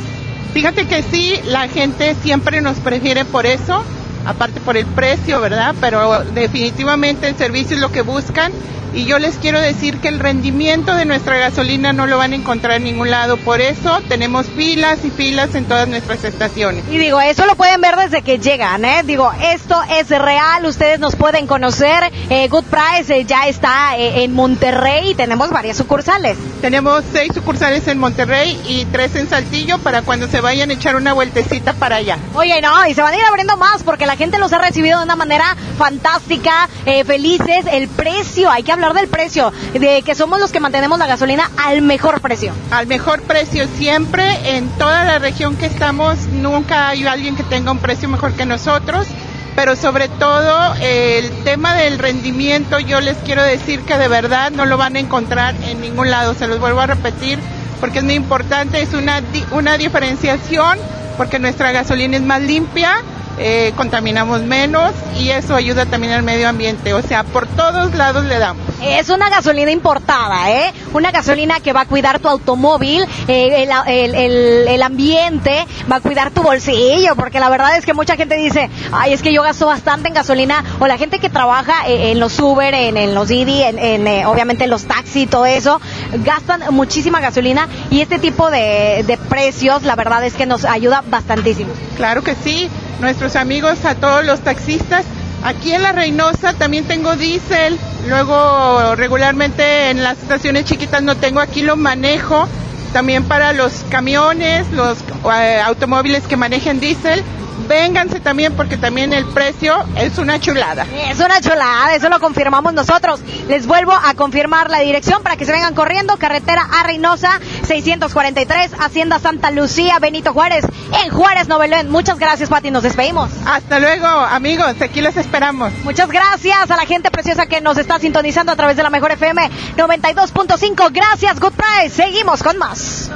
Fíjate 0.55 0.87
que 0.87 1.03
sí, 1.03 1.39
la 1.45 1.69
gente 1.69 2.17
siempre 2.23 2.63
nos 2.63 2.79
prefiere 2.79 3.27
por 3.27 3.45
eso 3.45 3.85
aparte 4.27 4.61
por 4.61 4.77
el 4.77 4.87
precio, 4.87 5.41
¿verdad? 5.41 5.74
Pero 5.81 6.24
definitivamente 6.24 7.29
el 7.29 7.37
servicio 7.37 7.77
es 7.77 7.81
lo 7.81 7.93
que 7.93 8.03
buscan 8.03 8.53
y 8.97 9.05
yo 9.05 9.18
les 9.18 9.37
quiero 9.37 9.61
decir 9.61 9.99
que 9.99 10.09
el 10.09 10.18
rendimiento 10.18 10.95
de 10.95 11.05
nuestra 11.05 11.37
gasolina 11.37 11.93
no 11.93 12.07
lo 12.07 12.16
van 12.16 12.33
a 12.33 12.37
encontrar 12.37 12.77
en 12.77 12.85
ningún 12.85 13.11
lado. 13.11 13.37
Por 13.37 13.61
eso 13.61 14.01
tenemos 14.09 14.47
filas 14.47 15.05
y 15.05 15.11
filas 15.11 15.55
en 15.55 15.66
todas 15.66 15.87
nuestras 15.87 16.24
estaciones. 16.24 16.83
Y 16.91 16.97
digo, 16.97 17.20
eso 17.20 17.45
lo 17.45 17.57
pueden 17.57 17.83
ver 17.83 17.97
desde 17.97 18.22
que 18.22 18.39
llegan, 18.39 18.87
¿eh? 18.87 19.03
Digo, 19.05 19.31
esto 19.53 19.79
es 19.91 20.09
real, 20.09 20.64
ustedes 20.64 20.99
nos 20.99 21.14
pueden 21.14 21.47
conocer. 21.47 22.11
Eh, 22.31 22.49
Good 22.49 22.64
Price 22.64 23.14
eh, 23.14 23.27
ya 23.27 23.47
está 23.49 23.99
eh, 23.99 24.24
en 24.24 24.33
Monterrey 24.33 25.11
y 25.11 25.14
tenemos 25.14 25.51
varias 25.51 25.77
sucursales. 25.77 26.39
Tenemos 26.62 27.05
seis 27.12 27.33
sucursales 27.35 27.87
en 27.89 27.99
Monterrey 27.99 28.59
y 28.66 28.87
tres 28.87 29.14
en 29.14 29.29
Saltillo 29.29 29.79
para 29.79 30.03
cuando 30.03 30.27
se 30.27 30.41
vayan 30.41 30.70
a 30.70 30.72
echar 30.72 30.97
una 30.97 31.12
vueltecita 31.12 31.74
para 31.74 31.97
allá. 31.97 32.16
Oye, 32.33 32.62
no, 32.62 32.87
y 32.87 32.95
se 32.95 33.03
van 33.03 33.12
a 33.12 33.16
ir 33.18 33.24
abriendo 33.24 33.59
más 33.59 33.83
porque 33.83 34.07
la 34.07 34.16
gente 34.17 34.39
los 34.39 34.53
ha 34.53 34.59
recibido 34.59 34.99
de 34.99 35.05
una 35.05 35.17
manera 35.17 35.57
fantástica, 35.79 36.69
felices. 37.05 37.67
El 37.71 37.89
precio, 37.89 38.51
hay 38.51 38.62
que 38.62 38.73
hablar 38.73 38.95
del 38.95 39.09
precio, 39.09 39.53
de 39.73 40.03
que 40.03 40.14
somos 40.14 40.41
los 40.41 40.53
que 40.53 40.61
mantenemos 40.61 40.99
la 40.99 41.07
gasolina 41.07 41.51
al 41.57 41.83
mejor 41.83 42.21
precio. 42.21 42.53
Al 42.71 42.87
mejor 42.87 43.23
precio 43.23 43.67
siempre, 43.77 44.57
en 44.57 44.69
toda 44.71 45.05
la 45.05 45.19
región 45.19 45.57
que 45.57 45.67
estamos, 45.67 46.19
nunca 46.33 46.89
hay 46.89 47.07
alguien 47.07 47.37
que 47.37 47.43
tenga 47.43 47.71
un 47.71 47.79
precio 47.79 48.09
mejor 48.09 48.33
que 48.33 48.47
nosotros, 48.47 49.07
pero 49.55 49.75
sobre 49.75 50.09
todo 50.09 50.75
el 50.81 51.31
tema 51.45 51.75
del 51.75 51.99
rendimiento, 51.99 52.79
yo 52.79 53.01
les 53.01 53.17
quiero 53.19 53.43
decir 53.43 53.81
que 53.81 53.97
de 53.97 54.09
verdad 54.09 54.51
no 54.51 54.67
lo 54.67 54.77
van 54.77 54.97
a 54.97 54.99
encontrar 54.99 55.55
en 55.62 55.81
ningún 55.81 56.11
lado, 56.11 56.35
se 56.35 56.47
los 56.47 56.61
vuelvo 56.61 56.81
a 56.81 56.87
repetir, 56.87 57.39
porque 57.81 57.99
es 57.99 58.05
muy 58.05 58.14
importante, 58.14 58.83
es 58.83 58.93
una, 58.93 59.23
una 59.53 59.79
diferenciación, 59.79 60.79
porque 61.17 61.39
nuestra 61.39 61.73
gasolina 61.73 62.17
es 62.17 62.23
más 62.23 62.43
limpia, 62.43 62.97
eh, 63.39 63.72
contaminamos 63.76 64.43
menos 64.43 64.93
y 65.18 65.30
eso 65.30 65.55
ayuda 65.55 65.87
también 65.87 66.12
al 66.12 66.22
medio 66.22 66.49
ambiente. 66.49 66.95
O 66.95 67.03
sea, 67.03 67.24
por 67.24 67.47
todos 67.47 67.95
lados 67.95 68.24
le 68.24 68.39
damos. 68.39 68.66
Es 68.83 69.09
una 69.09 69.29
gasolina 69.31 69.70
importada, 69.70 70.51
¿eh? 70.51 70.72
Una 70.93 71.11
gasolina 71.11 71.61
que 71.61 71.72
va 71.72 71.83
a 71.83 71.87
cuidar 71.87 72.20
tu 72.20 72.29
automóvil, 72.29 73.05
eh, 73.29 73.66
el, 73.87 74.14
el, 74.14 74.68
el, 74.68 74.83
ambiente, 74.83 75.66
va 75.91 75.97
a 75.97 76.01
cuidar 76.01 76.31
tu 76.31 76.43
bolsillo, 76.43 77.16
porque 77.16 77.41
la 77.41 77.49
verdad 77.49 77.77
es 77.77 77.87
que 77.87 77.95
mucha 77.95 78.16
gente 78.16 78.37
dice, 78.37 78.70
ay, 78.93 79.12
es 79.12 79.22
que 79.22 79.33
yo 79.33 79.43
gasto 79.43 79.66
bastante 79.66 80.09
en 80.09 80.14
gasolina, 80.14 80.64
o 80.79 80.87
la 80.87 80.99
gente 80.99 81.18
que 81.18 81.31
trabaja 81.31 81.89
eh, 81.89 82.12
en 82.12 82.20
los 82.20 82.39
Uber, 82.39 82.74
en, 82.74 83.14
los 83.14 83.29
Didi, 83.29 83.62
en, 83.62 83.79
en 83.79 84.27
obviamente 84.27 84.64
en 84.64 84.70
los 84.70 84.85
taxis, 84.85 85.29
todo 85.29 85.47
eso, 85.47 85.81
gastan 86.24 86.62
muchísima 86.70 87.20
gasolina 87.20 87.68
y 87.91 88.01
este 88.01 88.18
tipo 88.18 88.51
de, 88.51 89.05
de 89.07 89.16
precios, 89.16 89.83
la 89.83 89.97
verdad 89.97 90.24
es 90.24 90.35
que 90.35 90.47
nos 90.47 90.64
ayuda 90.64 91.03
bastantísimo. 91.07 91.72
Claro 91.97 92.22
que 92.22 92.35
sí 92.35 92.70
nuestros 93.01 93.37
amigos, 93.37 93.85
a 93.85 93.95
todos 93.95 94.24
los 94.24 94.41
taxistas. 94.41 95.05
Aquí 95.47 95.72
en 95.72 95.84
La 95.84 95.92
Reynosa 95.92 96.55
también 96.55 96.86
tengo 96.86 97.14
diésel, 97.14 97.78
luego 98.09 98.97
regularmente 98.97 99.90
en 99.90 100.03
las 100.03 100.18
estaciones 100.18 100.64
chiquitas 100.64 101.05
no 101.05 101.16
tengo, 101.16 101.38
aquí 101.38 101.62
lo 101.62 101.76
manejo. 101.76 102.49
También 102.92 103.22
para 103.22 103.53
los 103.53 103.84
camiones, 103.88 104.68
los 104.72 104.99
eh, 105.32 105.61
automóviles 105.64 106.26
que 106.26 106.36
manejen 106.36 106.80
diésel, 106.80 107.22
vénganse 107.69 108.21
también 108.21 108.55
porque 108.55 108.77
también 108.77 109.13
el 109.13 109.25
precio 109.27 109.77
es 109.97 110.19
una 110.19 110.41
chulada. 110.41 110.87
Es 111.09 111.19
una 111.21 111.41
chulada, 111.41 111.95
eso 111.95 112.09
lo 112.09 112.21
confirmamos 112.21 112.73
nosotros. 112.73 113.21
Les 113.49 113.67
vuelvo 113.67 113.93
a 113.93 114.15
confirmar 114.15 114.71
la 114.71 114.81
dirección 114.81 115.23
para 115.23 115.37
que 115.37 115.45
se 115.45 115.53
vengan 115.53 115.75
corriendo. 115.75 116.17
Carretera 116.17 116.67
a 116.79 116.83
Reynosa, 116.85 117.41
643, 117.67 118.73
Hacienda 118.79 119.19
Santa 119.19 119.51
Lucía, 119.51 119.99
Benito 119.99 120.33
Juárez, 120.33 120.65
en 121.05 121.11
Juárez, 121.11 121.49
Novelén. 121.49 121.91
Muchas 121.91 122.19
gracias, 122.19 122.49
Pati, 122.49 122.71
nos 122.71 122.83
despedimos. 122.83 123.31
Hasta 123.47 123.79
luego, 123.79 124.07
amigos, 124.07 124.75
aquí 124.81 125.01
los 125.01 125.17
esperamos. 125.17 125.73
Muchas 125.85 126.09
gracias 126.09 126.71
a 126.71 126.77
la 126.77 126.87
gente 126.87 127.11
preciosa 127.11 127.47
que 127.47 127.61
nos 127.61 127.79
está 127.79 127.99
sintonizando 127.99 128.53
a 128.53 128.57
través 128.57 128.77
de 128.77 128.83
la 128.83 128.91
Mejor 128.91 129.13
FM 129.13 129.51
92.5. 129.77 130.91
Gracias, 130.93 131.41
Good 131.41 131.53
Price. 131.53 131.91
Seguimos 131.91 132.43
con 132.43 132.59
más. 132.59 133.11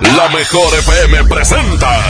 La 0.00 0.28
Mejor 0.28 0.74
FM 0.78 1.24
presenta 1.24 2.00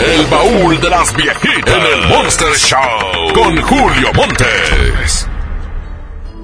El 0.00 0.26
baúl 0.26 0.80
de 0.80 0.90
las 0.90 1.14
viejitas 1.14 1.74
en 1.74 1.82
el 1.82 2.08
Monster 2.08 2.52
Show 2.56 3.32
con 3.32 3.56
Julio 3.62 4.12
Montes. 4.14 5.28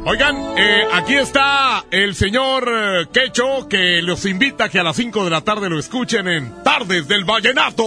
Oigan, 0.04 0.36
eh, 0.56 0.84
aquí 0.92 1.14
está 1.14 1.84
el 1.90 2.14
señor 2.14 2.68
eh, 2.72 3.06
Quecho 3.12 3.68
que 3.68 4.00
los 4.00 4.24
invita 4.26 4.64
a 4.64 4.68
que 4.68 4.78
a 4.78 4.84
las 4.84 4.94
5 4.94 5.24
de 5.24 5.30
la 5.30 5.40
tarde 5.40 5.68
lo 5.68 5.78
escuchen 5.78 6.28
en 6.28 6.62
Tardes 6.62 7.08
del 7.08 7.24
Vallenato. 7.24 7.84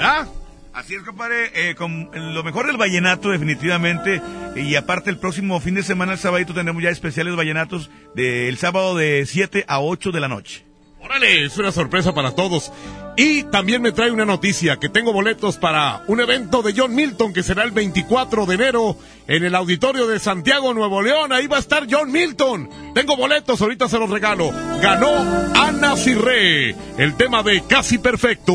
¿Ah? 0.00 0.26
Así 0.72 0.94
es, 0.94 1.02
compadre, 1.02 1.50
eh, 1.54 1.74
con 1.74 2.10
lo 2.12 2.42
mejor 2.44 2.66
del 2.66 2.76
vallenato 2.76 3.30
definitivamente. 3.30 4.20
Y 4.56 4.74
aparte 4.74 5.10
el 5.10 5.18
próximo 5.18 5.60
fin 5.60 5.74
de 5.74 5.82
semana, 5.82 6.12
el 6.12 6.18
sábado, 6.18 6.44
tendremos 6.46 6.82
ya 6.82 6.90
especiales 6.90 7.36
vallenatos 7.36 7.90
del 8.14 8.56
sábado 8.58 8.94
de 8.94 9.24
7 9.26 9.64
a 9.68 9.80
8 9.80 10.12
de 10.12 10.20
la 10.20 10.28
noche. 10.28 10.66
Órale, 11.00 11.44
es 11.44 11.56
una 11.58 11.72
sorpresa 11.72 12.14
para 12.14 12.32
todos. 12.32 12.72
Y 13.16 13.44
también 13.44 13.80
me 13.80 13.92
trae 13.92 14.10
una 14.10 14.26
noticia, 14.26 14.76
que 14.76 14.90
tengo 14.90 15.12
boletos 15.12 15.56
para 15.56 16.02
un 16.06 16.20
evento 16.20 16.60
de 16.62 16.74
John 16.76 16.94
Milton 16.94 17.32
que 17.32 17.42
será 17.42 17.64
el 17.64 17.70
24 17.70 18.44
de 18.44 18.54
enero 18.54 18.96
en 19.26 19.44
el 19.44 19.54
auditorio 19.54 20.06
de 20.06 20.18
Santiago, 20.18 20.74
Nuevo 20.74 21.00
León. 21.00 21.32
Ahí 21.32 21.46
va 21.46 21.56
a 21.56 21.60
estar 21.60 21.86
John 21.90 22.12
Milton. 22.12 22.68
Tengo 22.94 23.16
boletos, 23.16 23.60
ahorita 23.62 23.88
se 23.88 23.98
los 23.98 24.10
regalo. 24.10 24.50
Ganó 24.82 25.08
Ana 25.54 25.96
Cirré, 25.96 26.76
el 26.98 27.14
tema 27.16 27.42
de 27.42 27.62
Casi 27.62 27.98
Perfecto. 27.98 28.52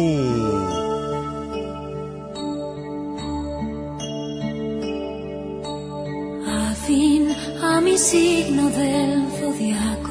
fin 6.88 7.30
a 7.62 7.80
mi 7.82 7.98
signo 7.98 8.70
del 8.70 9.28
zodiaco 9.40 10.11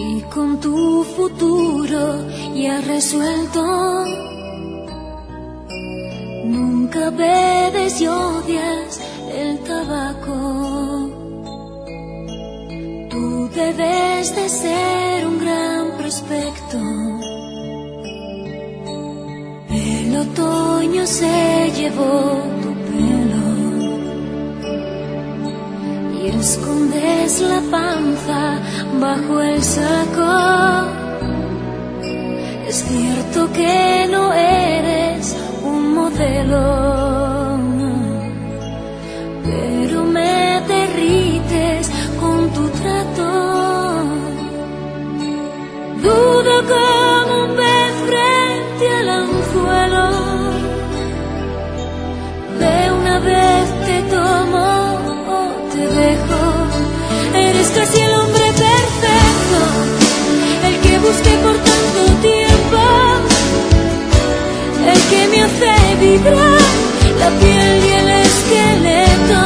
y 0.00 0.22
con 0.34 0.60
tu 0.60 1.04
futuro 1.16 2.02
ya 2.54 2.80
resuelto. 2.80 3.62
Nunca 6.44 7.10
bebes 7.10 8.00
y 8.00 8.06
odias 8.06 9.00
el 9.42 9.58
tabaco. 9.60 10.38
Tú 13.10 13.48
debes 13.54 14.34
de 14.36 14.48
ser 14.48 15.26
un 15.26 15.38
gran 15.44 15.84
prospecto. 15.98 16.78
El 19.70 20.16
otoño 20.24 21.06
se 21.06 21.72
llevó 21.76 22.42
tu 22.62 22.70
pelo 22.88 23.39
y 26.22 26.28
escondes 26.28 27.40
la 27.40 27.60
panza 27.70 28.58
bajo 29.00 29.40
el 29.40 29.62
saco. 29.62 30.90
Es 32.68 32.84
cierto 32.84 33.52
que 33.52 34.06
no 34.10 34.32
eres 34.32 35.36
un 35.64 35.94
modelo, 35.94 37.58
pero 39.44 40.04
me 40.04 40.62
derrites 40.68 41.90
con 42.20 42.50
tu 42.50 42.68
trato. 42.80 43.30
Dudo 46.02 46.54
como 46.68 46.99
busqué 61.10 61.34
por 61.42 61.56
tanto 61.68 62.00
tiempo, 62.22 62.80
el 64.92 65.00
que 65.10 65.20
me 65.30 65.42
hace 65.42 65.74
vibrar 66.00 66.62
la 67.22 67.30
piel 67.40 67.84
y 67.84 67.92
el 68.00 68.08
esqueleto. 68.26 69.42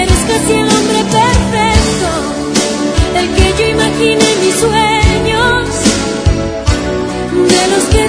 Eres 0.00 0.20
casi 0.30 0.52
el 0.62 0.68
hombre 0.76 1.00
perfecto, 1.18 2.10
el 3.20 3.28
que 3.36 3.46
yo 3.58 3.64
imaginé 3.76 4.26
en 4.32 4.40
mis 4.44 4.56
sueños, 4.64 5.68
de 7.52 7.62
los 7.72 7.84
que 7.92 8.02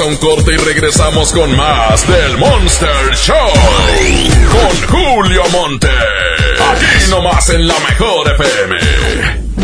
a 0.00 0.04
un 0.04 0.16
corte 0.16 0.52
y 0.52 0.56
regresamos 0.56 1.32
con 1.32 1.54
más 1.54 2.08
del 2.08 2.38
Monster 2.38 3.14
Show. 3.14 3.52
Con 4.50 4.88
Julio 4.88 5.42
Monte. 5.50 6.11
Aquí 7.02 7.10
nomás 7.10 7.48
en 7.50 7.66
la 7.66 7.74
mejor 7.80 8.28
FM. 8.28 8.76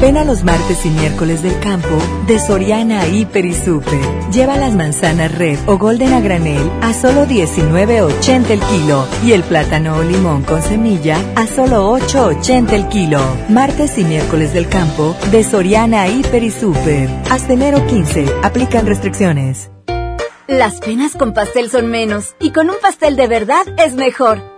Ven 0.01 0.17
a 0.17 0.25
los 0.25 0.43
martes 0.43 0.85
y 0.85 0.91
miércoles 0.91 1.43
del 1.43 1.59
campo 1.61 1.97
de 2.27 2.39
Soriana 2.39 3.07
Hiper 3.07 3.45
y 3.45 3.55
Super. 3.55 4.01
Lleva 4.33 4.57
las 4.57 4.75
manzanas 4.75 5.33
red 5.37 5.59
o 5.67 5.79
golden 5.79 6.15
a 6.15 6.21
granel 6.21 6.71
a 6.83 6.93
solo 6.93 7.27
19.80 7.27 8.51
el 8.51 8.61
kilo 8.61 9.07
y 9.25 9.33
el 9.33 9.43
plátano 9.45 9.99
o 9.99 10.03
limón 10.03 10.43
con 10.43 10.63
semilla 10.63 11.19
a 11.37 11.47
solo 11.47 11.93
8.80 11.99 12.73
el 12.73 12.89
kilo. 12.89 13.21
Martes 13.49 13.99
y 13.99 14.05
miércoles 14.05 14.53
del 14.53 14.69
campo 14.69 15.17
de 15.31 15.45
Soriana 15.45 16.09
Hiper 16.09 16.43
y 16.43 16.51
Super. 16.51 17.09
Hasta 17.31 17.53
enero 17.53 17.87
15. 17.87 18.27
Aplican 18.43 18.87
restricciones. 18.87 19.71
Las 20.49 20.81
penas 20.81 21.13
con 21.13 21.35
pastel 21.35 21.71
son 21.71 21.89
menos 21.89 22.35
y 22.41 22.51
con 22.53 22.71
un 22.71 22.77
pastel 22.81 23.17
de 23.17 23.29
verdad 23.29 23.67
es 23.77 23.95
mejor. 23.95 24.58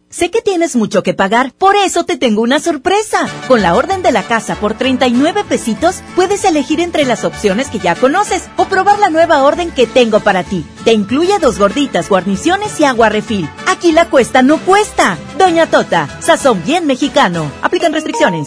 sé 0.11 0.29
que 0.29 0.41
tienes 0.41 0.75
mucho 0.75 1.01
que 1.01 1.15
pagar, 1.15 1.51
por 1.53 1.75
eso 1.75 2.03
te 2.03 2.17
tengo 2.17 2.41
una 2.43 2.59
sorpresa. 2.59 3.27
Con 3.47 3.63
la 3.63 3.75
orden 3.75 4.03
de 4.03 4.11
la 4.11 4.23
casa 4.23 4.55
por 4.55 4.75
39 4.75 5.43
pesitos, 5.49 6.03
puedes 6.15 6.45
elegir 6.45 6.79
entre 6.79 7.05
las 7.05 7.23
opciones 7.25 7.69
que 7.69 7.79
ya 7.79 7.95
conoces 7.95 8.47
o 8.57 8.65
probar 8.65 8.99
la 8.99 9.09
nueva 9.09 9.41
orden 9.41 9.71
que 9.71 9.87
tengo 9.87 10.19
para 10.19 10.43
ti. 10.43 10.65
Te 10.85 10.93
incluye 10.93 11.39
dos 11.39 11.57
gorditas, 11.57 12.09
guarniciones 12.09 12.79
y 12.79 12.85
agua 12.85 13.09
refil. 13.09 13.49
Aquí 13.67 13.91
la 13.91 14.05
cuesta 14.05 14.43
no 14.43 14.59
cuesta. 14.59 15.17
Doña 15.39 15.65
Tota, 15.65 16.07
sazón 16.19 16.61
bien 16.63 16.85
mexicano. 16.85 17.51
Aplican 17.63 17.93
restricciones. 17.93 18.45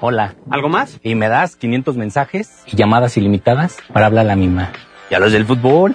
Hola. 0.00 0.34
¿Algo 0.50 0.70
más? 0.70 0.98
Y 1.02 1.14
me 1.14 1.28
das 1.28 1.56
500 1.56 1.96
mensajes 1.96 2.50
y 2.66 2.76
llamadas 2.76 3.18
ilimitadas 3.18 3.76
para 3.92 4.06
hablar 4.06 4.24
a 4.24 4.28
la 4.28 4.36
misma. 4.36 4.72
¿Y 5.10 5.14
a 5.14 5.18
los 5.18 5.32
del 5.32 5.44
fútbol? 5.44 5.94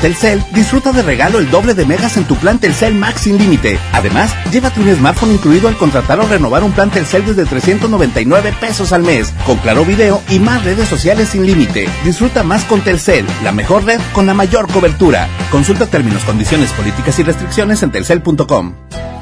Telcel, 0.00 0.42
disfruta 0.52 0.92
de 0.92 1.02
regalo 1.02 1.38
el 1.38 1.50
doble 1.50 1.74
de 1.74 1.84
megas 1.84 2.16
en 2.16 2.24
tu 2.24 2.34
plan 2.36 2.58
Telcel 2.58 2.94
Max 2.94 3.22
sin 3.22 3.36
límite. 3.36 3.78
Además, 3.92 4.34
llévate 4.50 4.80
un 4.80 4.94
smartphone 4.94 5.32
incluido 5.32 5.68
al 5.68 5.76
contratar 5.76 6.18
o 6.20 6.26
renovar 6.26 6.64
un 6.64 6.72
plan 6.72 6.90
Telcel 6.90 7.26
desde 7.26 7.44
399 7.44 8.54
pesos 8.58 8.92
al 8.92 9.02
mes, 9.02 9.32
con 9.46 9.58
claro 9.58 9.84
video 9.84 10.22
y 10.30 10.38
más 10.38 10.64
redes 10.64 10.88
sociales 10.88 11.28
sin 11.28 11.44
límite. 11.44 11.88
Disfruta 12.02 12.42
más 12.42 12.64
con 12.64 12.80
Telcel, 12.80 13.26
la 13.44 13.52
mejor 13.52 13.84
red 13.84 14.00
con 14.12 14.26
la 14.26 14.32
mayor 14.32 14.72
cobertura. 14.72 15.28
Consulta 15.50 15.86
términos, 15.86 16.24
condiciones, 16.24 16.72
políticas 16.72 17.18
y 17.18 17.22
restricciones 17.22 17.82
en 17.82 17.90
telcel.com. 17.90 18.74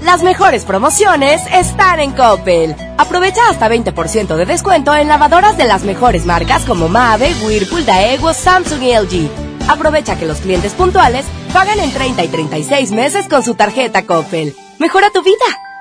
Las 0.03 0.23
mejores 0.23 0.65
promociones 0.65 1.43
están 1.53 1.99
en 1.99 2.13
Coppel. 2.13 2.77
Aprovecha 2.99 3.41
hasta 3.51 3.69
20% 3.69 4.37
de 4.37 4.47
descuento 4.47 4.95
en 4.95 5.09
lavadoras 5.09 5.59
de 5.59 5.65
las 5.65 5.83
mejores 5.83 6.25
marcas 6.25 6.65
como 6.65 6.89
Mave, 6.89 7.35
Whirlpool, 7.45 7.85
Daewoo, 7.85 8.33
Samsung 8.33 8.83
y 8.83 8.95
LG. 8.95 9.58
Aprovecha 9.69 10.19
que 10.19 10.27
los 10.27 10.39
clientes 10.39 10.73
puntuales 10.73 11.27
pagan 11.53 11.79
en 11.79 11.93
30 11.93 12.25
y 12.25 12.29
36 12.29 12.91
meses 12.93 13.29
con 13.29 13.43
su 13.43 13.55
tarjeta 13.55 14.07
Coppel. 14.07 14.57
Mejora 14.79 15.11
tu 15.11 15.23
vida. 15.23 15.37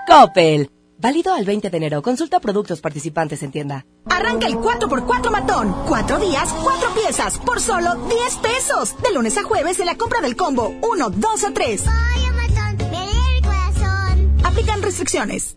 Coppel. 0.07 0.69
Válido 0.99 1.33
al 1.33 1.45
20 1.45 1.69
de 1.69 1.77
enero. 1.77 2.01
Consulta 2.01 2.39
productos 2.39 2.81
participantes 2.81 3.43
en 3.43 3.51
tienda. 3.51 3.85
Arranca 4.09 4.47
el 4.47 4.55
4x4 4.55 5.31
matón. 5.31 5.75
Cuatro 5.88 6.19
días, 6.19 6.49
cuatro 6.63 6.89
piezas, 6.95 7.38
por 7.38 7.61
solo 7.61 7.95
10 7.95 8.38
pesos. 8.38 8.95
De 9.01 9.13
lunes 9.13 9.38
a 9.38 9.43
jueves 9.43 9.79
en 9.79 9.85
la 9.85 9.95
compra 9.95 10.21
del 10.21 10.35
combo 10.35 10.73
1, 10.81 11.09
2 11.09 11.43
o 11.43 11.53
3. 11.53 11.83
Aplican 14.43 14.81
restricciones. 14.81 15.57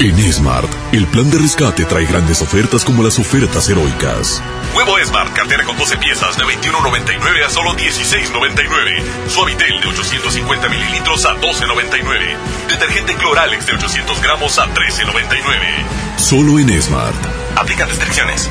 En 0.00 0.32
Smart, 0.32 0.68
el 0.92 1.06
plan 1.06 1.30
de 1.30 1.38
rescate 1.38 1.84
trae 1.84 2.04
grandes 2.06 2.42
ofertas 2.42 2.84
como 2.84 3.02
las 3.02 3.18
ofertas 3.18 3.68
heroicas. 3.68 4.42
Huevo 4.74 4.96
Smart, 5.04 5.32
cartera 5.32 5.64
con 5.64 5.76
12 5.78 5.96
piezas 5.96 6.36
de 6.36 6.44
21.99 6.44 7.44
a 7.44 7.50
solo 7.50 7.74
16.99. 7.74 9.02
Suavitel 9.28 9.80
de 9.80 9.88
850 9.88 10.68
mililitros 10.68 11.24
a 11.24 11.34
12.99. 11.36 12.36
Detergente 12.68 13.14
Cloralex 13.16 13.66
de 13.66 13.72
800 13.72 14.20
gramos 14.20 14.58
a 14.58 14.66
13.99. 14.66 16.18
Solo 16.18 16.58
en 16.58 16.82
Smart. 16.82 17.16
Aplican 17.56 17.88
restricciones. 17.88 18.50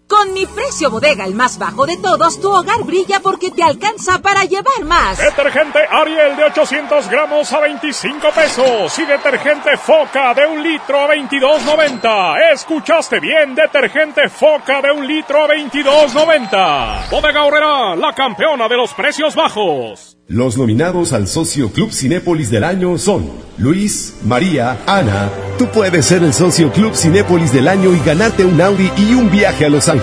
Con 0.11 0.33
mi 0.33 0.45
precio 0.45 0.91
bodega, 0.91 1.23
el 1.23 1.35
más 1.35 1.57
bajo 1.57 1.85
de 1.85 1.95
todos, 1.95 2.41
tu 2.41 2.51
hogar 2.51 2.83
brilla 2.83 3.21
porque 3.21 3.49
te 3.49 3.63
alcanza 3.63 4.19
para 4.21 4.43
llevar 4.43 4.83
más. 4.83 5.17
Detergente 5.17 5.79
Ariel 5.89 6.35
de 6.35 6.43
800 6.43 7.09
gramos 7.09 7.53
a 7.53 7.61
25 7.61 8.27
pesos 8.35 8.99
y 8.99 9.05
detergente 9.05 9.77
Foca 9.77 10.33
de 10.33 10.45
un 10.47 10.61
litro 10.61 10.99
a 10.99 11.15
22.90. 11.15 12.51
¿Escuchaste 12.53 13.21
bien? 13.21 13.55
Detergente 13.55 14.27
Foca 14.27 14.81
de 14.81 14.91
un 14.91 15.07
litro 15.07 15.45
a 15.45 15.47
22.90. 15.47 17.09
Bodega 17.09 17.45
Horrera, 17.45 17.95
la 17.95 18.13
campeona 18.13 18.67
de 18.67 18.75
los 18.75 18.93
precios 18.93 19.33
bajos. 19.33 20.17
Los 20.27 20.57
nominados 20.57 21.13
al 21.13 21.27
Socio 21.27 21.71
Club 21.71 21.91
Cinépolis 21.91 22.49
del 22.49 22.63
año 22.63 22.97
son 22.97 23.29
Luis, 23.57 24.15
María, 24.23 24.77
Ana. 24.87 25.29
Tú 25.57 25.67
puedes 25.67 26.05
ser 26.05 26.23
el 26.23 26.33
Socio 26.33 26.71
Club 26.71 26.95
Cinépolis 26.95 27.51
del 27.51 27.67
año 27.67 27.93
y 27.93 27.99
ganarte 27.99 28.45
un 28.45 28.61
Audi 28.61 28.89
y 28.97 29.13
un 29.13 29.29
viaje 29.29 29.65
a 29.65 29.69
Los 29.69 29.89
Ángeles. 29.89 30.00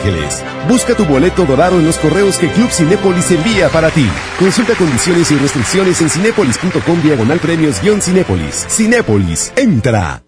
Busca 0.69 0.95
tu 0.95 1.05
boleto 1.05 1.45
dorado 1.45 1.79
en 1.79 1.87
los 1.87 1.99
correos 1.99 2.39
que 2.39 2.49
Club 2.49 2.71
Cinépolis 2.71 3.31
envía 3.31 3.69
para 3.69 3.91
ti. 3.91 4.09
Consulta 4.39 4.75
condiciones 4.75 5.31
y 5.31 5.37
restricciones 5.37 6.01
en 6.01 6.11
cinépolis.com 6.11 7.03
diagonal 7.03 7.39
premios-cinépolis. 7.39 8.67
Cinépolis, 8.69 9.53
entra. 9.57 10.28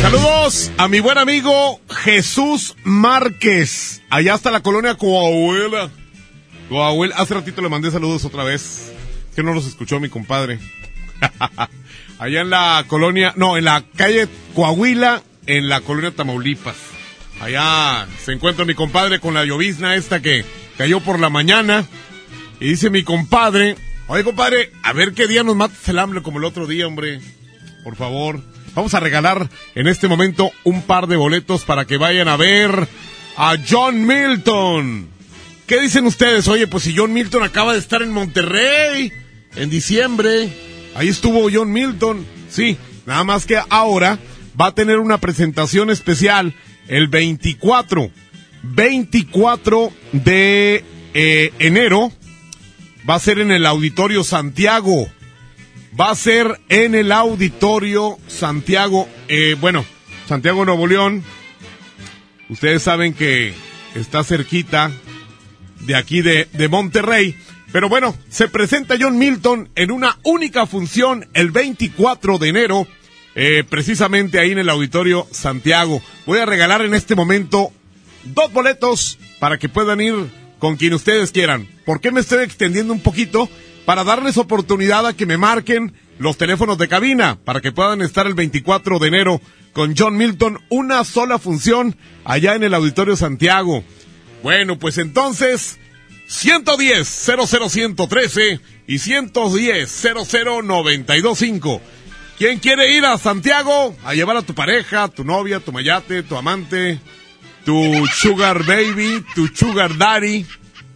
Saludos 0.00 0.70
a 0.78 0.88
mi 0.88 1.00
buen 1.00 1.18
amigo 1.18 1.80
Jesús 1.90 2.76
Márquez. 2.84 4.02
Allá 4.08 4.34
está 4.34 4.50
la 4.50 4.60
colonia 4.60 4.94
Coahuila. 4.94 5.90
Coahuila. 6.68 7.16
Hace 7.16 7.34
ratito 7.34 7.60
le 7.60 7.68
mandé 7.68 7.90
saludos 7.90 8.24
otra 8.24 8.44
vez. 8.44 8.92
Que 9.34 9.42
no 9.42 9.52
los 9.52 9.66
escuchó 9.66 10.00
mi 10.00 10.08
compadre. 10.08 10.58
Allá 12.18 12.40
en 12.40 12.50
la 12.50 12.84
colonia, 12.88 13.32
no, 13.36 13.56
en 13.56 13.64
la 13.64 13.84
calle 13.96 14.28
Coahuila, 14.54 15.22
en 15.46 15.68
la 15.68 15.80
colonia 15.80 16.10
Tamaulipas. 16.12 16.76
Allá 17.40 18.06
se 18.24 18.32
encuentra 18.32 18.64
mi 18.64 18.74
compadre 18.74 19.20
con 19.20 19.34
la 19.34 19.44
llovizna 19.44 19.94
esta 19.94 20.20
que 20.20 20.44
cayó 20.76 21.00
por 21.00 21.20
la 21.20 21.30
mañana. 21.30 21.86
Y 22.60 22.68
dice 22.68 22.90
mi 22.90 23.04
compadre, 23.04 23.76
oye 24.08 24.24
compadre, 24.24 24.72
a 24.82 24.92
ver 24.92 25.12
qué 25.12 25.26
día 25.26 25.44
nos 25.44 25.56
matas 25.56 25.88
el 25.88 25.98
hambre 25.98 26.22
como 26.22 26.38
el 26.38 26.44
otro 26.44 26.66
día, 26.66 26.86
hombre. 26.86 27.20
Por 27.84 27.96
favor. 27.96 28.40
Vamos 28.78 28.94
a 28.94 29.00
regalar 29.00 29.50
en 29.74 29.88
este 29.88 30.06
momento 30.06 30.52
un 30.62 30.82
par 30.82 31.08
de 31.08 31.16
boletos 31.16 31.64
para 31.64 31.84
que 31.84 31.96
vayan 31.96 32.28
a 32.28 32.36
ver 32.36 32.86
a 33.36 33.56
John 33.68 34.06
Milton. 34.06 35.08
¿Qué 35.66 35.80
dicen 35.80 36.06
ustedes? 36.06 36.46
Oye, 36.46 36.68
pues 36.68 36.84
si 36.84 36.94
John 36.96 37.12
Milton 37.12 37.42
acaba 37.42 37.72
de 37.72 37.80
estar 37.80 38.02
en 38.02 38.12
Monterrey 38.12 39.12
en 39.56 39.68
diciembre, 39.68 40.52
ahí 40.94 41.08
estuvo 41.08 41.48
John 41.52 41.72
Milton. 41.72 42.24
Sí, 42.50 42.76
nada 43.04 43.24
más 43.24 43.46
que 43.46 43.58
ahora 43.68 44.20
va 44.58 44.66
a 44.66 44.74
tener 44.76 45.00
una 45.00 45.18
presentación 45.18 45.90
especial 45.90 46.54
el 46.86 47.08
24, 47.08 48.12
24 48.62 49.92
de 50.12 50.84
eh, 51.14 51.52
enero. 51.58 52.12
Va 53.10 53.16
a 53.16 53.18
ser 53.18 53.40
en 53.40 53.50
el 53.50 53.66
Auditorio 53.66 54.22
Santiago 54.22 55.08
va 55.98 56.10
a 56.10 56.14
ser 56.14 56.60
en 56.68 56.94
el 56.94 57.10
Auditorio 57.10 58.18
Santiago, 58.28 59.08
eh, 59.26 59.56
bueno, 59.60 59.84
Santiago 60.28 60.64
Nuevo 60.64 60.86
León. 60.86 61.24
Ustedes 62.48 62.82
saben 62.82 63.14
que 63.14 63.52
está 63.94 64.22
cerquita 64.22 64.90
de 65.80 65.96
aquí 65.96 66.22
de, 66.22 66.48
de 66.52 66.68
Monterrey. 66.68 67.36
Pero 67.72 67.88
bueno, 67.88 68.16
se 68.30 68.48
presenta 68.48 68.96
John 68.98 69.18
Milton 69.18 69.68
en 69.74 69.90
una 69.90 70.18
única 70.22 70.66
función 70.66 71.28
el 71.34 71.50
24 71.50 72.38
de 72.38 72.48
enero, 72.48 72.86
eh, 73.34 73.62
precisamente 73.68 74.38
ahí 74.38 74.52
en 74.52 74.58
el 74.58 74.70
Auditorio 74.70 75.26
Santiago. 75.32 76.00
Voy 76.24 76.38
a 76.38 76.46
regalar 76.46 76.82
en 76.82 76.94
este 76.94 77.14
momento 77.14 77.72
dos 78.24 78.52
boletos 78.52 79.18
para 79.38 79.58
que 79.58 79.68
puedan 79.68 80.00
ir 80.00 80.14
con 80.58 80.76
quien 80.76 80.94
ustedes 80.94 81.30
quieran. 81.30 81.68
¿Por 81.84 82.00
qué 82.00 82.10
me 82.10 82.20
estoy 82.20 82.42
extendiendo 82.42 82.92
un 82.92 83.00
poquito? 83.00 83.50
Para 83.88 84.04
darles 84.04 84.36
oportunidad 84.36 85.06
a 85.06 85.14
que 85.14 85.24
me 85.24 85.38
marquen 85.38 85.94
los 86.18 86.36
teléfonos 86.36 86.76
de 86.76 86.88
cabina 86.88 87.38
para 87.42 87.62
que 87.62 87.72
puedan 87.72 88.02
estar 88.02 88.26
el 88.26 88.34
24 88.34 88.98
de 88.98 89.08
enero 89.08 89.40
con 89.72 89.94
John 89.96 90.14
Milton, 90.14 90.62
una 90.68 91.02
sola 91.04 91.38
función 91.38 91.96
allá 92.22 92.54
en 92.54 92.64
el 92.64 92.74
Auditorio 92.74 93.16
Santiago. 93.16 93.82
Bueno, 94.42 94.78
pues 94.78 94.98
entonces, 94.98 95.78
110 96.26 97.08
00113 97.08 98.60
y 98.86 98.98
110 98.98 100.04
00925. 100.14 101.80
¿Quién 102.36 102.58
quiere 102.58 102.92
ir 102.94 103.06
a 103.06 103.16
Santiago 103.16 103.96
a 104.04 104.12
llevar 104.12 104.36
a 104.36 104.42
tu 104.42 104.52
pareja, 104.52 105.08
tu 105.08 105.24
novia, 105.24 105.60
tu 105.60 105.72
mayate, 105.72 106.22
tu 106.24 106.36
amante, 106.36 107.00
tu 107.64 108.06
sugar 108.12 108.66
baby, 108.66 109.24
tu 109.34 109.46
sugar 109.46 109.96
daddy? 109.96 110.44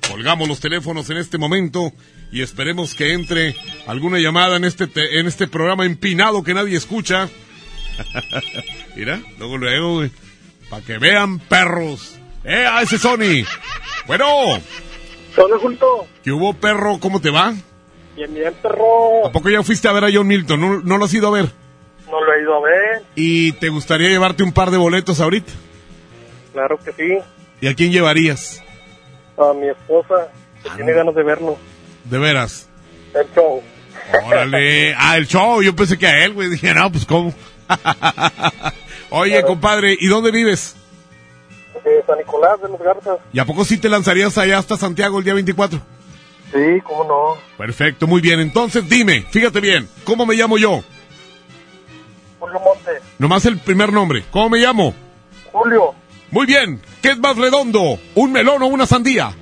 Colgamos 0.06 0.46
los 0.46 0.60
teléfonos 0.60 1.08
en 1.08 1.16
este 1.16 1.38
momento 1.38 1.94
y 2.32 2.40
esperemos 2.40 2.94
que 2.94 3.12
entre 3.12 3.54
alguna 3.86 4.18
llamada 4.18 4.56
en 4.56 4.64
este 4.64 4.88
en 5.20 5.26
este 5.26 5.46
programa 5.46 5.84
empinado 5.84 6.42
que 6.42 6.54
nadie 6.54 6.76
escucha. 6.76 7.28
Mira, 8.96 9.20
luego 9.38 9.58
luego, 9.58 10.02
para 10.70 10.82
que 10.82 10.98
vean 10.98 11.38
perros. 11.38 12.18
¡Eh, 12.42 12.66
a 12.66 12.82
ese 12.82 12.98
Sony! 12.98 13.44
Bueno. 14.06 14.26
Hola, 15.36 15.58
Julito. 15.60 16.06
¿Qué 16.24 16.32
hubo, 16.32 16.54
perro? 16.54 16.98
¿Cómo 16.98 17.20
te 17.20 17.30
va? 17.30 17.54
Bien, 18.16 18.34
bien, 18.34 18.52
perro. 18.60 19.26
¿A 19.26 19.30
poco 19.30 19.48
ya 19.48 19.62
fuiste 19.62 19.86
a 19.88 19.92
ver 19.92 20.04
a 20.04 20.10
John 20.12 20.26
Milton? 20.26 20.60
¿No, 20.60 20.80
no 20.80 20.98
lo 20.98 21.04
has 21.04 21.14
ido 21.14 21.28
a 21.28 21.30
ver? 21.30 21.50
No 22.10 22.22
lo 22.22 22.34
he 22.34 22.42
ido 22.42 22.56
a 22.56 22.60
ver. 22.60 23.02
¿Y 23.14 23.52
te 23.52 23.68
gustaría 23.68 24.08
llevarte 24.08 24.42
un 24.42 24.52
par 24.52 24.70
de 24.70 24.78
boletos 24.78 25.20
ahorita? 25.20 25.52
Claro 26.52 26.78
que 26.78 26.92
sí. 26.92 27.18
¿Y 27.60 27.68
a 27.68 27.74
quién 27.74 27.92
llevarías? 27.92 28.62
A 29.38 29.52
mi 29.54 29.68
esposa, 29.68 30.28
que 30.62 30.70
tiene 30.70 30.92
ganas 30.92 31.14
de 31.14 31.22
verlo. 31.22 31.56
De 32.04 32.18
veras. 32.18 32.68
El 33.14 33.26
show. 33.34 33.62
Órale. 34.24 34.94
Ah, 34.98 35.16
el 35.16 35.26
show. 35.26 35.62
Yo 35.62 35.74
pensé 35.74 35.98
que 35.98 36.06
a 36.06 36.24
él, 36.24 36.32
güey. 36.34 36.48
Dije, 36.48 36.74
no, 36.74 36.90
pues 36.90 37.06
cómo. 37.06 37.32
Oye, 39.10 39.42
compadre, 39.42 39.96
¿y 39.98 40.06
dónde 40.06 40.30
vives? 40.30 40.74
Eh, 41.84 42.02
San 42.06 42.18
Nicolás 42.18 42.60
de 42.62 42.68
los 42.68 42.78
Garzas. 42.80 43.18
¿Y 43.32 43.38
a 43.38 43.44
poco 43.44 43.64
sí 43.64 43.76
te 43.78 43.88
lanzarías 43.88 44.38
allá 44.38 44.58
hasta 44.58 44.76
Santiago 44.76 45.18
el 45.18 45.24
día 45.24 45.34
24? 45.34 45.80
Sí, 46.52 46.80
cómo 46.84 47.04
no. 47.04 47.36
Perfecto, 47.56 48.06
muy 48.06 48.20
bien. 48.20 48.40
Entonces 48.40 48.88
dime, 48.88 49.26
fíjate 49.30 49.60
bien, 49.60 49.88
¿cómo 50.04 50.26
me 50.26 50.34
llamo 50.34 50.58
yo? 50.58 50.82
Julio 52.38 52.60
Monte. 52.60 52.90
Nomás 53.18 53.44
el 53.46 53.58
primer 53.58 53.92
nombre. 53.92 54.24
¿Cómo 54.30 54.50
me 54.50 54.58
llamo? 54.58 54.94
Julio. 55.50 55.94
Muy 56.30 56.46
bien. 56.46 56.80
¿Qué 57.00 57.10
es 57.10 57.18
más 57.18 57.36
redondo? 57.36 57.98
¿Un 58.14 58.32
melón 58.32 58.62
o 58.62 58.66
una 58.66 58.86
sandía? 58.86 59.32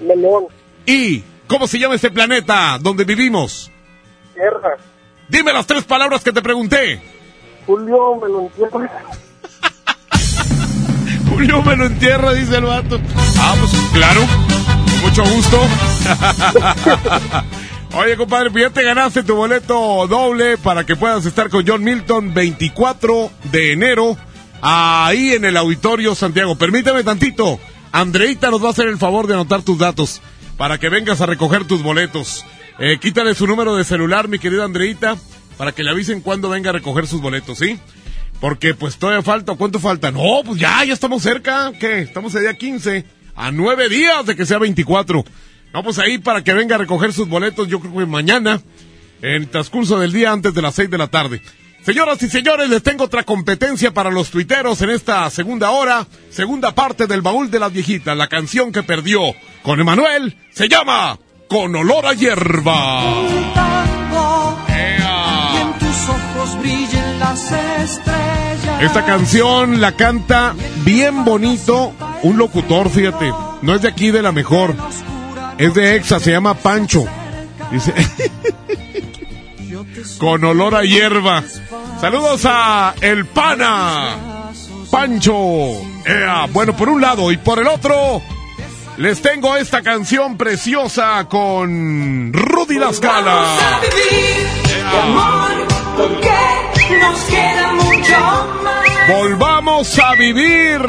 Melón. 0.00 0.46
¿Y 0.86 1.22
cómo 1.46 1.66
se 1.66 1.78
llama 1.78 1.94
este 1.94 2.10
planeta 2.10 2.78
donde 2.80 3.04
vivimos? 3.04 3.70
Tierra. 4.34 4.76
Dime 5.28 5.52
las 5.52 5.66
tres 5.66 5.84
palabras 5.84 6.22
que 6.22 6.32
te 6.32 6.42
pregunté. 6.42 7.00
Julio 7.66 8.16
me 8.16 8.28
lo 8.28 8.40
entierra. 8.40 8.90
Julio 11.28 11.62
me 11.62 11.76
lo 11.76 11.86
entierra, 11.86 12.32
dice 12.32 12.56
el 12.56 12.64
vato. 12.64 13.00
Ah, 13.38 13.54
pues 13.58 13.72
claro. 13.92 14.20
Mucho 15.02 15.24
gusto. 15.24 15.60
Oye, 17.96 18.16
compadre, 18.16 18.50
pues 18.50 18.64
ya 18.64 18.70
te 18.70 18.82
ganaste 18.82 19.22
tu 19.22 19.36
boleto 19.36 20.06
doble 20.08 20.58
para 20.58 20.84
que 20.84 20.96
puedas 20.96 21.24
estar 21.26 21.48
con 21.48 21.64
John 21.66 21.84
Milton 21.84 22.34
24 22.34 23.30
de 23.52 23.72
enero 23.72 24.16
ahí 24.60 25.32
en 25.32 25.44
el 25.44 25.56
Auditorio 25.56 26.14
Santiago. 26.14 26.56
Permítame 26.56 27.04
tantito. 27.04 27.60
Andreita 27.92 28.50
nos 28.50 28.62
va 28.62 28.68
a 28.68 28.70
hacer 28.72 28.88
el 28.88 28.98
favor 28.98 29.28
de 29.28 29.34
anotar 29.34 29.62
tus 29.62 29.78
datos. 29.78 30.20
Para 30.56 30.78
que 30.78 30.88
vengas 30.88 31.20
a 31.20 31.26
recoger 31.26 31.64
tus 31.64 31.82
boletos. 31.82 32.44
Eh, 32.78 32.98
quítale 33.00 33.34
su 33.34 33.46
número 33.46 33.76
de 33.76 33.84
celular, 33.84 34.28
mi 34.28 34.38
querida 34.38 34.64
Andreita, 34.64 35.16
para 35.56 35.72
que 35.72 35.82
le 35.82 35.90
avisen 35.90 36.20
cuando 36.20 36.48
venga 36.48 36.70
a 36.70 36.72
recoger 36.72 37.06
sus 37.06 37.20
boletos, 37.20 37.58
¿sí? 37.58 37.78
Porque 38.40 38.74
pues 38.74 38.96
todavía 38.96 39.22
falta, 39.22 39.54
¿cuánto 39.54 39.78
falta? 39.78 40.10
No, 40.10 40.42
pues 40.44 40.58
ya, 40.58 40.84
ya 40.84 40.92
estamos 40.92 41.22
cerca, 41.22 41.72
¿qué? 41.78 42.00
Estamos 42.00 42.34
el 42.34 42.42
día 42.42 42.54
15, 42.54 43.04
a 43.36 43.50
nueve 43.52 43.88
días 43.88 44.26
de 44.26 44.36
que 44.36 44.44
sea 44.44 44.58
24. 44.58 45.24
No, 45.72 45.82
pues 45.82 45.98
ahí 45.98 46.18
para 46.18 46.42
que 46.42 46.52
venga 46.52 46.74
a 46.74 46.78
recoger 46.78 47.12
sus 47.12 47.28
boletos, 47.28 47.68
yo 47.68 47.80
creo 47.80 47.94
que 47.94 48.06
mañana, 48.06 48.60
en 49.22 49.30
el 49.30 49.48
transcurso 49.48 49.98
del 49.98 50.12
día 50.12 50.32
antes 50.32 50.54
de 50.54 50.62
las 50.62 50.74
6 50.74 50.90
de 50.90 50.98
la 50.98 51.08
tarde. 51.08 51.42
Señoras 51.84 52.22
y 52.22 52.30
señores, 52.30 52.70
les 52.70 52.82
tengo 52.82 53.04
otra 53.04 53.24
competencia 53.24 53.92
para 53.92 54.10
los 54.10 54.30
tuiteros 54.30 54.80
en 54.80 54.88
esta 54.88 55.28
segunda 55.28 55.70
hora, 55.70 56.06
segunda 56.30 56.74
parte 56.74 57.06
del 57.06 57.20
baúl 57.20 57.50
de 57.50 57.60
las 57.60 57.70
viejitas, 57.70 58.16
la 58.16 58.28
canción 58.28 58.72
que 58.72 58.82
perdió 58.82 59.20
con 59.62 59.78
Emanuel 59.78 60.34
se 60.50 60.70
llama 60.70 61.18
Con 61.46 61.76
olor 61.76 62.06
a 62.06 62.14
hierba. 62.14 63.02
Y 64.66 65.56
en 65.58 65.78
tus 65.78 66.08
ojos 66.08 66.58
brillen 66.60 67.18
las 67.18 67.52
estrellas. 67.52 68.80
Esta 68.80 69.04
canción 69.04 69.82
la 69.82 69.92
canta 69.92 70.54
bien 70.86 71.22
bonito 71.26 71.92
un 72.22 72.38
locutor, 72.38 72.88
fíjate, 72.88 73.30
no 73.60 73.74
es 73.74 73.82
de 73.82 73.88
aquí 73.88 74.10
de 74.10 74.22
la 74.22 74.32
mejor, 74.32 74.74
es 75.58 75.74
de 75.74 75.96
Exa, 75.96 76.18
se 76.18 76.30
llama 76.30 76.54
Pancho. 76.54 77.04
Dice, 77.70 77.92
con 80.18 80.44
olor 80.44 80.74
a 80.74 80.82
hierba. 80.82 81.42
Saludos 82.00 82.42
a 82.44 82.94
El 83.00 83.26
Pana, 83.26 84.50
Pancho. 84.90 85.34
Ea, 86.06 86.46
bueno, 86.52 86.76
por 86.76 86.88
un 86.88 87.00
lado 87.00 87.30
y 87.32 87.36
por 87.38 87.58
el 87.58 87.66
otro, 87.66 88.20
les 88.98 89.22
tengo 89.22 89.56
esta 89.56 89.82
canción 89.82 90.36
preciosa 90.36 91.26
con 91.28 92.32
Rudy 92.32 92.78
Las 92.78 93.00
Vamos 93.00 93.16
a 93.16 93.22
Galas. 93.22 93.80
vivir 93.80 94.46
de 94.90 94.98
amor, 94.98 95.66
porque 95.96 96.98
nos 97.00 97.20
queda 97.24 97.72
mucho 97.72 98.18
más. 98.62 98.84
Volvamos 99.08 99.98
a 99.98 100.14
vivir. 100.14 100.80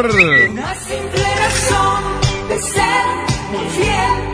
Una 0.52 0.76
simple 0.76 1.26
razón 1.40 2.04
de 2.50 2.62
ser 2.62 3.06
muy 3.52 3.70
fiel 3.70 4.25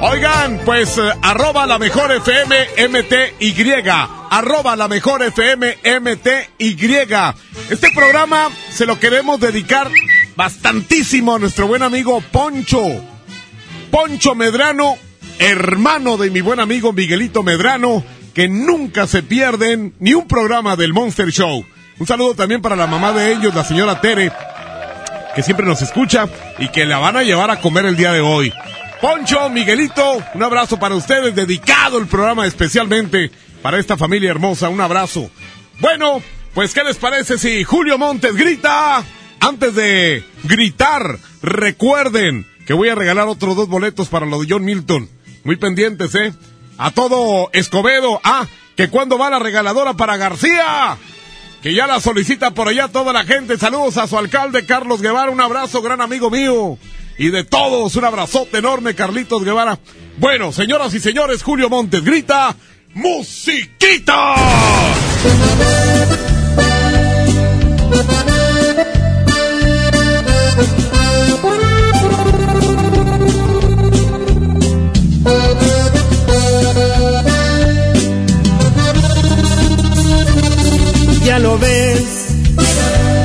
Oigan, 0.00 0.60
pues 0.66 0.98
eh, 0.98 1.10
arroba 1.22 1.66
la 1.66 1.78
mejor 1.78 2.12
FM 2.12 2.54
MTY. 2.88 3.90
Arroba 4.30 4.76
la 4.76 4.88
mejor 4.88 5.22
FM 5.22 5.78
MTY. 6.00 6.76
Este 7.70 7.88
programa 7.94 8.50
se 8.70 8.84
lo 8.84 9.00
queremos 9.00 9.40
dedicar 9.40 9.90
bastantísimo 10.36 11.34
a 11.34 11.38
nuestro 11.38 11.66
buen 11.66 11.82
amigo 11.82 12.20
Poncho. 12.30 12.82
Poncho 13.90 14.34
Medrano, 14.34 14.96
hermano 15.38 16.18
de 16.18 16.30
mi 16.30 16.42
buen 16.42 16.60
amigo 16.60 16.92
Miguelito 16.92 17.42
Medrano, 17.42 18.04
que 18.34 18.48
nunca 18.48 19.06
se 19.06 19.22
pierden 19.22 19.94
ni 19.98 20.12
un 20.12 20.28
programa 20.28 20.76
del 20.76 20.92
Monster 20.92 21.30
Show. 21.30 21.64
Un 21.98 22.06
saludo 22.06 22.34
también 22.34 22.60
para 22.60 22.76
la 22.76 22.86
mamá 22.86 23.12
de 23.12 23.32
ellos, 23.32 23.54
la 23.54 23.64
señora 23.64 23.98
Tere, 24.02 24.30
que 25.34 25.42
siempre 25.42 25.64
nos 25.64 25.80
escucha 25.80 26.28
y 26.58 26.68
que 26.68 26.84
la 26.84 26.98
van 26.98 27.16
a 27.16 27.22
llevar 27.22 27.50
a 27.50 27.60
comer 27.60 27.86
el 27.86 27.96
día 27.96 28.12
de 28.12 28.20
hoy. 28.20 28.52
Poncho, 29.00 29.50
Miguelito, 29.50 30.22
un 30.34 30.42
abrazo 30.42 30.78
para 30.78 30.94
ustedes, 30.94 31.34
dedicado 31.34 31.98
el 31.98 32.06
programa 32.06 32.46
especialmente 32.46 33.30
para 33.62 33.78
esta 33.78 33.96
familia 33.96 34.30
hermosa, 34.30 34.68
un 34.68 34.80
abrazo. 34.80 35.30
Bueno, 35.80 36.22
pues 36.54 36.72
¿qué 36.72 36.82
les 36.82 36.96
parece 36.96 37.36
si 37.38 37.62
Julio 37.64 37.98
Montes 37.98 38.34
grita? 38.34 39.04
Antes 39.40 39.74
de 39.74 40.24
gritar, 40.44 41.18
recuerden 41.42 42.46
que 42.66 42.72
voy 42.72 42.88
a 42.88 42.94
regalar 42.94 43.28
otros 43.28 43.54
dos 43.54 43.68
boletos 43.68 44.08
para 44.08 44.24
lo 44.24 44.40
de 44.40 44.46
John 44.48 44.64
Milton. 44.64 45.10
Muy 45.44 45.56
pendientes, 45.56 46.14
¿eh? 46.14 46.32
A 46.78 46.90
todo 46.90 47.50
Escobedo. 47.52 48.20
Ah, 48.24 48.46
que 48.76 48.88
cuando 48.88 49.18
va 49.18 49.30
la 49.30 49.38
regaladora 49.38 49.94
para 49.94 50.16
García 50.16 50.96
que 51.62 51.74
ya 51.74 51.88
la 51.88 52.00
solicita 52.00 52.52
por 52.52 52.68
allá 52.68 52.86
toda 52.86 53.12
la 53.12 53.24
gente. 53.24 53.58
Saludos 53.58 53.96
a 53.96 54.06
su 54.06 54.16
alcalde 54.16 54.66
Carlos 54.66 55.02
Guevara, 55.02 55.32
un 55.32 55.40
abrazo, 55.40 55.82
gran 55.82 56.00
amigo 56.00 56.30
mío. 56.30 56.78
Y 57.18 57.30
de 57.30 57.44
todos, 57.44 57.96
un 57.96 58.04
abrazote 58.04 58.58
enorme, 58.58 58.94
Carlitos 58.94 59.44
Guevara. 59.44 59.78
Bueno, 60.18 60.52
señoras 60.52 60.94
y 60.94 61.00
señores, 61.00 61.42
Julio 61.42 61.68
Montes 61.68 62.04
grita, 62.04 62.54
¡Musiquita! 62.94 64.34
Ya 81.22 81.38
lo 81.40 81.58
ves, 81.58 81.95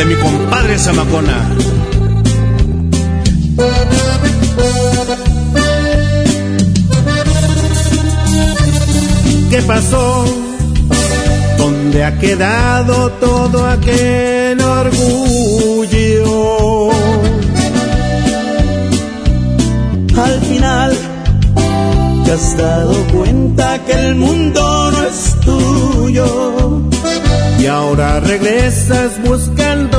de 0.00 0.06
mi 0.06 0.14
compadre 0.14 0.78
Zamacona. 0.78 1.38
¿Qué 9.50 9.60
pasó? 9.62 10.24
¿Dónde 11.58 12.04
ha 12.04 12.18
quedado 12.18 13.10
todo 13.26 13.66
aquel 13.66 14.58
orgullo? 14.62 15.70
Al 20.16 20.40
final, 20.48 20.96
te 22.24 22.32
has 22.32 22.56
dado 22.56 22.94
cuenta 23.12 23.78
que 23.84 23.92
el 23.92 24.14
mundo 24.14 24.90
no 24.92 25.02
es 25.02 25.36
tuyo. 25.44 26.90
Y 27.60 27.66
ahora 27.66 28.20
regresas 28.20 29.20
buscando 29.22 29.89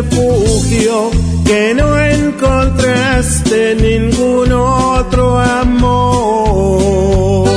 refugio 0.00 1.10
que 1.44 1.74
no 1.74 1.98
encontraste 1.98 3.74
ningún 3.74 4.50
otro 4.52 5.38
amor. 5.38 7.48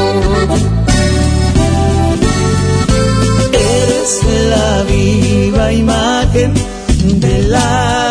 Eres 3.53 4.19
la 4.49 4.83
viva 4.83 5.71
imagen 5.71 6.53
de 7.21 7.43
la 7.43 8.02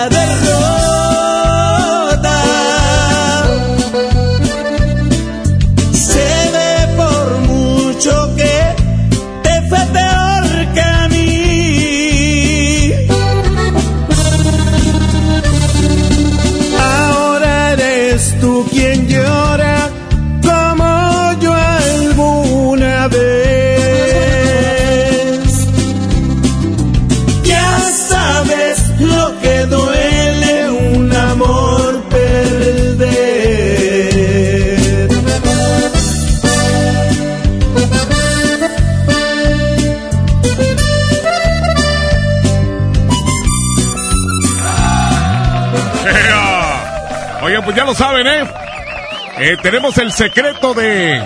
Eh, 49.45 49.57
Tenemos 49.61 49.99
el 49.99 50.13
secreto 50.13 50.73
de 50.73 51.21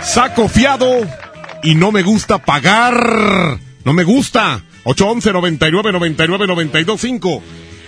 saco 0.00 0.48
fiado 0.48 1.00
y 1.64 1.74
no 1.74 1.90
me 1.90 2.02
gusta 2.04 2.38
pagar. 2.38 3.58
No 3.84 3.92
me 3.92 4.04
gusta. 4.04 4.62
811 4.84 5.32
99 5.32 5.92
99 5.92 6.46
925. 6.46 7.42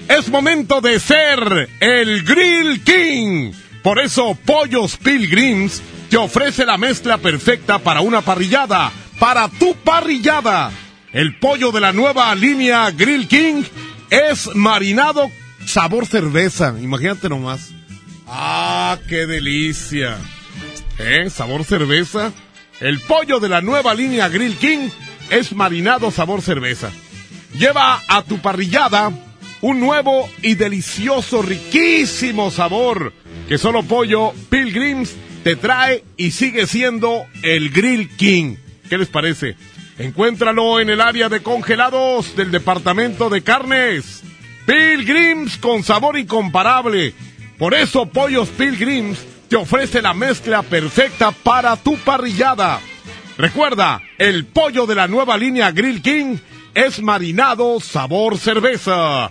Es 0.08 0.28
momento 0.28 0.80
de 0.80 0.98
ser 0.98 1.68
el 1.78 2.24
Grill 2.24 2.82
King. 2.82 3.52
Por 3.84 4.00
eso 4.00 4.36
Pollos 4.44 4.96
Pilgrims 4.96 5.80
te 6.10 6.16
ofrece 6.16 6.66
la 6.66 6.76
mezcla 6.76 7.18
perfecta 7.18 7.78
para 7.78 8.00
una 8.00 8.22
parrillada, 8.22 8.90
para 9.20 9.48
tu 9.48 9.76
parrillada. 9.76 10.72
El 11.12 11.38
pollo 11.38 11.70
de 11.70 11.80
la 11.80 11.92
nueva 11.92 12.34
línea 12.34 12.90
Grill 12.90 13.28
King 13.28 13.62
es 14.10 14.52
marinado 14.56 15.30
sabor 15.64 16.06
cerveza. 16.06 16.74
Imagínate 16.80 17.28
nomás. 17.28 17.70
Ah, 18.26 18.98
qué 19.08 19.26
delicia. 19.26 20.16
¿Eh? 20.98 21.28
Sabor 21.30 21.64
cerveza. 21.64 22.32
El 22.80 23.00
pollo 23.00 23.40
de 23.40 23.48
la 23.48 23.60
nueva 23.60 23.94
línea 23.94 24.28
Grill 24.28 24.56
King 24.56 24.88
es 25.30 25.52
marinado 25.52 26.10
sabor 26.10 26.42
cerveza. 26.42 26.90
Lleva 27.56 28.02
a 28.08 28.22
tu 28.22 28.38
parrillada 28.38 29.12
un 29.60 29.80
nuevo 29.80 30.28
y 30.42 30.56
delicioso, 30.56 31.40
riquísimo 31.40 32.50
sabor 32.50 33.12
que 33.48 33.58
solo 33.58 33.82
Pollo 33.82 34.32
Pilgrims 34.48 35.14
te 35.42 35.56
trae 35.56 36.04
y 36.16 36.30
sigue 36.30 36.66
siendo 36.66 37.26
el 37.42 37.70
Grill 37.70 38.08
King. 38.16 38.56
¿Qué 38.88 38.98
les 38.98 39.08
parece? 39.08 39.56
Encuéntralo 39.98 40.80
en 40.80 40.90
el 40.90 41.00
área 41.00 41.28
de 41.28 41.42
congelados 41.42 42.34
del 42.36 42.50
departamento 42.50 43.30
de 43.30 43.42
carnes. 43.42 44.22
Pilgrims 44.66 45.58
con 45.58 45.82
sabor 45.82 46.18
incomparable. 46.18 47.14
Por 47.58 47.74
eso 47.74 48.06
Pollos 48.06 48.48
Pilgrims 48.48 49.18
te 49.48 49.56
ofrece 49.56 50.02
la 50.02 50.14
mezcla 50.14 50.62
perfecta 50.62 51.30
para 51.30 51.76
tu 51.76 51.96
parrillada. 51.98 52.80
Recuerda, 53.38 54.00
el 54.18 54.46
pollo 54.46 54.86
de 54.86 54.94
la 54.94 55.08
nueva 55.08 55.36
línea 55.36 55.70
Grill 55.70 56.02
King 56.02 56.36
es 56.74 57.00
marinado 57.00 57.80
sabor 57.80 58.38
cerveza. 58.38 59.30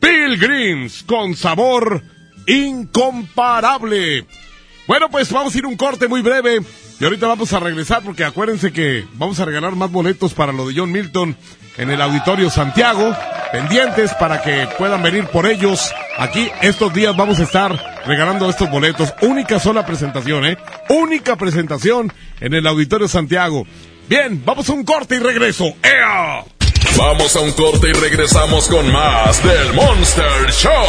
Pilgrims 0.00 1.02
con 1.04 1.34
sabor 1.34 2.02
incomparable. 2.46 4.26
Bueno, 4.86 5.08
pues 5.10 5.30
vamos 5.30 5.54
a 5.54 5.58
ir 5.58 5.66
un 5.66 5.76
corte 5.76 6.08
muy 6.08 6.22
breve 6.22 6.60
y 7.02 7.04
ahorita 7.04 7.26
vamos 7.26 7.52
a 7.52 7.58
regresar 7.58 8.00
porque 8.04 8.22
acuérdense 8.22 8.72
que 8.72 9.04
vamos 9.14 9.40
a 9.40 9.44
regalar 9.44 9.74
más 9.74 9.90
boletos 9.90 10.34
para 10.34 10.52
lo 10.52 10.68
de 10.68 10.74
John 10.76 10.92
Milton 10.92 11.36
en 11.76 11.90
el 11.90 12.00
Auditorio 12.00 12.48
Santiago. 12.48 13.12
Pendientes 13.50 14.14
para 14.14 14.40
que 14.40 14.68
puedan 14.78 15.02
venir 15.02 15.26
por 15.26 15.46
ellos. 15.46 15.92
Aquí 16.16 16.48
estos 16.60 16.94
días 16.94 17.16
vamos 17.16 17.40
a 17.40 17.42
estar 17.42 17.76
regalando 18.06 18.48
estos 18.48 18.70
boletos. 18.70 19.12
Única 19.20 19.58
sola 19.58 19.84
presentación, 19.84 20.46
¿eh? 20.46 20.56
Única 20.90 21.34
presentación 21.34 22.12
en 22.38 22.54
el 22.54 22.64
Auditorio 22.68 23.08
Santiago. 23.08 23.66
Bien, 24.08 24.40
vamos 24.44 24.70
a 24.70 24.72
un 24.72 24.84
corte 24.84 25.16
y 25.16 25.18
regreso. 25.18 25.74
¡Ea! 25.82 26.44
Vamos 26.96 27.34
a 27.34 27.40
un 27.40 27.50
corte 27.50 27.88
y 27.88 27.92
regresamos 27.94 28.68
con 28.68 28.92
más 28.92 29.42
del 29.42 29.72
Monster 29.72 30.52
Show. 30.52 30.86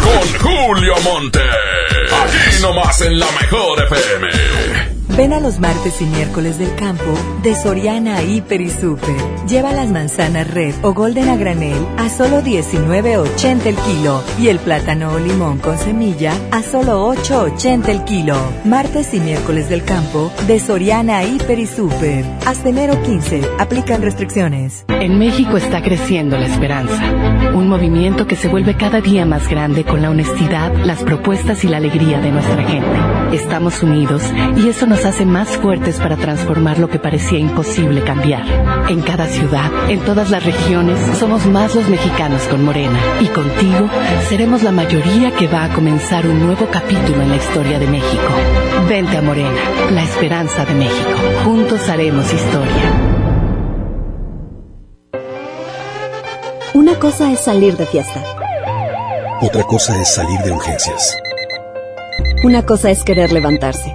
Con 0.00 0.38
Julio 0.38 0.94
Monte. 1.02 1.40
Aquí 1.42 2.62
nomás 2.62 3.00
en 3.00 3.18
la 3.18 3.26
mejor 3.32 3.82
FM. 3.82 4.97
Ven 5.18 5.32
a 5.32 5.40
los 5.40 5.58
martes 5.58 6.00
y 6.00 6.04
miércoles 6.04 6.60
del 6.60 6.72
campo 6.76 7.12
de 7.42 7.56
Soriana 7.56 8.22
Hiper 8.22 8.60
y 8.60 8.70
Super. 8.70 9.16
Lleva 9.48 9.72
las 9.72 9.90
manzanas 9.90 10.48
red 10.48 10.76
o 10.82 10.94
golden 10.94 11.28
a 11.28 11.36
granel 11.36 11.84
a 11.96 12.08
solo 12.08 12.40
19.80 12.40 13.66
el 13.66 13.74
kilo 13.74 14.22
y 14.38 14.46
el 14.46 14.60
plátano 14.60 15.10
o 15.14 15.18
limón 15.18 15.58
con 15.58 15.76
semilla 15.76 16.34
a 16.52 16.62
solo 16.62 17.12
8.80 17.12 17.88
el 17.88 18.04
kilo. 18.04 18.36
Martes 18.64 19.12
y 19.12 19.18
miércoles 19.18 19.68
del 19.68 19.82
campo 19.82 20.30
de 20.46 20.60
Soriana 20.60 21.24
Hiper 21.24 21.58
y 21.58 21.66
Super. 21.66 22.24
Hasta 22.46 22.68
enero 22.68 23.02
15. 23.02 23.42
Aplican 23.58 24.02
restricciones. 24.02 24.84
En 24.88 25.18
México 25.18 25.56
está 25.56 25.82
creciendo 25.82 26.38
la 26.38 26.46
esperanza, 26.46 27.12
un 27.54 27.68
movimiento 27.68 28.28
que 28.28 28.36
se 28.36 28.46
vuelve 28.46 28.76
cada 28.76 29.00
día 29.00 29.26
más 29.26 29.48
grande 29.48 29.84
con 29.84 30.00
la 30.00 30.10
honestidad, 30.10 30.72
las 30.84 31.02
propuestas 31.02 31.64
y 31.64 31.68
la 31.68 31.78
alegría 31.78 32.20
de 32.20 32.30
nuestra 32.30 32.62
gente. 32.62 33.36
Estamos 33.36 33.82
unidos 33.82 34.22
y 34.56 34.68
eso 34.68 34.86
nos 34.86 35.04
hace 35.08 35.24
más 35.24 35.48
fuertes 35.56 35.96
para 35.96 36.16
transformar 36.16 36.78
lo 36.78 36.88
que 36.88 36.98
parecía 36.98 37.38
imposible 37.38 38.02
cambiar. 38.02 38.44
En 38.88 39.00
cada 39.00 39.26
ciudad, 39.26 39.70
en 39.90 40.00
todas 40.00 40.30
las 40.30 40.44
regiones, 40.44 40.98
somos 41.18 41.46
más 41.46 41.74
los 41.74 41.88
mexicanos 41.88 42.42
con 42.42 42.64
Morena 42.64 42.98
y 43.20 43.26
contigo 43.26 43.88
seremos 44.28 44.62
la 44.62 44.70
mayoría 44.70 45.30
que 45.32 45.48
va 45.48 45.64
a 45.64 45.72
comenzar 45.72 46.26
un 46.26 46.44
nuevo 46.44 46.66
capítulo 46.70 47.22
en 47.22 47.30
la 47.30 47.36
historia 47.36 47.78
de 47.78 47.86
México. 47.86 48.28
Vente 48.88 49.16
a 49.16 49.22
Morena, 49.22 49.60
la 49.90 50.02
esperanza 50.02 50.64
de 50.64 50.74
México. 50.74 51.10
Juntos 51.44 51.88
haremos 51.88 52.32
historia. 52.32 52.92
Una 56.74 56.94
cosa 56.98 57.32
es 57.32 57.40
salir 57.40 57.76
de 57.76 57.86
fiesta. 57.86 58.22
Otra 59.40 59.62
cosa 59.64 60.00
es 60.00 60.08
salir 60.08 60.38
de 60.40 60.52
urgencias. 60.52 61.16
Una 62.44 62.64
cosa 62.64 62.90
es 62.90 63.02
querer 63.04 63.32
levantarse. 63.32 63.94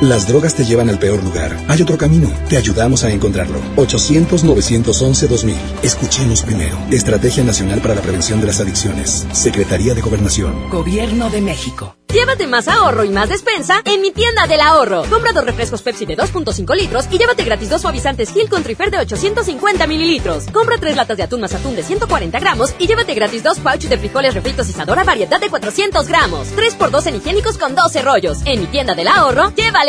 Las 0.00 0.26
drogas 0.26 0.54
te 0.54 0.64
llevan 0.64 0.88
al 0.88 0.98
peor 0.98 1.22
lugar. 1.22 1.54
Hay 1.68 1.82
otro 1.82 1.98
camino. 1.98 2.32
Te 2.48 2.56
ayudamos 2.56 3.04
a 3.04 3.10
encontrarlo. 3.10 3.60
800-911-2000. 3.76 5.54
Escuchemos 5.82 6.42
primero. 6.42 6.78
Estrategia 6.90 7.44
Nacional 7.44 7.82
para 7.82 7.96
la 7.96 8.00
Prevención 8.00 8.40
de 8.40 8.46
las 8.46 8.60
Adicciones. 8.60 9.26
Secretaría 9.32 9.92
de 9.92 10.00
Gobernación. 10.00 10.70
Gobierno 10.70 11.28
de 11.28 11.42
México. 11.42 11.96
Llévate 12.12 12.48
más 12.48 12.66
ahorro 12.66 13.04
y 13.04 13.10
más 13.10 13.28
despensa 13.28 13.82
en 13.84 14.00
mi 14.00 14.10
tienda 14.10 14.48
del 14.48 14.60
ahorro. 14.60 15.04
Compra 15.08 15.32
dos 15.32 15.44
refrescos 15.44 15.80
Pepsi 15.82 16.06
de 16.06 16.16
2.5 16.16 16.74
litros 16.74 17.04
y 17.08 17.18
llévate 17.18 17.44
gratis 17.44 17.70
dos 17.70 17.82
suavizantes 17.82 18.32
Gil 18.32 18.48
con 18.48 18.64
Trifer 18.64 18.90
de 18.90 18.98
850 18.98 19.86
mililitros. 19.86 20.46
Compra 20.52 20.76
tres 20.78 20.96
latas 20.96 21.16
de 21.16 21.22
atún 21.22 21.42
más 21.42 21.54
atún 21.54 21.76
de 21.76 21.84
140 21.84 22.40
gramos 22.40 22.74
y 22.80 22.88
llévate 22.88 23.14
gratis 23.14 23.44
dos 23.44 23.60
pouches 23.60 23.88
de 23.88 23.98
frijoles 23.98 24.34
refritos 24.34 24.68
y 24.68 24.72
Sadora 24.72 25.04
variedad 25.04 25.40
de 25.40 25.50
400 25.50 26.08
gramos. 26.08 26.48
3x2 26.56 27.06
en 27.06 27.16
higiénicos 27.16 27.58
con 27.58 27.76
12 27.76 28.02
rollos. 28.02 28.38
En 28.44 28.60
mi 28.60 28.66
tienda 28.66 28.96
del 28.96 29.06
ahorro, 29.06 29.52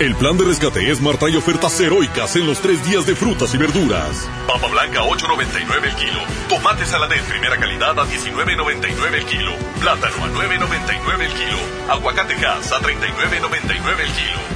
El 0.00 0.16
plan 0.16 0.36
de 0.36 0.42
rescate 0.42 0.92
Smart 0.92 1.20
trae 1.20 1.36
ofertas 1.36 1.78
heroicas 1.78 2.34
en 2.34 2.48
los 2.48 2.58
tres 2.60 2.84
días 2.84 3.06
de 3.06 3.14
frutas 3.14 3.54
y 3.54 3.58
verduras. 3.58 4.28
Papa 4.48 4.66
blanca 4.66 4.98
a 4.98 5.04
8.99 5.04 5.84
el 5.84 5.94
kilo. 5.94 6.20
Tomate 6.48 6.84
saladet 6.84 7.22
primera 7.22 7.56
calidad 7.56 7.96
a 7.96 8.04
19.99 8.04 9.14
el 9.14 9.24
kilo. 9.24 9.52
Plátano 9.80 10.24
a 10.24 10.28
9.99 10.30 11.20
el 11.20 11.32
kilo. 11.32 11.58
Aguacate 11.88 12.34
gas 12.34 12.72
a 12.72 12.80
39.99 12.80 14.00
el 14.00 14.10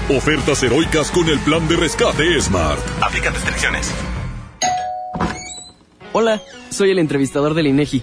kilo. 0.09 0.19
Ofertas 0.19 0.61
heroicas 0.65 1.13
con 1.13 1.29
el 1.29 1.39
plan 1.39 1.69
de 1.69 1.77
rescate 1.77 2.41
Smart. 2.41 2.81
Aplican 3.01 3.33
restricciones. 3.33 3.95
Hola, 6.13 6.43
soy 6.71 6.91
el 6.91 6.99
entrevistador 6.99 7.55
del 7.55 7.69
INEGI. 7.69 8.03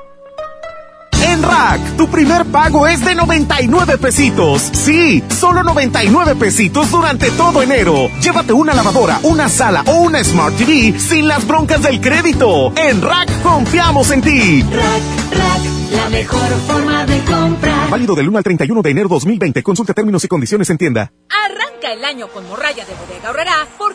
En 1.51 1.57
Rack, 1.57 1.97
tu 1.97 2.07
primer 2.07 2.45
pago 2.45 2.87
es 2.87 3.03
de 3.03 3.13
99 3.13 3.97
pesitos. 3.97 4.61
Sí, 4.61 5.21
solo 5.29 5.63
99 5.63 6.35
pesitos 6.35 6.89
durante 6.89 7.29
todo 7.31 7.61
enero. 7.61 8.09
Llévate 8.21 8.53
una 8.53 8.73
lavadora, 8.73 9.19
una 9.23 9.49
sala 9.49 9.83
o 9.85 9.99
una 9.99 10.23
Smart 10.23 10.55
TV 10.55 10.97
sin 10.97 11.27
las 11.27 11.45
broncas 11.45 11.83
del 11.83 11.99
crédito. 11.99 12.73
En 12.77 13.01
Rack 13.01 13.41
confiamos 13.43 14.11
en 14.11 14.21
ti. 14.21 14.63
Rack, 14.63 15.37
rack, 15.37 15.91
la 15.91 16.09
mejor 16.09 16.49
forma 16.67 17.05
de 17.05 17.19
comprar. 17.25 17.89
Válido 17.89 18.15
del 18.15 18.29
1 18.29 18.37
al 18.37 18.43
31 18.43 18.81
de 18.81 18.89
enero 18.89 19.09
2020. 19.09 19.61
Consulta 19.61 19.93
términos 19.93 20.23
y 20.23 20.29
condiciones 20.29 20.69
en 20.69 20.77
tienda. 20.77 21.11
Arranca 21.29 21.91
el 21.91 22.05
año 22.05 22.29
con 22.29 22.47
morralla 22.47 22.85
de 22.85 22.93
bodega 22.93 23.21
aquí 23.21 23.27
te 23.27 23.90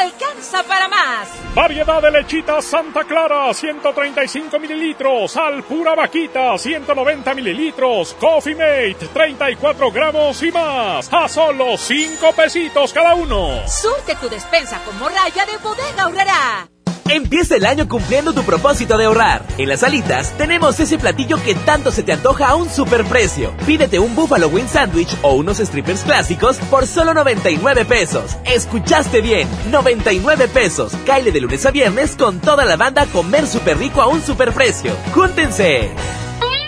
alcanza 0.00 0.62
para 0.62 0.88
más. 0.88 1.28
Variedad 1.54 2.02
de 2.02 2.10
lechitas 2.10 2.64
Santa 2.64 3.04
Clara, 3.04 3.52
135 3.52 4.58
mililitros. 4.58 5.36
Al 5.36 5.62
pura 5.64 5.94
vaquita, 5.94 6.56
190 6.56 7.34
mililitros. 7.34 8.14
Coffee 8.14 8.54
Mate, 8.54 9.08
34 9.12 9.90
gramos 9.90 10.42
y 10.42 10.52
más. 10.52 11.12
A 11.12 11.28
solo 11.28 11.76
5 11.76 12.32
pesitos 12.32 12.92
cada 12.92 13.14
uno. 13.14 13.66
Surte 13.66 14.14
tu 14.16 14.28
despensa 14.28 14.80
con 14.84 14.98
morralla 14.98 15.46
de 15.46 15.56
bodega 15.58 16.06
horrera. 16.06 16.68
Empieza 17.08 17.56
el 17.56 17.64
año 17.64 17.88
cumpliendo 17.88 18.34
tu 18.34 18.42
propósito 18.42 18.98
de 18.98 19.06
ahorrar. 19.06 19.42
En 19.56 19.68
las 19.68 19.82
alitas 19.82 20.36
tenemos 20.36 20.78
ese 20.78 20.98
platillo 20.98 21.42
que 21.42 21.54
tanto 21.54 21.90
se 21.90 22.02
te 22.02 22.12
antoja 22.12 22.48
a 22.48 22.54
un 22.54 22.68
superprecio. 22.68 23.54
Pídete 23.66 23.98
un 23.98 24.14
Buffalo 24.14 24.48
Wing 24.48 24.68
Sandwich 24.68 25.16
o 25.22 25.32
unos 25.32 25.56
strippers 25.58 26.02
clásicos 26.02 26.58
por 26.70 26.86
solo 26.86 27.14
99 27.14 27.86
pesos. 27.86 28.36
Escuchaste 28.44 29.22
bien, 29.22 29.48
99 29.70 30.48
pesos. 30.48 30.92
Caile 31.06 31.32
de 31.32 31.40
lunes 31.40 31.64
a 31.64 31.70
viernes 31.70 32.14
con 32.14 32.40
toda 32.40 32.66
la 32.66 32.76
banda 32.76 33.06
comer 33.06 33.46
súper 33.46 33.78
rico 33.78 34.02
a 34.02 34.08
un 34.08 34.22
superprecio. 34.22 34.92
¡Júntense! 35.14 35.90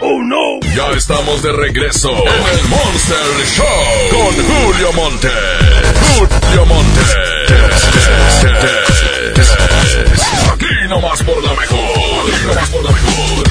¡Oh 0.03 0.23
no! 0.23 0.59
Ya 0.75 0.91
estamos 0.97 1.43
de 1.43 1.53
regreso 1.53 2.11
en 2.11 2.59
el 2.59 2.69
Monster 2.69 3.47
Show 3.55 3.67
con 4.11 4.35
Julio 4.47 4.93
Monte. 4.95 5.29
Julio 6.17 6.65
Monte. 6.65 7.01
Aquí 9.41 10.89
nomás 10.89 11.23
por 11.23 11.43
la 11.43 11.55
mejor. 11.55 12.71
Por 12.71 12.85
la 12.85 12.91
mejor. 12.91 13.51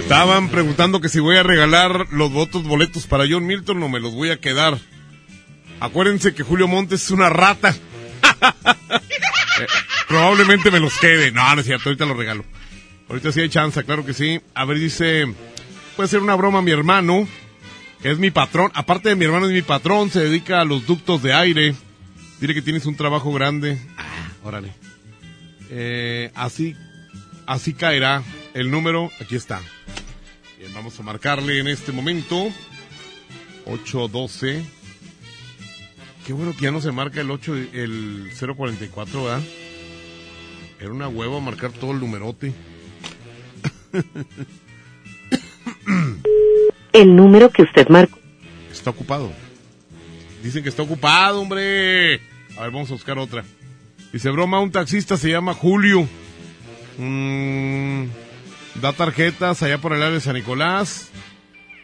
Estaban 0.00 0.48
preguntando 0.48 1.00
que 1.00 1.08
si 1.08 1.20
voy 1.20 1.36
a 1.36 1.42
regalar 1.42 2.06
los 2.10 2.32
votos 2.32 2.64
boletos 2.64 3.06
para 3.06 3.24
John 3.28 3.46
Milton 3.46 3.82
o 3.82 3.88
me 3.88 4.00
los 4.00 4.14
voy 4.14 4.30
a 4.30 4.40
quedar. 4.40 4.78
Acuérdense 5.80 6.34
que 6.34 6.42
Julio 6.42 6.66
Montes 6.66 7.04
es 7.04 7.10
una 7.10 7.28
rata. 7.28 7.74
Eh, 9.60 9.66
probablemente 10.06 10.70
me 10.70 10.78
los 10.78 10.96
quede. 10.98 11.32
No, 11.32 11.52
no 11.52 11.60
es 11.60 11.66
cierto, 11.66 11.88
ahorita 11.88 12.06
los 12.06 12.16
regalo. 12.16 12.44
Ahorita 13.08 13.32
sí 13.32 13.40
hay 13.40 13.48
chance, 13.48 13.82
claro 13.82 14.06
que 14.06 14.14
sí. 14.14 14.40
A 14.54 14.64
ver, 14.64 14.78
dice, 14.78 15.26
puede 15.96 16.08
ser 16.08 16.20
una 16.20 16.36
broma 16.36 16.62
mi 16.62 16.70
hermano, 16.70 17.26
que 18.00 18.12
es 18.12 18.18
mi 18.20 18.30
patrón. 18.30 18.70
Aparte 18.74 19.08
de 19.08 19.16
mi 19.16 19.24
hermano 19.24 19.46
es 19.46 19.52
mi 19.52 19.62
patrón, 19.62 20.10
se 20.10 20.20
dedica 20.20 20.60
a 20.60 20.64
los 20.64 20.86
ductos 20.86 21.24
de 21.24 21.32
aire. 21.34 21.74
Dile 22.40 22.54
que 22.54 22.62
tienes 22.62 22.86
un 22.86 22.94
trabajo 22.94 23.32
grande. 23.32 23.78
Ah, 23.96 24.30
órale. 24.44 24.72
Eh, 25.70 26.30
así, 26.34 26.76
así 27.46 27.74
caerá 27.74 28.22
el 28.54 28.70
número. 28.70 29.10
Aquí 29.20 29.34
está. 29.34 29.60
Bien, 30.58 30.72
vamos 30.72 30.98
a 31.00 31.02
marcarle 31.02 31.58
en 31.58 31.68
este 31.68 31.90
momento. 31.90 32.50
812. 33.66 34.64
Qué 36.26 36.32
bueno 36.32 36.54
que 36.54 36.62
ya 36.62 36.70
no 36.70 36.80
se 36.80 36.92
marca 36.92 37.20
el 37.20 37.30
8, 37.30 37.54
el 37.72 38.30
044, 38.38 39.24
¿verdad? 39.24 39.42
Era 40.80 40.92
una 40.92 41.08
hueva 41.08 41.40
marcar 41.40 41.72
todo 41.72 41.90
el 41.92 42.00
numerote. 42.00 42.52
El 46.92 47.16
número 47.16 47.50
que 47.50 47.62
usted 47.62 47.88
marcó. 47.88 48.18
Está 48.70 48.90
ocupado. 48.90 49.32
Dicen 50.42 50.62
que 50.62 50.68
está 50.68 50.82
ocupado, 50.82 51.40
hombre. 51.40 52.20
A 52.58 52.62
ver, 52.62 52.72
vamos 52.72 52.90
a 52.90 52.94
buscar 52.94 53.18
otra. 53.18 53.44
Dice, 54.12 54.30
broma, 54.30 54.58
un 54.58 54.72
taxista 54.72 55.16
se 55.16 55.30
llama 55.30 55.54
Julio. 55.54 56.08
Mm, 56.98 58.06
da 58.80 58.92
tarjetas 58.92 59.62
allá 59.62 59.78
por 59.78 59.92
el 59.92 60.02
área 60.02 60.14
de 60.14 60.20
San 60.20 60.34
Nicolás. 60.34 61.08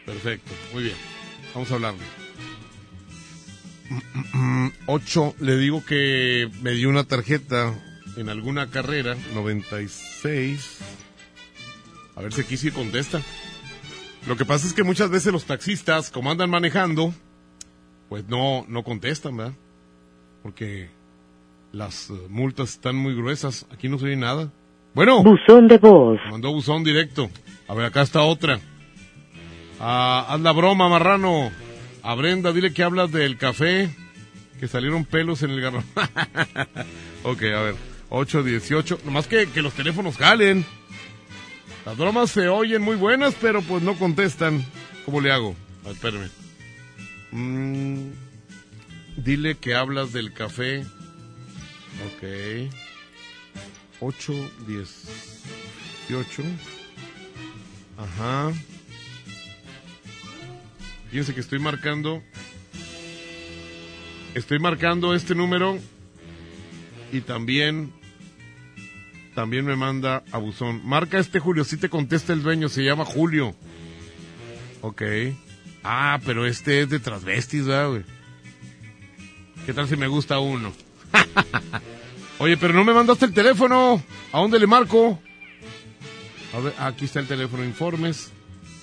Perfecto, 0.05 0.51
muy 0.73 0.83
bien. 0.83 0.97
Vamos 1.53 1.71
a 1.71 1.75
hablarle. 1.75 2.03
8, 4.87 5.35
le 5.39 5.57
digo 5.57 5.85
que 5.85 6.51
me 6.61 6.71
dio 6.71 6.89
una 6.89 7.05
tarjeta 7.05 7.73
en 8.17 8.27
alguna 8.27 8.69
carrera, 8.69 9.15
96. 9.33 10.79
A 12.17 12.21
ver 12.21 12.33
si 12.33 12.41
aquí 12.41 12.57
sí 12.57 12.71
contesta. 12.71 13.21
Lo 14.27 14.35
que 14.35 14.43
pasa 14.43 14.67
es 14.67 14.73
que 14.73 14.83
muchas 14.83 15.09
veces 15.09 15.31
los 15.31 15.45
taxistas, 15.45 16.11
como 16.11 16.31
andan 16.31 16.49
manejando, 16.49 17.13
pues 18.09 18.25
no, 18.25 18.65
no 18.67 18.83
contestan, 18.83 19.37
¿verdad? 19.37 19.53
Porque 20.45 20.89
las 21.71 22.11
eh, 22.11 22.13
multas 22.29 22.73
están 22.73 22.95
muy 22.95 23.15
gruesas. 23.15 23.65
Aquí 23.71 23.89
no 23.89 23.97
se 23.97 24.05
oye 24.05 24.15
nada. 24.15 24.51
Bueno. 24.93 25.23
Buzón 25.23 25.67
de 25.67 25.79
voz. 25.79 26.19
Mandó 26.29 26.51
buzón 26.53 26.83
directo. 26.83 27.31
A 27.67 27.73
ver, 27.73 27.87
acá 27.87 28.03
está 28.03 28.21
otra. 28.21 28.59
Ah, 29.79 30.23
haz 30.29 30.39
la 30.39 30.51
broma, 30.51 30.87
marrano. 30.87 31.49
A 32.03 32.13
Brenda, 32.13 32.53
dile 32.53 32.73
que 32.73 32.83
hablas 32.83 33.11
del 33.11 33.39
café. 33.39 33.89
Que 34.59 34.67
salieron 34.67 35.03
pelos 35.05 35.41
en 35.41 35.49
el 35.49 35.61
garrón. 35.61 35.83
ok, 37.23 37.41
a 37.41 37.61
ver. 37.63 37.75
818. 38.09 38.99
Nomás 39.03 39.27
que, 39.27 39.47
que 39.47 39.63
los 39.63 39.73
teléfonos 39.73 40.15
jalen. 40.15 40.63
Las 41.87 41.97
bromas 41.97 42.29
se 42.29 42.49
oyen 42.49 42.83
muy 42.83 42.97
buenas, 42.97 43.33
pero 43.41 43.63
pues 43.63 43.81
no 43.81 43.95
contestan. 43.95 44.63
¿Cómo 45.05 45.21
le 45.21 45.31
hago? 45.31 45.55
A 45.81 45.87
ver, 45.87 45.95
espérame. 45.95 46.29
Mm, 47.31 48.24
dile 49.17 49.55
que 49.55 49.75
hablas 49.75 50.13
del 50.13 50.33
café. 50.33 50.85
Ok. 52.07 52.71
8, 53.99 54.33
10, 54.67 55.05
18. 56.09 56.43
Ajá. 57.97 58.51
Fíjense 61.09 61.33
que 61.33 61.39
estoy 61.39 61.59
marcando. 61.59 62.21
Estoy 64.33 64.59
marcando 64.59 65.15
este 65.15 65.33
número. 65.33 65.79
Y 67.11 67.21
también. 67.21 67.93
También 69.33 69.65
me 69.65 69.75
manda 69.75 70.23
a 70.31 70.37
buzón. 70.37 70.81
Marca 70.85 71.19
este 71.19 71.39
Julio. 71.39 71.63
Si 71.63 71.77
te 71.77 71.89
contesta 71.89 72.33
el 72.33 72.43
dueño. 72.43 72.69
Se 72.69 72.83
llama 72.83 73.05
Julio. 73.05 73.55
Ok. 74.81 75.01
Ah, 75.83 76.19
pero 76.25 76.45
este 76.45 76.81
es 76.81 76.89
de 76.89 76.99
transvestis, 76.99 77.65
¿verdad, 77.65 77.89
güey? 77.89 78.03
¿Qué 79.65 79.73
tal 79.73 79.87
si 79.89 79.97
me 79.97 80.07
gusta 80.07 80.37
uno? 80.37 80.71
Oye, 82.39 82.55
pero 82.55 82.71
no 82.71 82.83
me 82.83 82.93
mandaste 82.93 83.25
el 83.25 83.33
teléfono. 83.33 84.03
¿A 84.31 84.39
dónde 84.39 84.59
le 84.59 84.67
marco? 84.67 85.19
A 86.53 86.59
ver, 86.59 86.73
aquí 86.77 87.05
está 87.05 87.19
el 87.19 87.27
teléfono 87.27 87.63
informes. 87.65 88.31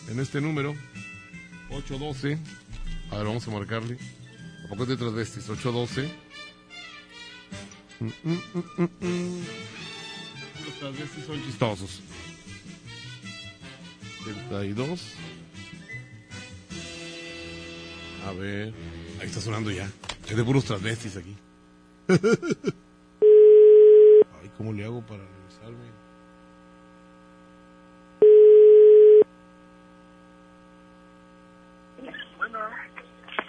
En 0.08 0.18
este 0.18 0.40
número. 0.40 0.74
812. 1.70 2.36
A 3.12 3.16
ver, 3.16 3.26
vamos 3.26 3.46
a 3.46 3.50
marcarle. 3.52 3.96
¿A 4.64 4.68
poco 4.70 4.82
es 4.82 4.88
de 4.88 4.96
transvestis? 4.96 5.48
812. 5.48 6.10
Mm, 8.00 8.06
mm, 8.06 8.32
mm, 8.32 8.82
mm, 8.82 9.06
mm. 9.06 9.44
Los 10.66 10.78
transvestis 10.80 11.24
son 11.26 11.44
chistosos. 11.44 12.00
32. 14.24 15.00
A 18.26 18.32
ver. 18.32 18.74
Ahí 19.20 19.28
está 19.28 19.40
sonando 19.40 19.70
ya. 19.70 19.88
Es 20.28 20.36
de 20.36 20.44
puros 20.44 20.64
transvestis 20.64 21.16
aquí. 21.16 21.36
Ay, 22.08 22.18
¿cómo 24.56 24.72
le 24.72 24.84
hago 24.84 25.02
para 25.02 25.22
regresarme? 25.24 25.90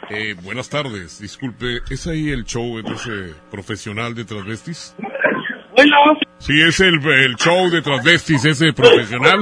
Eh, 0.10 0.36
buenas 0.44 0.70
tardes, 0.70 1.20
disculpe, 1.20 1.80
¿es 1.90 2.08
ahí 2.08 2.30
el 2.30 2.44
show 2.44 2.82
de 2.82 2.94
ese 2.94 3.34
profesional 3.50 4.14
de 4.14 4.26
transvestis? 4.26 4.96
Bueno. 5.76 5.96
Sí, 6.40 6.62
es 6.62 6.80
el, 6.82 6.96
el 7.04 7.36
show 7.36 7.70
de 7.70 7.82
transvestis, 7.82 8.44
ese 8.46 8.74
profesional. 8.74 9.40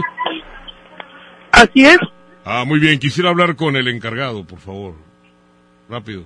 Así 1.51 1.83
es. 1.83 1.97
Ah, 2.45 2.63
muy 2.65 2.79
bien, 2.79 2.99
quisiera 2.99 3.29
hablar 3.29 3.55
con 3.55 3.75
el 3.75 3.87
encargado, 3.87 4.45
por 4.45 4.59
favor. 4.59 4.95
Rápido. 5.89 6.23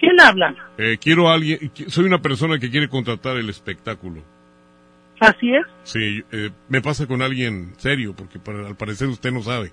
¿Quién 0.00 0.18
habla? 0.18 0.54
Eh, 0.78 0.96
quiero 1.00 1.28
a 1.28 1.34
alguien, 1.34 1.70
soy 1.88 2.06
una 2.06 2.22
persona 2.22 2.58
que 2.58 2.70
quiere 2.70 2.88
contratar 2.88 3.36
el 3.36 3.50
espectáculo. 3.50 4.22
Así 5.20 5.54
es. 5.54 5.66
Sí, 5.84 6.24
eh, 6.32 6.50
me 6.68 6.80
pasa 6.80 7.06
con 7.06 7.20
alguien 7.20 7.74
serio, 7.76 8.14
porque 8.16 8.38
para- 8.38 8.66
al 8.66 8.76
parecer 8.76 9.08
usted 9.08 9.30
no 9.30 9.42
sabe. 9.42 9.72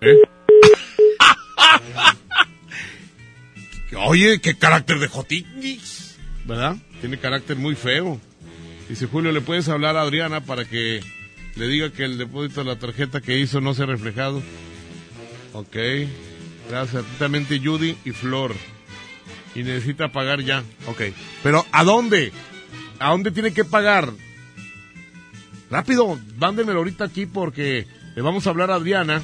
¿Eh? 0.00 0.16
Oye, 4.06 4.40
qué 4.40 4.56
carácter 4.56 4.98
de 4.98 5.08
Jotinis, 5.08 6.18
¿verdad? 6.46 6.76
Tiene 7.00 7.18
carácter 7.18 7.56
muy 7.56 7.74
feo. 7.74 8.18
Dice 8.88 9.06
Julio, 9.06 9.32
¿le 9.32 9.42
puedes 9.42 9.68
hablar 9.68 9.96
a 9.96 10.02
Adriana 10.02 10.40
para 10.40 10.64
que 10.64 11.00
le 11.56 11.68
diga 11.68 11.92
que 11.92 12.04
el 12.04 12.16
depósito 12.16 12.64
de 12.64 12.70
la 12.70 12.78
tarjeta 12.78 13.20
que 13.20 13.38
hizo 13.38 13.60
no 13.60 13.74
se 13.74 13.82
ha 13.82 13.86
reflejado. 13.86 14.42
Ok. 15.52 15.76
Gracias. 16.68 17.04
Atentamente 17.04 17.60
Judy 17.62 17.96
y 18.04 18.10
Flor. 18.12 18.54
Y 19.54 19.62
necesita 19.62 20.10
pagar 20.12 20.40
ya. 20.42 20.62
Ok. 20.86 21.02
Pero 21.42 21.64
¿a 21.72 21.84
dónde? 21.84 22.32
¿A 22.98 23.10
dónde 23.10 23.30
tiene 23.30 23.52
que 23.52 23.64
pagar? 23.64 24.10
Rápido, 25.70 26.18
mándenmelo 26.38 26.78
ahorita 26.80 27.04
aquí 27.04 27.26
porque 27.26 27.86
le 28.14 28.22
vamos 28.22 28.46
a 28.46 28.50
hablar 28.50 28.70
a 28.70 28.74
Adriana. 28.76 29.22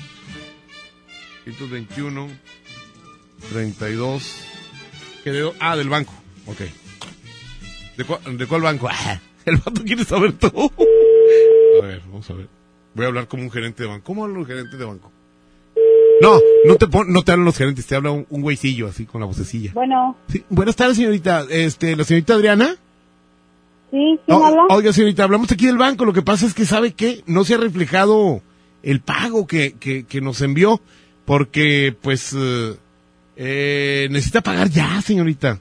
121, 1.44 2.28
32. 3.50 4.36
¿Qué 5.24 5.32
de, 5.32 5.52
ah, 5.60 5.76
del 5.76 5.88
banco. 5.88 6.12
Ok. 6.46 6.60
¿De, 7.96 8.06
cua- 8.06 8.22
de 8.36 8.46
cuál 8.46 8.62
banco? 8.62 8.88
Ah, 8.92 9.20
el 9.46 9.56
vato 9.56 9.82
quiere 9.82 10.04
saber 10.04 10.32
todo. 10.34 10.70
A 11.82 11.86
ver, 11.86 12.00
vamos 12.06 12.28
a 12.28 12.34
ver. 12.34 12.48
Voy 12.94 13.04
a 13.04 13.08
hablar 13.08 13.28
como 13.28 13.42
un 13.44 13.50
gerente 13.50 13.82
de 13.84 13.88
banco. 13.88 14.04
¿Cómo 14.04 14.24
habla 14.24 14.38
un 14.38 14.46
gerente 14.46 14.76
de 14.76 14.84
banco? 14.84 15.10
No, 16.20 16.38
no 16.66 16.76
te, 16.76 16.86
pon- 16.88 17.12
no 17.12 17.22
te 17.22 17.32
hablan 17.32 17.44
los 17.44 17.56
gerentes, 17.56 17.86
te 17.86 17.94
habla 17.94 18.10
un, 18.10 18.26
un 18.30 18.42
güeycillo 18.42 18.88
así 18.88 19.06
con 19.06 19.20
la 19.20 19.26
vocecilla. 19.26 19.72
Bueno, 19.74 20.16
Sí, 20.28 20.44
buenas 20.48 20.74
tardes, 20.76 20.96
señorita. 20.96 21.44
Este, 21.48 21.94
la 21.96 22.04
señorita 22.04 22.34
Adriana. 22.34 22.76
sí, 23.90 24.18
¿quién 24.26 24.38
No, 24.38 24.44
habla? 24.44 24.62
Oiga, 24.70 24.92
señorita, 24.92 25.24
hablamos 25.24 25.50
aquí 25.52 25.66
del 25.66 25.78
banco. 25.78 26.04
Lo 26.04 26.12
que 26.12 26.22
pasa 26.22 26.46
es 26.46 26.54
que, 26.54 26.66
¿sabe 26.66 26.92
qué? 26.92 27.22
No 27.26 27.44
se 27.44 27.54
ha 27.54 27.58
reflejado 27.58 28.42
el 28.82 29.00
pago 29.00 29.46
que, 29.46 29.72
que, 29.78 30.04
que 30.04 30.20
nos 30.20 30.40
envió. 30.42 30.80
Porque, 31.24 31.94
pues, 32.00 32.34
eh, 32.36 32.74
eh, 33.36 34.08
necesita 34.10 34.40
pagar 34.40 34.70
ya, 34.70 35.00
señorita. 35.02 35.60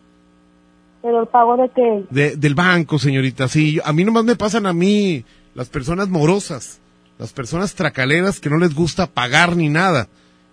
Pero 1.01 1.21
el 1.21 1.27
pago 1.27 1.57
de 1.57 1.69
qué? 1.75 2.03
De- 2.09 2.35
del 2.37 2.55
banco, 2.55 2.97
señorita. 2.97 3.47
Sí, 3.47 3.73
yo- 3.73 3.85
a 3.85 3.91
mí 3.93 4.03
nomás 4.05 4.23
me 4.23 4.35
pasan 4.35 4.65
a 4.65 4.73
mí 4.73 5.23
las 5.53 5.67
personas 5.69 6.07
morosas. 6.09 6.79
Las 7.19 7.33
personas 7.33 7.73
tracaleras 7.75 8.39
que 8.39 8.49
no 8.49 8.57
les 8.57 8.73
gusta 8.75 9.07
pagar 9.07 9.55
ni 9.57 9.69
nada. 9.69 10.07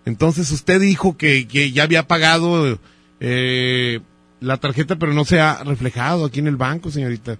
Entonces 0.05 0.51
usted 0.51 0.79
dijo 0.79 1.17
que, 1.17 1.47
que 1.47 1.71
ya 1.71 1.83
había 1.83 2.07
pagado 2.07 2.77
eh, 3.19 3.99
la 4.39 4.57
tarjeta, 4.57 4.95
pero 4.97 5.13
no 5.13 5.25
se 5.25 5.39
ha 5.39 5.63
reflejado 5.63 6.25
aquí 6.25 6.39
en 6.39 6.47
el 6.47 6.57
banco, 6.57 6.91
señorita. 6.91 7.37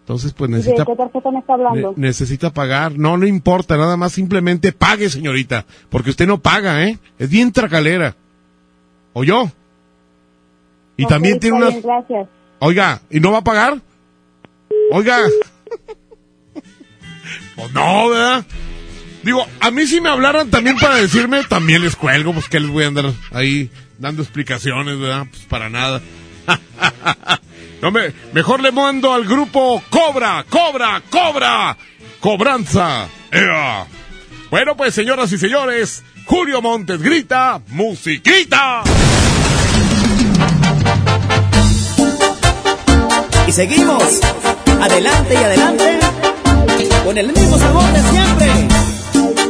Entonces, 0.00 0.32
pues 0.32 0.50
¿De 0.50 0.56
necesita, 0.56 0.84
qué 0.84 0.96
tarjeta 0.96 1.30
me 1.30 1.38
está 1.38 1.54
hablando? 1.54 1.94
ne- 1.96 2.08
necesita 2.08 2.50
pagar. 2.52 2.98
No 2.98 3.16
le 3.16 3.28
importa, 3.28 3.76
nada 3.76 3.96
más 3.96 4.10
simplemente 4.12 4.72
pague, 4.72 5.08
señorita. 5.08 5.66
Porque 5.88 6.10
usted 6.10 6.26
no 6.26 6.38
paga, 6.40 6.84
¿eh? 6.84 6.98
Es 7.18 7.30
bien 7.30 7.52
tracalera. 7.52 8.16
¿O 9.12 9.22
yo? 9.22 9.50
Y 10.96 11.06
también 11.06 11.38
tiene 11.38 11.56
unas... 11.58 11.70
bien, 11.70 11.82
gracias. 11.82 12.28
Oiga, 12.58 13.00
¿y 13.08 13.20
no 13.20 13.30
va 13.30 13.38
a 13.38 13.44
pagar? 13.44 13.80
Oiga. 14.90 15.18
Pues 17.56 17.72
no, 17.72 18.08
¿verdad? 18.08 18.44
Digo, 19.22 19.46
a 19.60 19.70
mí 19.70 19.86
si 19.86 20.00
me 20.00 20.08
hablaran 20.08 20.50
también 20.50 20.76
para 20.78 20.96
decirme, 20.96 21.44
también 21.44 21.82
les 21.82 21.96
cuelgo, 21.96 22.32
pues 22.32 22.48
que 22.48 22.60
les 22.60 22.70
voy 22.70 22.84
a 22.84 22.88
andar 22.88 23.12
ahí 23.32 23.70
dando 23.98 24.22
explicaciones, 24.22 24.98
¿verdad? 24.98 25.26
Pues 25.30 25.42
para 25.42 25.68
nada. 25.68 26.00
No 27.80 27.90
me, 27.90 28.12
mejor 28.34 28.60
le 28.60 28.72
mando 28.72 29.14
al 29.14 29.24
grupo 29.24 29.82
Cobra, 29.88 30.44
Cobra, 30.50 31.02
Cobra, 31.08 31.76
Cobranza. 32.20 33.08
Bueno, 34.50 34.76
pues 34.76 34.94
señoras 34.94 35.32
y 35.32 35.38
señores, 35.38 36.02
Julio 36.26 36.60
Montes 36.60 37.00
grita, 37.00 37.62
musiquita. 37.68 38.82
Y 43.46 43.52
seguimos, 43.52 44.20
adelante 44.80 45.34
y 45.34 45.42
adelante, 45.42 45.98
con 47.02 47.16
el 47.16 47.32
mismo 47.32 47.58
sabor 47.58 47.92
de 47.92 48.02
siempre. 48.10 48.69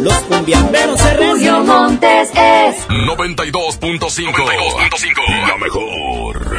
Los 0.01 0.15
cumbiamberos 0.15 0.99
se 0.99 1.17
Julio 1.17 1.63
Montes 1.65 2.31
es 2.31 2.89
92.5. 2.89 5.47
La 5.47 5.57
mejor. 5.59 6.57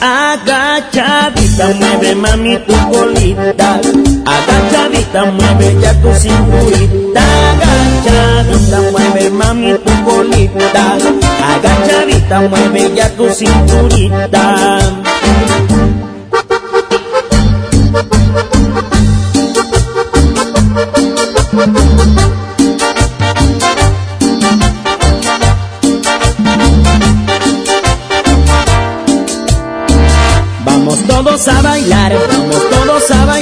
Agachadita 0.00 1.68
mueve 1.78 2.14
mami 2.14 2.56
tu 2.58 2.74
colita, 2.90 3.80
agachadita 4.26 5.24
mueve 5.24 5.76
ya 5.80 5.92
tu 6.00 6.14
cinturita, 6.14 7.22
agachadita 7.50 8.80
mueve 8.92 9.30
mami 9.30 9.72
tu 9.78 10.04
colita, 10.04 10.96
agachadita 11.54 12.40
mueve 12.42 12.94
ya 12.94 13.08
tu 13.16 13.28
cinturita. 13.34 14.78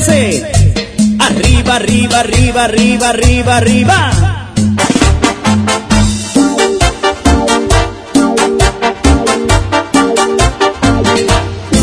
Arriba, 0.00 1.76
arriba, 1.76 2.20
arriba, 2.20 2.64
arriba, 2.64 3.08
arriba, 3.10 3.56
arriba. 3.58 4.10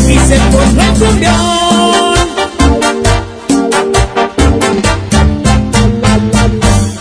Y 0.08 0.18
se 0.18 0.36
pone 0.50 0.84
el 0.84 0.94
cumbión. 0.98 2.18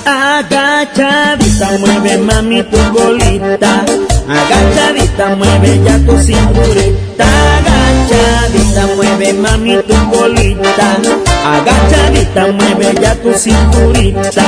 Agachadita 0.06 1.68
mueve 1.80 2.18
mami 2.20 2.62
tu 2.64 2.78
bolita. 2.94 3.86
Agachadita 4.30 5.36
mueve 5.36 5.82
ya 5.84 5.98
tu 6.06 6.16
cinturita. 6.22 7.26
Agachadita 7.58 8.67
mueve 8.96 9.34
mami 9.34 9.78
tu 9.88 9.96
colita, 10.12 10.90
agachadita 11.54 12.48
mueve 12.54 13.02
ya 13.02 13.16
tu 13.16 13.32
cinturita. 13.34 14.48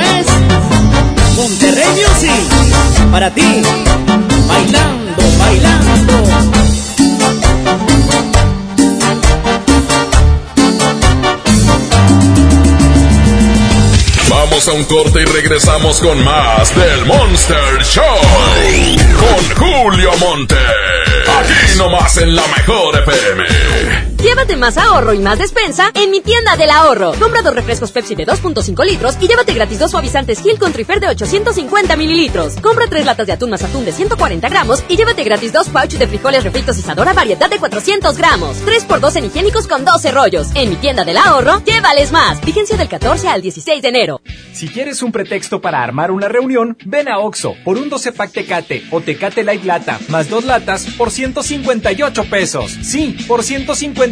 para 3.11 3.29
ti, 3.29 3.61
bailando, 4.47 5.21
bailando. 5.37 6.13
Vamos 14.29 14.67
a 14.67 14.71
un 14.71 14.83
corte 14.85 15.21
y 15.21 15.25
regresamos 15.25 15.99
con 15.99 16.23
más 16.23 16.73
del 16.73 17.05
Monster 17.05 17.83
Show 17.83 18.05
con 19.19 19.55
Julio 19.57 20.11
Monte. 20.19 20.55
Aquí 20.55 21.77
nomás 21.77 22.17
en 22.17 22.35
la 22.35 22.43
mejor 22.47 22.97
FM. 22.97 24.10
Llévate 24.21 24.55
más 24.55 24.77
ahorro 24.77 25.15
y 25.15 25.17
más 25.17 25.39
despensa 25.39 25.89
en 25.95 26.11
mi 26.11 26.21
tienda 26.21 26.55
del 26.55 26.69
ahorro. 26.69 27.13
Compra 27.19 27.41
dos 27.41 27.55
refrescos 27.55 27.91
Pepsi 27.91 28.13
de 28.13 28.27
2.5 28.27 28.85
litros 28.85 29.17
y 29.19 29.27
llévate 29.27 29.51
gratis 29.51 29.79
dos 29.79 29.89
suavizantes 29.89 30.43
Gil 30.43 30.59
con 30.59 30.71
Trifer 30.71 30.99
de 30.99 31.07
850 31.07 31.95
mililitros. 31.95 32.55
Compra 32.57 32.85
tres 32.87 33.03
latas 33.03 33.25
de 33.25 33.33
atún 33.33 33.49
más 33.49 33.63
atún 33.63 33.83
de 33.83 33.91
140 33.91 34.47
gramos 34.47 34.83
y 34.87 34.95
llévate 34.95 35.23
gratis 35.23 35.51
dos 35.51 35.69
pouches 35.69 35.97
de 35.97 36.07
frijoles 36.07 36.43
refritos 36.43 36.77
Isadora 36.77 37.13
variedad 37.13 37.49
de 37.49 37.57
400 37.57 38.15
gramos. 38.15 38.57
3 38.57 38.85
por 38.85 38.99
2 38.99 39.15
en 39.15 39.25
higiénicos 39.25 39.67
con 39.67 39.85
12 39.85 40.11
rollos. 40.11 40.49
En 40.53 40.69
mi 40.69 40.75
tienda 40.75 41.03
del 41.03 41.17
ahorro, 41.17 41.63
llévales 41.65 42.11
más. 42.11 42.39
Vigencia 42.41 42.77
del 42.77 42.89
14 42.89 43.27
al 43.27 43.41
16 43.41 43.81
de 43.81 43.87
enero. 43.87 44.21
Si 44.53 44.67
quieres 44.67 45.01
un 45.01 45.11
pretexto 45.11 45.61
para 45.61 45.81
armar 45.81 46.11
una 46.11 46.27
reunión, 46.27 46.77
ven 46.85 47.09
a 47.09 47.17
Oxo 47.17 47.55
por 47.65 47.79
un 47.79 47.89
12 47.89 48.11
pack 48.11 48.33
Tecate 48.33 48.83
o 48.91 49.01
Tecate 49.01 49.43
Light 49.43 49.63
Lata 49.63 49.99
más 50.09 50.29
dos 50.29 50.45
latas 50.45 50.85
por 50.95 51.09
158 51.09 52.25
pesos. 52.25 52.77
Sí, 52.83 53.17
por 53.27 53.41
158 53.41 54.10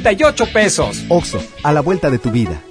pesos. 0.53 1.03
Oxo, 1.09 1.41
a 1.63 1.71
la 1.71 1.81
vuelta 1.81 2.09
de 2.09 2.19
tu 2.19 2.31
vida. 2.31 2.61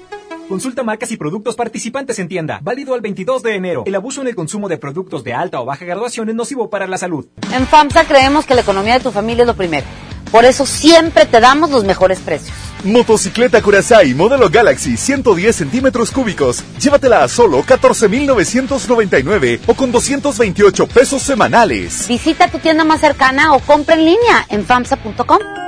Consulta 0.49 0.83
marcas 0.83 1.13
y 1.13 1.19
productos 1.19 1.57
participantes 1.57 2.19
en 2.19 2.29
tienda. 2.29 2.59
Válido 2.63 2.95
al 2.95 3.03
22 3.03 3.43
de 3.43 3.55
enero. 3.55 3.83
El 3.87 3.95
abuso 3.95 4.23
en 4.23 4.29
el 4.29 4.35
consumo 4.35 4.69
de 4.69 4.79
productos 4.79 5.23
de 5.23 5.35
alta 5.35 5.61
o 5.61 5.67
baja 5.67 5.85
graduación 5.85 6.31
es 6.31 6.35
nocivo 6.35 6.71
para 6.71 6.87
la 6.87 6.97
salud. 6.97 7.27
En 7.53 7.67
FAMSA 7.67 8.05
creemos 8.07 8.47
que 8.47 8.55
la 8.55 8.63
economía 8.63 8.95
de 8.95 9.01
tu 9.01 9.11
familia 9.11 9.43
es 9.43 9.47
lo 9.47 9.55
primero. 9.55 9.87
Por 10.33 10.47
eso 10.47 10.65
siempre 10.65 11.27
te 11.27 11.41
damos 11.41 11.71
los 11.71 11.85
mejores 11.85 12.21
precios. 12.21 12.57
Motocicleta 12.85 13.61
Curaçao 13.61 14.07
modelo 14.15 14.49
Galaxy 14.49 14.97
110 14.97 15.55
centímetros 15.55 16.11
cúbicos. 16.11 16.63
Llévatela 16.81 17.25
a 17.25 17.29
solo 17.29 17.63
14,999 17.63 19.61
o 19.67 19.75
con 19.75 19.93
228 19.93 20.87
pesos 20.87 21.23
semanales. 21.23 22.07
Visita 22.09 22.49
tu 22.49 22.59
tienda 22.59 22.85
más 22.85 23.01
cercana 23.01 23.53
o 23.55 23.61
compra 23.61 23.97
en 23.97 24.05
línea 24.05 24.47
en 24.49 24.65
FAMSA.com. 24.65 25.68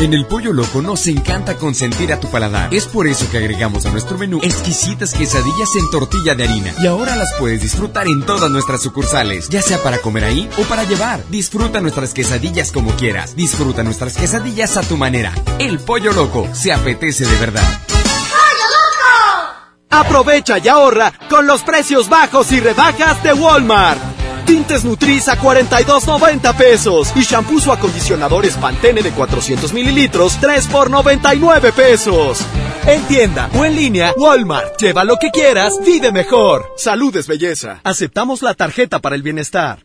En 0.00 0.14
el 0.14 0.24
Pollo 0.24 0.54
Loco 0.54 0.80
nos 0.80 1.06
encanta 1.08 1.58
consentir 1.58 2.10
a 2.10 2.18
tu 2.18 2.30
paladar. 2.30 2.72
Es 2.72 2.86
por 2.86 3.06
eso 3.06 3.30
que 3.30 3.36
agregamos 3.36 3.84
a 3.84 3.90
nuestro 3.90 4.16
menú 4.16 4.40
exquisitas 4.42 5.12
quesadillas 5.12 5.68
en 5.76 5.90
tortilla 5.90 6.34
de 6.34 6.44
harina. 6.44 6.72
Y 6.80 6.86
ahora 6.86 7.16
las 7.16 7.28
puedes 7.38 7.60
disfrutar 7.60 8.06
en 8.06 8.24
todas 8.24 8.50
nuestras 8.50 8.80
sucursales, 8.80 9.50
ya 9.50 9.60
sea 9.60 9.82
para 9.82 9.98
comer 9.98 10.24
ahí 10.24 10.48
o 10.58 10.62
para 10.62 10.84
llevar. 10.84 11.22
Disfruta 11.28 11.82
nuestras 11.82 12.14
quesadillas 12.14 12.72
como 12.72 12.96
quieras. 12.96 13.36
Disfruta 13.36 13.82
nuestras 13.82 14.16
quesadillas 14.16 14.78
a 14.78 14.80
tu 14.80 14.96
manera. 14.96 15.34
El 15.58 15.78
Pollo 15.78 16.14
Loco 16.14 16.48
se 16.54 16.72
apetece 16.72 17.26
de 17.26 17.36
verdad. 17.36 17.68
Aprovecha 19.90 20.56
y 20.56 20.68
ahorra 20.68 21.12
con 21.28 21.46
los 21.46 21.62
precios 21.62 22.08
bajos 22.08 22.50
y 22.52 22.60
rebajas 22.60 23.22
de 23.22 23.34
Walmart. 23.34 24.09
Tintes 24.50 24.82
Nutris 24.82 25.28
a 25.28 25.38
42.90 25.38 26.56
pesos 26.56 27.12
y 27.14 27.20
shampoos 27.20 27.68
o 27.68 27.72
acondicionadores 27.72 28.56
Pantene 28.56 29.00
de 29.00 29.12
400 29.12 29.72
mililitros 29.72 30.38
3 30.40 30.66
por 30.66 30.90
99 30.90 31.70
pesos. 31.70 32.44
En 32.84 33.00
tienda 33.04 33.48
o 33.54 33.64
en 33.64 33.76
línea, 33.76 34.12
Walmart. 34.16 34.76
Lleva 34.80 35.04
lo 35.04 35.18
que 35.18 35.30
quieras, 35.30 35.78
vive 35.86 36.10
mejor. 36.10 36.66
Salud 36.76 37.14
es 37.16 37.28
belleza. 37.28 37.80
Aceptamos 37.84 38.42
la 38.42 38.54
tarjeta 38.54 38.98
para 38.98 39.14
el 39.14 39.22
bienestar. 39.22 39.84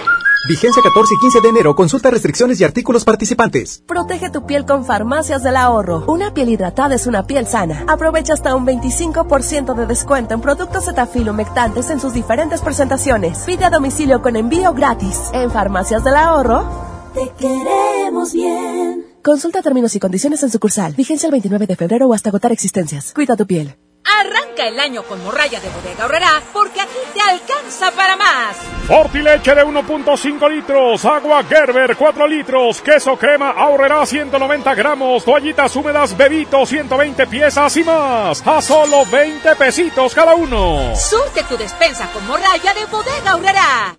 Vigencia 0.47 0.81
14 0.81 1.13
y 1.13 1.19
15 1.19 1.41
de 1.41 1.49
enero. 1.49 1.75
Consulta 1.75 2.09
restricciones 2.09 2.59
y 2.59 2.63
artículos 2.63 3.05
participantes. 3.05 3.83
Protege 3.87 4.31
tu 4.31 4.45
piel 4.45 4.65
con 4.65 4.85
Farmacias 4.85 5.43
del 5.43 5.55
Ahorro. 5.55 6.03
Una 6.07 6.33
piel 6.33 6.49
hidratada 6.49 6.95
es 6.95 7.05
una 7.05 7.27
piel 7.27 7.45
sana. 7.45 7.85
Aprovecha 7.87 8.33
hasta 8.33 8.55
un 8.55 8.65
25% 8.65 9.75
de 9.75 9.85
descuento 9.85 10.33
en 10.33 10.41
productos 10.41 10.85
Cetaphil 10.85 11.29
humectantes 11.29 11.89
en 11.91 11.99
sus 11.99 12.13
diferentes 12.13 12.61
presentaciones. 12.61 13.39
Pide 13.45 13.65
a 13.65 13.69
domicilio 13.69 14.21
con 14.21 14.35
envío 14.35 14.73
gratis. 14.73 15.19
En 15.33 15.51
Farmacias 15.51 16.03
del 16.03 16.15
Ahorro. 16.15 16.65
Te 17.13 17.31
queremos 17.37 18.33
bien. 18.33 19.05
Consulta 19.23 19.61
términos 19.61 19.95
y 19.95 19.99
condiciones 19.99 20.41
en 20.41 20.49
sucursal. 20.49 20.93
Vigencia 20.93 21.27
el 21.27 21.31
29 21.31 21.67
de 21.67 21.75
febrero 21.75 22.07
o 22.07 22.13
hasta 22.13 22.29
agotar 22.29 22.51
existencias. 22.51 23.13
Cuida 23.13 23.35
tu 23.35 23.45
piel. 23.45 23.75
Arranca 24.03 24.67
el 24.67 24.79
año 24.79 25.03
con 25.03 25.23
morralla 25.23 25.59
de 25.59 25.69
bodega 25.69 26.05
horrera 26.05 26.41
porque 26.53 26.81
aquí 26.81 26.97
te 27.13 27.21
alcanza 27.21 27.91
para 27.91 28.15
más. 28.15 28.57
Fortileche 28.87 29.55
de 29.55 29.63
1.5 29.63 30.49
litros, 30.49 31.05
agua 31.05 31.43
Gerber 31.43 31.95
4 31.95 32.27
litros, 32.27 32.81
queso 32.81 33.15
crema 33.15 33.51
ahorrará 33.51 34.05
190 34.05 34.73
gramos, 34.75 35.23
toallitas 35.23 35.75
húmedas 35.75 36.17
Bebito 36.17 36.65
120 36.65 37.27
piezas 37.27 37.77
y 37.77 37.83
más. 37.83 38.45
A 38.45 38.61
solo 38.61 39.05
20 39.05 39.55
pesitos 39.55 40.13
cada 40.13 40.35
uno. 40.35 40.95
Surte 40.95 41.43
tu 41.43 41.55
despensa 41.57 42.07
con 42.11 42.25
morralla 42.27 42.73
de 42.73 42.85
bodega 42.85 43.35
horrera. 43.35 43.95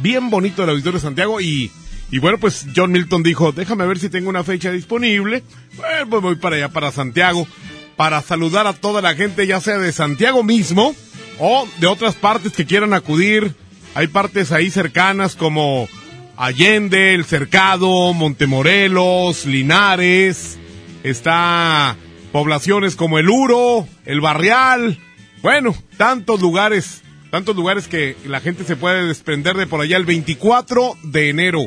Bien 0.02 0.30
bonito 0.30 0.64
el 0.64 0.70
Auditorio 0.70 1.00
Santiago 1.00 1.40
y, 1.40 1.72
y 2.12 2.20
bueno, 2.20 2.38
pues 2.38 2.68
John 2.76 2.92
Milton 2.92 3.24
dijo, 3.24 3.54
déjame 3.54 3.86
ver 3.88 4.00
si 4.00 4.10
tengo 4.10 4.30
una 4.30 4.44
fecha 4.44 4.70
disponible. 4.70 5.44
Bueno, 5.76 6.10
pues 6.10 6.22
voy 6.22 6.36
para 6.36 6.58
allá, 6.58 6.70
para 6.70 6.92
Santiago, 6.92 7.48
para 7.96 8.22
saludar 8.22 8.68
a 8.68 8.74
toda 8.74 9.02
la 9.02 9.16
gente, 9.16 9.48
ya 9.48 9.62
sea 9.62 9.78
de 9.78 9.94
Santiago 9.94 10.44
mismo 10.44 10.94
o 11.40 11.68
de 11.80 11.88
otras 11.88 12.16
partes 12.16 12.52
que 12.52 12.66
quieran 12.66 12.94
acudir. 12.94 13.56
Hay 13.96 14.08
partes 14.08 14.52
ahí 14.52 14.70
cercanas 14.70 15.38
como 15.38 15.88
Allende, 16.36 17.14
El 17.14 17.24
Cercado, 17.24 18.14
Montemorelos, 18.14 19.46
Linares. 19.46 20.60
Está 21.04 21.96
poblaciones 22.32 22.96
como 22.96 23.20
El 23.20 23.30
Uro, 23.30 23.88
El 24.06 24.22
Barrial. 24.22 24.98
Bueno, 25.42 25.76
tantos 25.98 26.42
lugares, 26.42 27.02
tantos 27.30 27.56
lugares 27.56 27.88
que 27.88 28.16
la 28.26 28.40
gente 28.40 28.64
se 28.64 28.76
puede 28.76 29.06
desprender 29.06 29.56
de 29.56 29.68
por 29.68 29.82
allá 29.82 29.98
el 29.98 30.06
24 30.06 30.96
de 31.04 31.30
enero. 31.30 31.62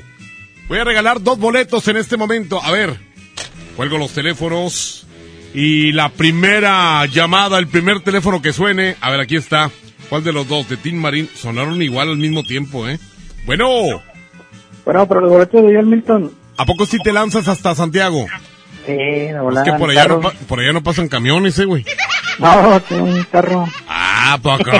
Voy 0.69 0.79
a 0.79 0.85
regalar 0.85 1.23
dos 1.23 1.39
boletos 1.39 1.87
en 1.89 1.97
este 1.97 2.17
momento. 2.17 2.63
A 2.63 2.71
ver, 2.71 2.99
cuelgo 3.77 3.99
los 3.99 4.13
teléfonos. 4.13 5.07
Y 5.53 5.93
la 5.93 6.09
primera 6.09 7.07
llamada, 7.07 7.59
el 7.59 7.69
primer 7.69 8.01
teléfono 8.01 8.43
que 8.43 8.53
suene. 8.53 8.97
A 9.01 9.11
ver, 9.11 9.21
aquí 9.21 9.37
está. 9.37 9.71
¿Cuál 10.09 10.25
de 10.25 10.33
los 10.33 10.49
dos? 10.49 10.69
De 10.69 10.77
Tim 10.77 10.97
Marín. 10.97 11.29
Sonaron 11.33 11.81
igual 11.81 12.09
al 12.09 12.17
mismo 12.17 12.43
tiempo, 12.43 12.89
¿eh? 12.89 12.99
Bueno. 13.47 14.03
Bueno, 14.85 15.07
pero 15.07 15.21
los 15.21 15.31
boletos 15.31 15.63
de 15.65 15.77
John 15.77 15.89
Milton. 15.89 16.33
¿A 16.57 16.65
poco 16.67 16.87
sí 16.87 16.99
te 17.03 17.13
lanzas 17.13 17.47
hasta 17.47 17.75
Santiago? 17.75 18.27
Sí, 18.87 18.93
de 18.93 19.31
Es 19.31 19.63
que 19.65 19.73
por 19.79 19.91
allá, 19.91 20.09
no, 20.09 20.21
por 20.21 20.61
allá 20.61 20.73
no 20.73 20.83
pasan 20.83 21.09
camiones, 21.09 21.59
eh, 21.59 21.65
güey. 21.65 21.85
No, 22.41 22.81
tengo 22.81 23.05
un 23.05 23.23
carro. 23.25 23.65
Ah, 23.89 24.37
poco. 24.43 24.71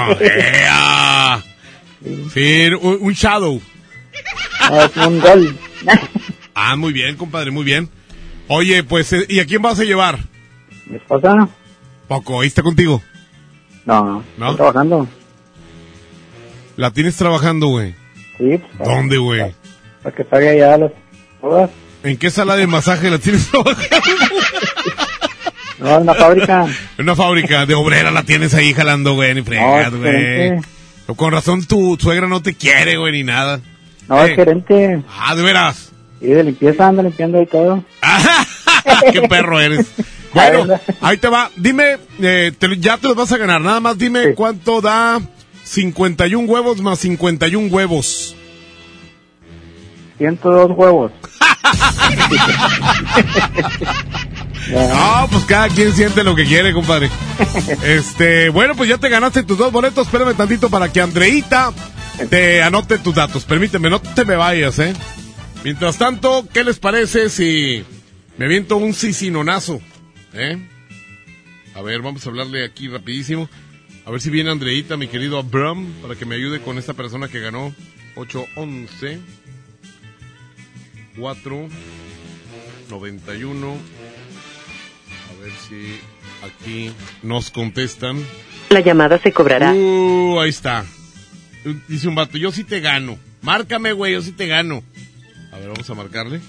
Sí, 2.33 2.65
un, 2.81 2.97
un 3.01 3.13
shadow. 3.13 3.61
No, 4.69 4.81
es 4.81 4.97
un 4.97 5.19
gol. 5.19 5.57
Ah, 6.57 6.75
muy 6.77 6.93
bien, 6.93 7.17
compadre, 7.17 7.51
muy 7.51 7.65
bien. 7.65 7.89
Oye, 8.47 8.81
pues, 8.83 9.11
eh, 9.11 9.25
¿y 9.27 9.39
a 9.39 9.45
quién 9.45 9.61
vas 9.61 9.77
a 9.79 9.83
llevar? 9.83 10.19
Mi 10.85 10.95
esposa. 10.95 11.49
Poco, 12.07 12.39
¿ahí 12.39 12.47
está 12.47 12.63
contigo? 12.63 13.01
No, 13.85 14.23
¿No? 14.37 14.45
estoy 14.51 14.55
trabajando. 14.55 15.07
La 16.77 16.91
tienes 16.91 17.17
trabajando, 17.17 17.67
güey. 17.67 17.93
Sí, 18.37 18.57
pues, 18.77 18.89
¿Dónde, 18.89 19.17
güey? 19.17 19.53
para 20.01 20.15
que 20.15 20.23
pague 20.23 20.49
allá 20.49 20.77
las 20.77 20.91
todas. 21.41 21.69
¿En 22.05 22.17
qué 22.17 22.29
sala 22.31 22.55
de 22.55 22.67
masaje 22.67 23.09
la 23.09 23.17
tienes 23.19 23.47
trabajando? 23.51 23.85
No, 25.79 25.97
en 25.97 26.05
la 26.05 26.13
fábrica. 26.13 26.65
En 26.97 27.03
una 27.03 27.15
fábrica 27.15 27.65
de 27.65 27.73
obrera 27.75 28.11
la 28.11 28.23
tienes 28.23 28.53
ahí 28.53 28.73
jalando, 28.73 29.13
güey, 29.15 29.33
ni 29.35 29.41
fregas, 29.41 29.91
No, 29.91 29.99
güey. 29.99 30.53
Con 31.15 31.31
razón 31.31 31.65
tu 31.65 31.97
suegra 31.99 32.27
no 32.27 32.41
te 32.41 32.53
quiere, 32.55 32.97
güey, 32.97 33.11
ni 33.11 33.23
nada. 33.23 33.59
No, 34.07 34.23
Eh, 34.25 34.29
es 34.31 34.35
gerente. 34.35 35.01
Ah, 35.19 35.35
de 35.35 35.43
veras. 35.43 35.91
Y 36.21 36.27
de 36.27 36.43
limpieza, 36.43 36.87
anda 36.87 37.03
limpiando 37.03 37.41
y 37.41 37.45
todo. 37.45 37.83
Qué 39.11 39.21
perro 39.23 39.59
eres. 39.59 39.85
Bueno, 40.33 40.79
ahí 41.01 41.17
te 41.17 41.27
va. 41.27 41.49
Dime, 41.55 41.97
eh, 42.21 42.51
te- 42.57 42.77
ya 42.79 42.97
te 42.97 43.07
los 43.07 43.15
vas 43.15 43.31
a 43.31 43.37
ganar. 43.37 43.61
Nada 43.61 43.79
más 43.79 43.97
dime 43.97 44.33
cuánto 44.33 44.81
da 44.81 45.19
51 45.63 46.47
huevos 46.51 46.81
más 46.81 46.99
51 46.99 47.67
huevos. 47.73 48.35
102 50.17 50.71
huevos. 50.75 51.11
No, 54.71 55.27
pues 55.31 55.45
cada 55.45 55.69
quien 55.69 55.93
siente 55.93 56.23
lo 56.23 56.35
que 56.35 56.45
quiere, 56.45 56.73
compadre. 56.73 57.09
Este, 57.83 58.49
bueno, 58.49 58.75
pues 58.75 58.89
ya 58.89 58.97
te 58.97 59.09
ganaste 59.09 59.43
tus 59.43 59.57
dos 59.57 59.71
boletos. 59.71 60.07
Espérame 60.07 60.35
tantito 60.35 60.69
para 60.69 60.91
que 60.91 61.01
Andreita 61.01 61.71
te 62.29 62.63
anote 62.63 62.97
tus 62.97 63.13
datos. 63.13 63.45
Permíteme, 63.45 63.89
no 63.89 63.99
te 64.01 64.25
me 64.25 64.35
vayas, 64.35 64.79
¿eh? 64.79 64.93
Mientras 65.63 65.97
tanto, 65.97 66.47
¿qué 66.53 66.63
les 66.63 66.79
parece 66.79 67.29
si 67.29 67.83
me 68.37 68.45
aviento 68.45 68.77
un 68.77 68.93
sisinonazo? 68.93 69.81
¿Eh? 70.33 70.57
A 71.75 71.81
ver, 71.81 72.01
vamos 72.01 72.25
a 72.25 72.29
hablarle 72.29 72.65
aquí 72.65 72.87
rapidísimo. 72.87 73.49
A 74.05 74.11
ver 74.11 74.21
si 74.21 74.29
viene 74.29 74.51
Andreita, 74.51 74.97
mi 74.97 75.07
querido 75.07 75.39
Abram, 75.39 75.91
para 76.01 76.15
que 76.15 76.25
me 76.25 76.35
ayude 76.35 76.61
con 76.61 76.77
esta 76.77 76.93
persona 76.93 77.27
que 77.27 77.39
ganó 77.39 77.73
811 78.15 79.19
4 81.17 81.69
91 82.89 83.77
a 85.29 85.41
ver 85.41 85.51
si 85.67 85.99
aquí 86.43 86.91
nos 87.23 87.51
contestan. 87.51 88.23
La 88.69 88.81
llamada 88.81 89.19
se 89.19 89.31
cobrará. 89.31 89.73
Uh, 89.73 90.39
ahí 90.39 90.49
está. 90.49 90.85
Dice 91.87 92.07
un 92.07 92.15
vato, 92.15 92.37
yo 92.37 92.51
sí 92.51 92.63
te 92.63 92.79
gano. 92.79 93.17
Márcame, 93.41 93.93
güey, 93.93 94.13
yo 94.13 94.21
sí 94.21 94.31
te 94.31 94.47
gano. 94.47 94.83
A 95.51 95.57
ver, 95.57 95.69
vamos 95.69 95.89
a 95.89 95.93
marcarle. 95.93 96.41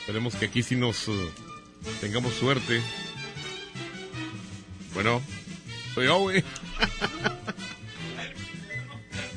Esperemos 0.00 0.34
que 0.34 0.46
aquí 0.46 0.62
sí 0.62 0.76
nos 0.76 1.08
uh, 1.08 1.30
tengamos 2.00 2.34
suerte. 2.34 2.80
Bueno, 4.94 5.20
soy 5.94 6.06
yo, 6.06 6.18
güey. 6.18 6.40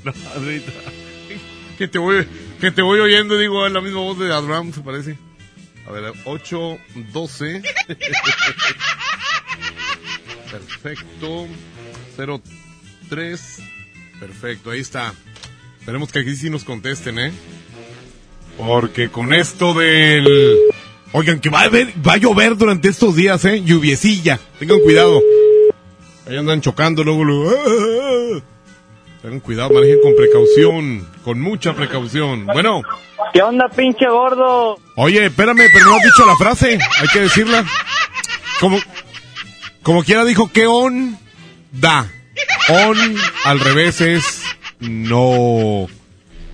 no, 0.04 0.14
Andreita. 0.36 0.72
Que 1.78 1.88
te 1.88 1.98
voy, 1.98 2.28
que 2.64 2.72
te 2.72 2.82
voy 2.82 3.00
oyendo, 3.00 3.38
digo, 3.38 3.68
es 3.68 3.74
la 3.74 3.82
misma 3.82 4.00
voz 4.00 4.18
de 4.20 4.34
Abraham, 4.34 4.72
se 4.74 4.82
parece. 4.82 5.18
A 5.86 5.92
ver, 5.92 6.14
8, 6.24 6.78
12. 7.12 7.62
Perfecto. 10.52 11.48
0, 12.16 12.42
3. 13.10 13.60
Perfecto, 14.20 14.72
ahí 14.72 14.80
está. 14.80 15.14
Esperemos 15.80 16.12
que 16.12 16.20
aquí 16.20 16.36
sí 16.36 16.50
nos 16.50 16.64
contesten, 16.64 17.20
¿eh? 17.20 17.32
Porque 18.58 19.10
con 19.10 19.34
esto 19.34 19.74
del... 19.74 20.58
Oigan, 21.12 21.40
que 21.40 21.50
va 21.50 21.62
a, 21.62 21.66
haber- 21.66 21.94
va 22.08 22.14
a 22.14 22.18
llover 22.18 22.56
durante 22.56 22.88
estos 22.88 23.16
días, 23.16 23.44
¿eh? 23.46 23.62
Lluviecilla. 23.64 24.40
Tengan 24.60 24.80
cuidado. 24.80 25.22
Ahí 26.28 26.38
andan 26.38 26.62
chocando 26.62 27.04
luego, 27.04 27.24
luego. 27.26 28.42
Tengan 29.24 29.40
cuidado, 29.40 29.70
manejen 29.70 30.02
con 30.02 30.16
precaución. 30.18 31.08
Con 31.24 31.40
mucha 31.40 31.74
precaución. 31.74 32.46
Bueno. 32.46 32.82
¿Qué 33.34 33.42
onda, 33.42 33.70
pinche 33.70 34.06
gordo? 34.10 34.78
Oye, 34.98 35.28
espérame, 35.28 35.66
pero 35.72 35.86
no 35.86 35.96
has 35.96 36.04
dicho 36.04 36.26
la 36.26 36.36
frase. 36.36 36.78
Hay 37.00 37.08
que 37.08 37.22
decirla. 37.22 37.64
Como, 38.60 38.78
como 39.82 40.04
quiera 40.04 40.26
dijo 40.26 40.52
que 40.52 40.68
on 40.68 41.18
da. 41.72 42.12
On 42.68 42.98
al 43.46 43.62
revés 43.62 44.02
es 44.02 44.44
no. 44.82 45.88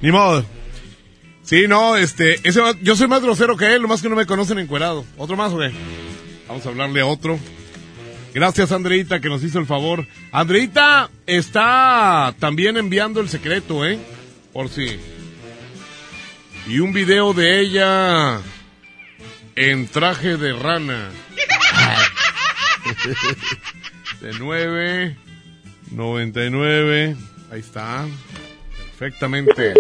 Ni 0.03 0.11
modo. 0.11 0.45
Sí, 1.41 1.67
no, 1.67 1.97
este, 1.97 2.35
ese 2.47 2.61
yo 2.83 2.95
soy 2.95 3.07
más 3.07 3.23
grosero 3.23 3.57
que 3.57 3.73
él, 3.73 3.81
nomás 3.81 4.03
que 4.03 4.09
no 4.09 4.15
me 4.15 4.27
conocen 4.27 4.59
encuerado. 4.59 5.03
Otro 5.17 5.35
más, 5.35 5.51
güey. 5.51 5.71
Vamos 6.47 6.63
a 6.67 6.69
hablarle 6.69 7.01
a 7.01 7.07
otro. 7.07 7.39
Gracias, 8.33 8.71
Andreita, 8.71 9.19
que 9.19 9.29
nos 9.29 9.43
hizo 9.43 9.59
el 9.59 9.65
favor. 9.65 10.05
Andreita 10.31 11.09
está 11.25 12.35
también 12.39 12.77
enviando 12.77 13.19
el 13.21 13.29
secreto, 13.29 13.85
¿eh? 13.85 13.99
Por 14.53 14.69
si. 14.69 14.99
Y 16.67 16.79
un 16.79 16.93
video 16.93 17.33
de 17.33 17.59
ella 17.59 18.41
en 19.55 19.87
traje 19.87 20.37
de 20.37 20.53
rana. 20.53 21.09
De 24.21 24.33
9, 24.37 25.17
99. 25.91 27.15
Ahí 27.51 27.59
está. 27.59 28.05
Perfectamente. 28.97 29.73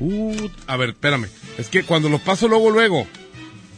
Uh, 0.00 0.48
a 0.66 0.76
ver, 0.76 0.90
espérame. 0.90 1.28
Es 1.58 1.68
que 1.68 1.82
cuando 1.82 2.08
lo 2.08 2.18
paso 2.18 2.46
luego, 2.46 2.70
luego, 2.70 3.06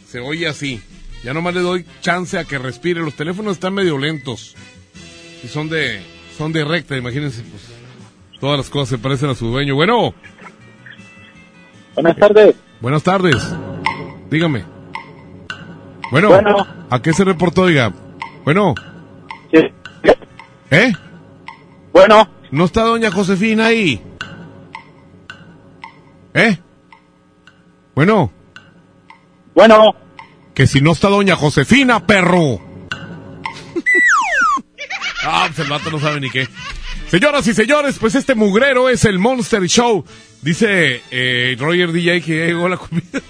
se 0.07 0.19
oye 0.19 0.47
así. 0.47 0.81
Ya 1.23 1.33
nomás 1.33 1.53
le 1.53 1.61
doy 1.61 1.85
chance 2.01 2.37
a 2.37 2.43
que 2.45 2.57
respire. 2.57 2.99
Los 3.01 3.15
teléfonos 3.15 3.53
están 3.53 3.73
medio 3.73 3.97
lentos. 3.97 4.55
Y 5.43 5.47
son 5.47 5.69
de, 5.69 6.01
son 6.37 6.51
de 6.51 6.63
recta, 6.65 6.97
imagínense, 6.97 7.41
pues. 7.43 7.73
Todas 8.39 8.57
las 8.57 8.69
cosas 8.69 8.89
se 8.89 8.97
parecen 8.97 9.29
a 9.29 9.35
su 9.35 9.47
dueño. 9.47 9.75
Bueno. 9.75 10.13
Buenas 11.95 12.17
tardes. 12.17 12.55
Buenas 12.81 13.03
tardes. 13.03 13.37
Dígame. 14.29 14.65
Bueno, 16.11 16.29
Bueno. 16.29 16.67
¿a 16.89 17.01
qué 17.01 17.13
se 17.13 17.23
reportó, 17.23 17.63
oiga? 17.63 17.93
Bueno. 18.43 18.75
Sí. 19.51 19.59
¿Eh? 20.71 20.91
Bueno. 21.93 22.27
¿No 22.51 22.65
está 22.65 22.83
doña 22.83 23.11
Josefina 23.11 23.67
ahí? 23.67 24.01
¿Eh? 26.33 26.57
Bueno. 27.95 28.31
Bueno 29.55 29.95
que 30.53 30.67
si 30.67 30.81
no 30.81 30.91
está 30.91 31.09
doña 31.09 31.35
Josefina, 31.35 32.05
perro. 32.05 32.61
ah, 35.25 35.49
pues 35.55 35.69
no 35.69 35.99
sabe 35.99 36.19
ni 36.19 36.29
qué. 36.29 36.47
Señoras 37.09 37.47
y 37.47 37.53
señores, 37.53 37.97
pues 37.99 38.15
este 38.15 38.35
mugrero 38.35 38.89
es 38.89 39.05
el 39.05 39.19
Monster 39.19 39.65
Show. 39.67 40.05
Dice 40.41 41.01
eh, 41.11 41.55
Roger 41.59 41.91
DJ 41.91 42.21
que 42.21 42.39
ya 42.39 42.45
llegó 42.47 42.67
la 42.67 42.77
comida. 42.77 43.03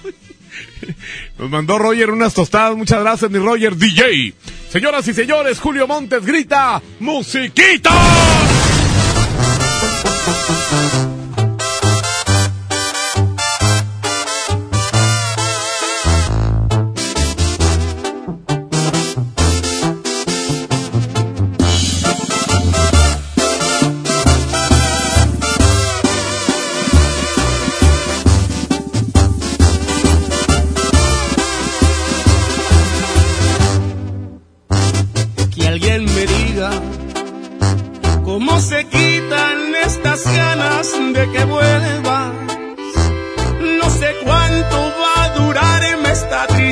Nos 1.37 1.49
mandó 1.49 1.79
Roger 1.79 2.11
unas 2.11 2.33
tostadas. 2.33 2.75
Muchas 2.75 3.01
gracias, 3.01 3.29
mi 3.29 3.39
Roger 3.39 3.75
DJ. 3.75 4.33
Señoras 4.69 5.07
y 5.07 5.13
señores, 5.13 5.59
Julio 5.59 5.87
Montes 5.87 6.25
grita: 6.25 6.81
¡Musiquita! 6.99 7.91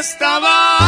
estaba 0.00 0.79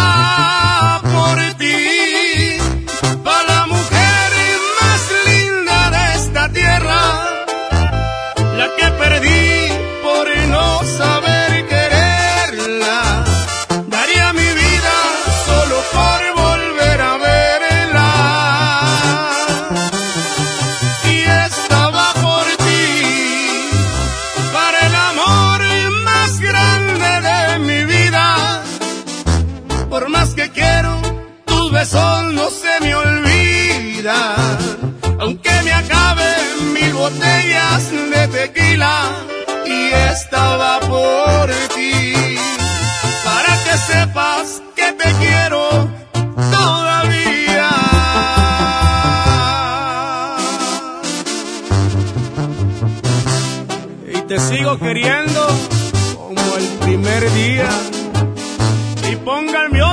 de 37.81 38.29
tequila 38.29 39.11
y 39.65 39.93
estaba 39.93 40.79
por 40.81 41.51
ti. 41.75 42.13
Para 43.25 43.65
que 43.65 43.79
sepas 43.79 44.63
que 44.77 44.93
te 44.93 45.13
quiero 45.15 45.89
todavía. 46.51 47.71
Y 54.15 54.21
te 54.29 54.39
sigo 54.39 54.79
queriendo 54.79 55.47
como 56.15 56.57
el 56.59 56.67
primer 56.85 57.33
día. 57.33 57.71
Y 59.11 59.17
ponga 59.17 59.63
el 59.63 59.71
mío 59.71 59.92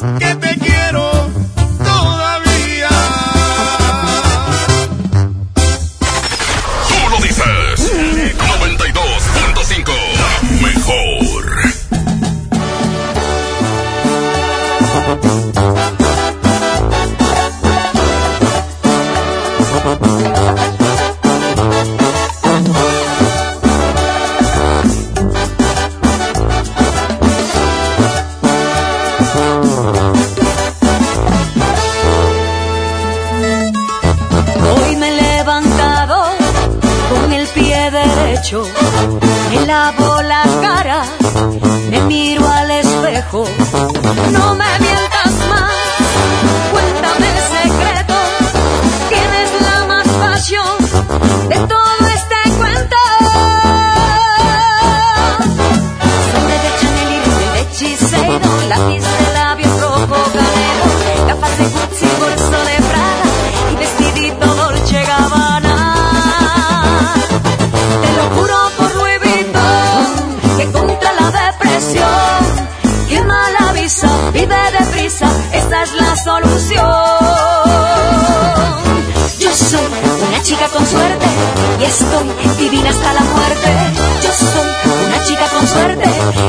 que 0.00 0.47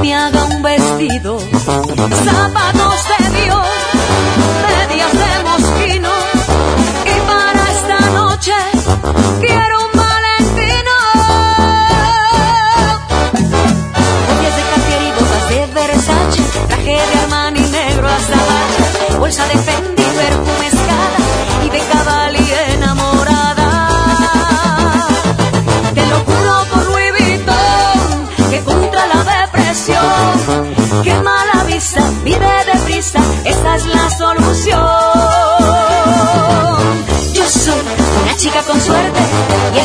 Me 0.00 0.14
haga 0.14 0.44
un 0.44 0.62
vestido, 0.62 1.38
zapatos 2.24 3.08
de 3.08 3.21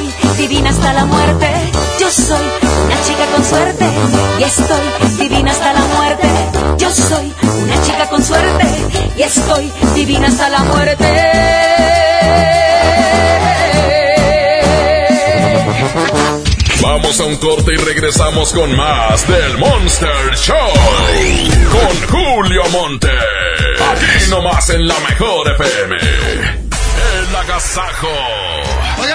Y 0.00 0.08
estoy 0.08 0.36
divina 0.36 0.70
hasta 0.70 0.92
la 0.92 1.04
muerte. 1.04 1.48
Yo 1.98 2.10
soy 2.10 2.44
una 2.84 3.02
chica 3.02 3.26
con 3.34 3.44
suerte 3.44 3.84
y 4.38 4.42
estoy 4.42 5.18
divina 5.18 5.50
hasta 5.50 5.72
la 5.72 5.80
muerte. 5.80 6.28
Yo 6.78 6.90
soy 6.90 7.32
una 7.62 7.82
chica 7.82 8.08
con 8.08 8.22
suerte 8.22 8.66
y 9.16 9.22
estoy 9.22 9.72
divina 9.94 10.28
hasta 10.28 10.48
la 10.48 10.58
muerte. 10.64 11.06
Vamos 16.82 17.20
a 17.20 17.24
un 17.24 17.36
corte 17.36 17.72
y 17.72 17.76
regresamos 17.76 18.52
con 18.52 18.76
más 18.76 19.26
del 19.26 19.58
Monster 19.58 20.36
Show. 20.36 20.72
Con 21.72 22.08
Julio 22.08 22.62
Monte. 22.70 23.10
Aquí 23.90 24.30
nomás 24.30 24.68
en 24.70 24.86
la 24.86 24.98
mejor 25.00 25.50
FM. 25.52 25.96
El 25.96 27.36
agasajo. 27.36 28.35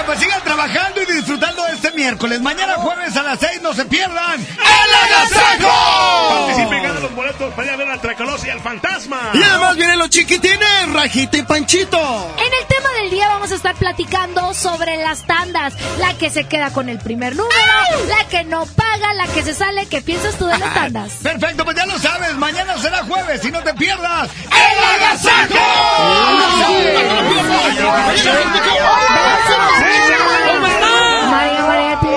Pues 0.06 0.18
sigan 0.18 0.42
trabajando 0.42 1.00
y 1.02 1.12
disfrutando 1.14 1.62
de 1.64 1.76
miércoles. 1.94 2.40
Mañana 2.40 2.74
jueves 2.74 3.16
a 3.16 3.22
las 3.22 3.38
6 3.38 3.62
no 3.62 3.74
se 3.74 3.84
pierdan 3.84 4.40
el 4.40 4.94
agasajo. 5.04 6.46
Participen, 6.46 6.82
ganen 6.82 7.02
los 7.02 7.14
boletos 7.14 7.52
para 7.54 7.66
ir 7.66 7.72
a 7.72 7.76
ver 7.76 7.90
al 7.90 8.00
Tracolos 8.00 8.44
y 8.44 8.50
al 8.50 8.60
Fantasma. 8.60 9.30
Y 9.34 9.42
además 9.42 9.76
vienen 9.76 9.98
los 9.98 10.10
chiquitines, 10.10 10.92
Rajita 10.92 11.38
y 11.38 11.42
Panchito. 11.42 12.34
En 12.38 12.44
el 12.44 12.66
tema 12.68 12.88
del 13.00 13.10
día 13.10 13.28
vamos 13.28 13.52
a 13.52 13.54
estar 13.54 13.74
platicando 13.74 14.54
sobre 14.54 14.96
las 14.96 15.26
tandas. 15.26 15.74
La 15.98 16.14
que 16.14 16.30
se 16.30 16.44
queda 16.44 16.72
con 16.72 16.88
el 16.88 16.98
primer 16.98 17.36
número, 17.36 17.54
la 18.08 18.28
que 18.28 18.44
no 18.44 18.66
paga, 18.66 19.14
la 19.14 19.26
que 19.26 19.42
se 19.42 19.54
sale. 19.54 19.86
¿Qué 19.86 20.00
piensas 20.02 20.36
tú 20.36 20.46
de 20.46 20.58
las 20.58 20.74
tandas? 20.74 21.12
Perfecto, 21.22 21.64
pues 21.64 21.76
ya 21.76 21.86
lo 21.86 21.98
sabes. 21.98 22.34
Mañana 22.34 22.78
será 22.78 23.02
jueves 23.04 23.44
y 23.44 23.50
no 23.50 23.62
te 23.62 23.74
pierdas 23.74 24.30
el 24.46 24.84
agasajo. 25.02 25.54
María 26.28 26.68
pide 27.28 27.72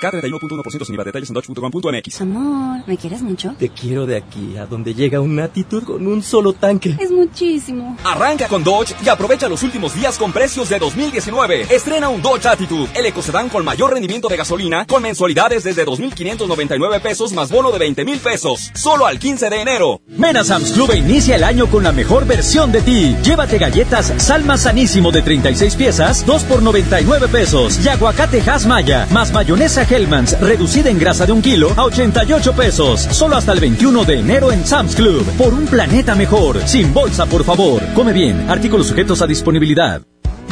K31.1% 0.00 0.84
sin 0.84 0.94
IVA. 0.94 1.04
Detalles 1.04 1.28
en 1.28 1.34
dodge.com.mx. 1.34 2.20
Amor, 2.20 2.82
¿me 2.86 2.96
quieres 2.96 3.22
mucho? 3.22 3.54
Te 3.58 3.68
quiero 3.68 4.06
de 4.06 4.16
aquí 4.16 4.56
a 4.56 4.66
donde 4.66 4.94
llega 4.94 5.20
una 5.20 5.44
actitud 5.44 5.82
con 5.82 6.06
un 6.06 6.22
solo 6.22 6.52
tanque. 6.52 6.96
Es 6.98 7.10
muchísimo. 7.10 7.96
Arranca 8.04 8.48
con 8.48 8.64
Dodge 8.64 8.94
y 9.04 9.08
aprovecha 9.08 9.48
los 9.48 9.62
últimos 9.62 9.94
días 9.94 10.18
con 10.18 10.32
precios 10.32 10.68
de 10.68 10.78
2019. 10.78 11.66
Estrena 11.74 12.08
un 12.08 12.22
Dodge 12.22 12.46
Attitude, 12.46 12.88
el 12.94 13.06
ecocedán 13.06 13.48
con 13.48 13.64
mayor 13.64 13.92
rendimiento 13.92 14.28
de 14.28 14.36
gasolina, 14.36 14.86
con 14.86 15.02
mensualidades 15.02 15.64
desde 15.64 15.84
2.599 15.86 17.00
pesos 17.00 17.32
más 17.32 17.50
bono 17.50 17.70
de 17.72 17.78
20 17.78 18.04
mil 18.04 18.18
pesos. 18.18 18.70
Solo 18.74 19.06
al 19.06 19.18
15 19.18 19.50
de 19.50 19.60
enero. 19.60 20.00
Ven 20.06 20.36
a 20.36 20.44
Sam's 20.44 20.72
Club 20.72 20.90
inicia 20.94 21.36
el 21.36 21.44
año 21.44 21.66
con 21.66 21.82
la 21.82 21.92
mejor 21.92 22.26
versión 22.26 22.72
de 22.72 22.82
ti. 22.82 23.16
Llévate 23.22 23.58
galletas 23.58 24.12
Salma 24.18 24.56
Sanísimo 24.56 25.10
de 25.10 25.22
36 25.22 25.74
piezas, 25.74 26.24
2 26.26 26.44
por 26.44 26.62
99 26.62 27.28
pesos. 27.28 27.84
Y 27.84 27.88
aguacate 27.88 28.40
Hass 28.40 28.66
Maya, 28.66 29.06
más 29.10 29.32
mayonesa 29.32 29.84
Hellmann's, 29.90 30.38
reducida 30.40 30.90
en 30.90 30.98
grasa 30.98 31.26
de 31.26 31.32
un 31.32 31.42
kilo 31.42 31.72
a 31.76 31.84
88 31.84 32.52
pesos. 32.54 33.00
Solo 33.00 33.36
hasta 33.36 33.52
el 33.52 33.60
21 33.60 34.04
de 34.04 34.20
enero 34.20 34.52
en 34.52 34.64
Sam's 34.64 34.94
Club. 34.94 35.24
Por 35.36 35.52
un 35.52 35.66
planeta 35.66 36.14
mejor. 36.14 36.60
Sin 36.66 36.94
bolsa, 36.94 37.26
por 37.26 37.44
favor. 37.44 37.82
Come 37.94 38.12
bien. 38.12 38.48
Artículos 38.48 38.86
sujetos 38.86 39.20
a 39.22 39.26
disponibilidad. 39.26 40.02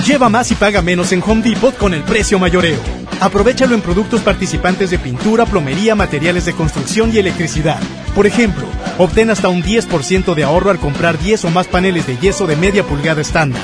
Lleva 0.07 0.29
más 0.29 0.51
y 0.51 0.55
paga 0.55 0.83
menos 0.83 1.13
en 1.13 1.23
Home 1.23 1.43
Depot 1.43 1.77
con 1.77 1.95
el 1.95 2.03
precio 2.03 2.39
mayoreo. 2.39 2.79
Aprovechalo 3.21 3.75
en 3.75 3.81
productos 3.81 4.21
participantes 4.21 4.91
de 4.91 4.99
pintura, 4.99 5.45
plomería, 5.45 5.95
materiales 5.95 6.45
de 6.45 6.53
construcción 6.55 7.13
y 7.13 7.19
electricidad. 7.19 7.81
Por 8.15 8.27
ejemplo, 8.27 8.67
obtén 8.97 9.31
hasta 9.31 9.49
un 9.49 9.63
10% 9.63 10.35
de 10.35 10.45
ahorro 10.45 10.71
al 10.71 10.79
comprar 10.79 11.19
10 11.19 11.47
o 11.47 11.51
más 11.51 11.67
paneles 11.67 12.07
de 12.07 12.17
yeso 12.17 12.47
de 12.47 12.57
media 12.57 12.85
pulgada 12.85 13.21
estándar. 13.21 13.63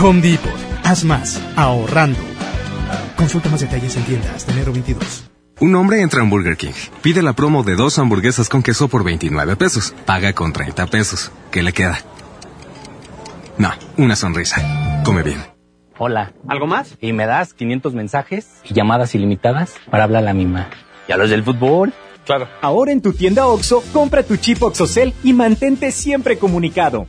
Home 0.00 0.20
Depot. 0.20 0.52
Haz 0.82 1.04
más, 1.04 1.40
ahorrando. 1.56 2.29
Consulta 3.20 3.50
más 3.50 3.60
detalles 3.60 3.94
en 3.98 4.04
tienda 4.04 4.32
hasta 4.34 4.50
enero 4.52 4.72
22. 4.72 5.30
Un 5.60 5.74
hombre 5.74 6.00
entra 6.00 6.22
en 6.22 6.30
Burger 6.30 6.56
King, 6.56 6.72
pide 7.02 7.20
la 7.20 7.34
promo 7.34 7.62
de 7.62 7.76
dos 7.76 7.98
hamburguesas 7.98 8.48
con 8.48 8.62
queso 8.62 8.88
por 8.88 9.04
29 9.04 9.56
pesos, 9.56 9.94
paga 10.06 10.32
con 10.32 10.54
30 10.54 10.86
pesos. 10.86 11.30
¿Qué 11.50 11.62
le 11.62 11.74
queda? 11.74 11.98
No, 13.58 13.72
una 13.98 14.16
sonrisa. 14.16 15.02
Come 15.04 15.22
bien. 15.22 15.38
Hola. 15.98 16.32
¿Algo 16.48 16.66
más? 16.66 16.96
Y 16.98 17.12
me 17.12 17.26
das 17.26 17.52
500 17.52 17.92
mensajes 17.92 18.48
y 18.64 18.72
llamadas 18.72 19.14
ilimitadas 19.14 19.74
para 19.90 20.04
hablar 20.04 20.22
a 20.22 20.26
la 20.26 20.32
misma. 20.32 20.70
¿Y 21.06 21.12
a 21.12 21.18
los 21.18 21.28
del 21.28 21.44
fútbol? 21.44 21.92
Claro. 22.24 22.48
Ahora 22.62 22.90
en 22.90 23.02
tu 23.02 23.12
tienda 23.12 23.46
OXO, 23.48 23.84
compra 23.92 24.22
tu 24.22 24.36
chip 24.38 24.62
OXOCEL 24.62 25.12
y 25.22 25.34
mantente 25.34 25.92
siempre 25.92 26.38
comunicado. 26.38 27.06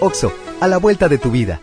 OXO, 0.00 0.30
a 0.60 0.68
la 0.68 0.76
vuelta 0.76 1.08
de 1.08 1.16
tu 1.16 1.30
vida. 1.30 1.62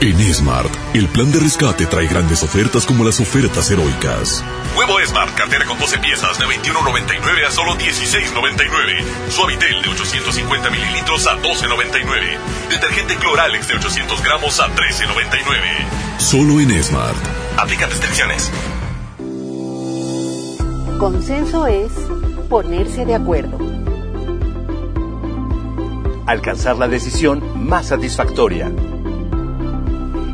En 0.00 0.16
Smart, 0.32 0.70
el 0.94 1.08
plan 1.08 1.32
de 1.32 1.40
rescate 1.40 1.84
trae 1.86 2.06
grandes 2.06 2.44
ofertas 2.44 2.86
como 2.86 3.02
las 3.02 3.18
ofertas 3.18 3.68
heroicas. 3.68 4.44
Huevo 4.76 4.96
Smart, 5.04 5.34
cartera 5.34 5.64
con 5.66 5.76
12 5.76 5.98
piezas 5.98 6.38
de 6.38 6.44
21.99 6.44 7.44
a 7.44 7.50
solo 7.50 7.74
16.99. 7.74 9.28
Suavitel 9.28 9.82
de 9.82 9.88
850 9.88 10.70
mililitros 10.70 11.26
a 11.26 11.36
12.99. 11.42 12.70
Detergente 12.70 13.16
Cloralex 13.16 13.66
de 13.66 13.74
800 13.74 14.22
gramos 14.22 14.60
a 14.60 14.68
13.99. 14.68 16.18
Solo 16.20 16.60
en 16.60 16.80
Smart. 16.80 17.18
Aplica 17.56 17.86
restricciones. 17.86 18.52
Consenso 21.00 21.66
es 21.66 21.90
ponerse 22.48 23.04
de 23.04 23.16
acuerdo. 23.16 23.58
Alcanzar 26.26 26.76
la 26.76 26.86
decisión 26.86 27.66
más 27.66 27.88
satisfactoria. 27.88 28.70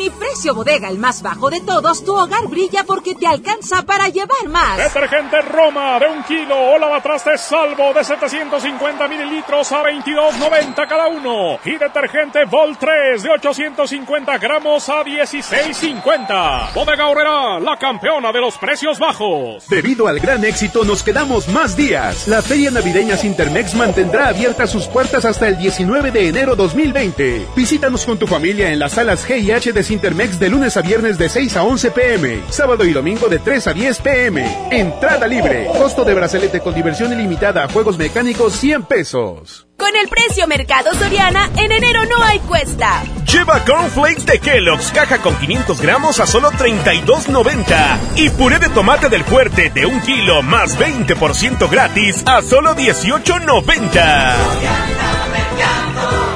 Mi 0.00 0.08
precio 0.08 0.54
bodega, 0.54 0.88
el 0.88 0.96
más 0.96 1.20
bajo 1.20 1.50
de 1.50 1.60
todos, 1.60 2.02
tu 2.02 2.16
hogar 2.16 2.48
brilla 2.48 2.84
porque 2.84 3.14
te 3.14 3.26
alcanza 3.26 3.82
para 3.82 4.08
llevar 4.08 4.48
más. 4.48 4.78
Detergente 4.78 5.42
Roma 5.42 5.98
de 5.98 6.06
un 6.06 6.22
kilo 6.22 6.56
o 6.58 6.78
lavatrastes 6.78 7.42
salvo 7.42 7.92
de 7.92 8.02
750 8.02 9.08
mililitros 9.08 9.70
a 9.72 9.82
22.90 9.82 10.88
cada 10.88 11.06
uno. 11.06 11.58
Y 11.66 11.76
detergente 11.76 12.46
Vol 12.46 12.78
3 12.78 13.22
de 13.22 13.28
850 13.28 14.38
gramos 14.38 14.88
a 14.88 15.04
16.50. 15.04 16.72
Bodega 16.72 17.06
Horrera, 17.06 17.60
la 17.60 17.76
campeona 17.78 18.32
de 18.32 18.40
los 18.40 18.56
precios 18.56 18.98
bajos. 18.98 19.68
Debido 19.68 20.08
al 20.08 20.18
gran 20.18 20.42
éxito, 20.46 20.82
nos 20.82 21.02
quedamos 21.02 21.46
más 21.48 21.76
días. 21.76 22.26
La 22.26 22.40
Feria 22.40 22.70
Navideña 22.70 23.16
Intermex 23.22 23.74
mantendrá 23.74 24.28
abiertas 24.28 24.70
sus 24.70 24.86
puertas 24.86 25.26
hasta 25.26 25.46
el 25.46 25.58
19 25.58 26.10
de 26.10 26.28
enero 26.28 26.56
2020. 26.56 27.48
Visítanos 27.54 28.06
con 28.06 28.18
tu 28.18 28.26
familia 28.26 28.72
en 28.72 28.78
las 28.78 28.92
salas 28.92 29.28
G 29.28 29.42
y 29.42 29.50
H 29.50 29.74
de 29.74 29.89
Sintermex 29.90 30.38
de 30.38 30.48
lunes 30.48 30.76
a 30.76 30.82
viernes 30.82 31.18
de 31.18 31.28
6 31.28 31.56
a 31.56 31.64
11 31.64 31.90
pm, 31.90 32.42
sábado 32.48 32.84
y 32.84 32.92
domingo 32.92 33.26
de 33.26 33.40
3 33.40 33.66
a 33.66 33.72
10 33.72 33.98
pm. 33.98 34.68
Entrada 34.70 35.26
libre. 35.26 35.66
Costo 35.76 36.04
de 36.04 36.14
bracelete 36.14 36.60
con 36.60 36.72
diversión 36.72 37.12
ilimitada 37.12 37.64
a 37.64 37.68
juegos 37.68 37.98
mecánicos 37.98 38.52
100 38.52 38.84
pesos. 38.84 39.66
Con 39.76 39.96
el 39.96 40.08
precio 40.08 40.46
Mercado 40.46 40.94
Soriana, 40.94 41.50
en 41.56 41.72
enero 41.72 42.04
no 42.04 42.22
hay 42.22 42.38
cuesta. 42.38 43.02
Lleva 43.26 43.64
cornflakes 43.64 44.26
de 44.26 44.38
Kellogg's, 44.38 44.92
caja 44.92 45.18
con 45.18 45.34
500 45.34 45.80
gramos 45.80 46.20
a 46.20 46.26
solo 46.28 46.52
32.90. 46.52 47.98
Y 48.14 48.30
puré 48.30 48.60
de 48.60 48.68
tomate 48.68 49.08
del 49.08 49.24
fuerte 49.24 49.70
de 49.70 49.86
un 49.86 50.00
kilo 50.02 50.40
más 50.42 50.78
20% 50.78 51.68
gratis 51.68 52.22
a 52.26 52.42
solo 52.42 52.76
18.90. 52.76 55.19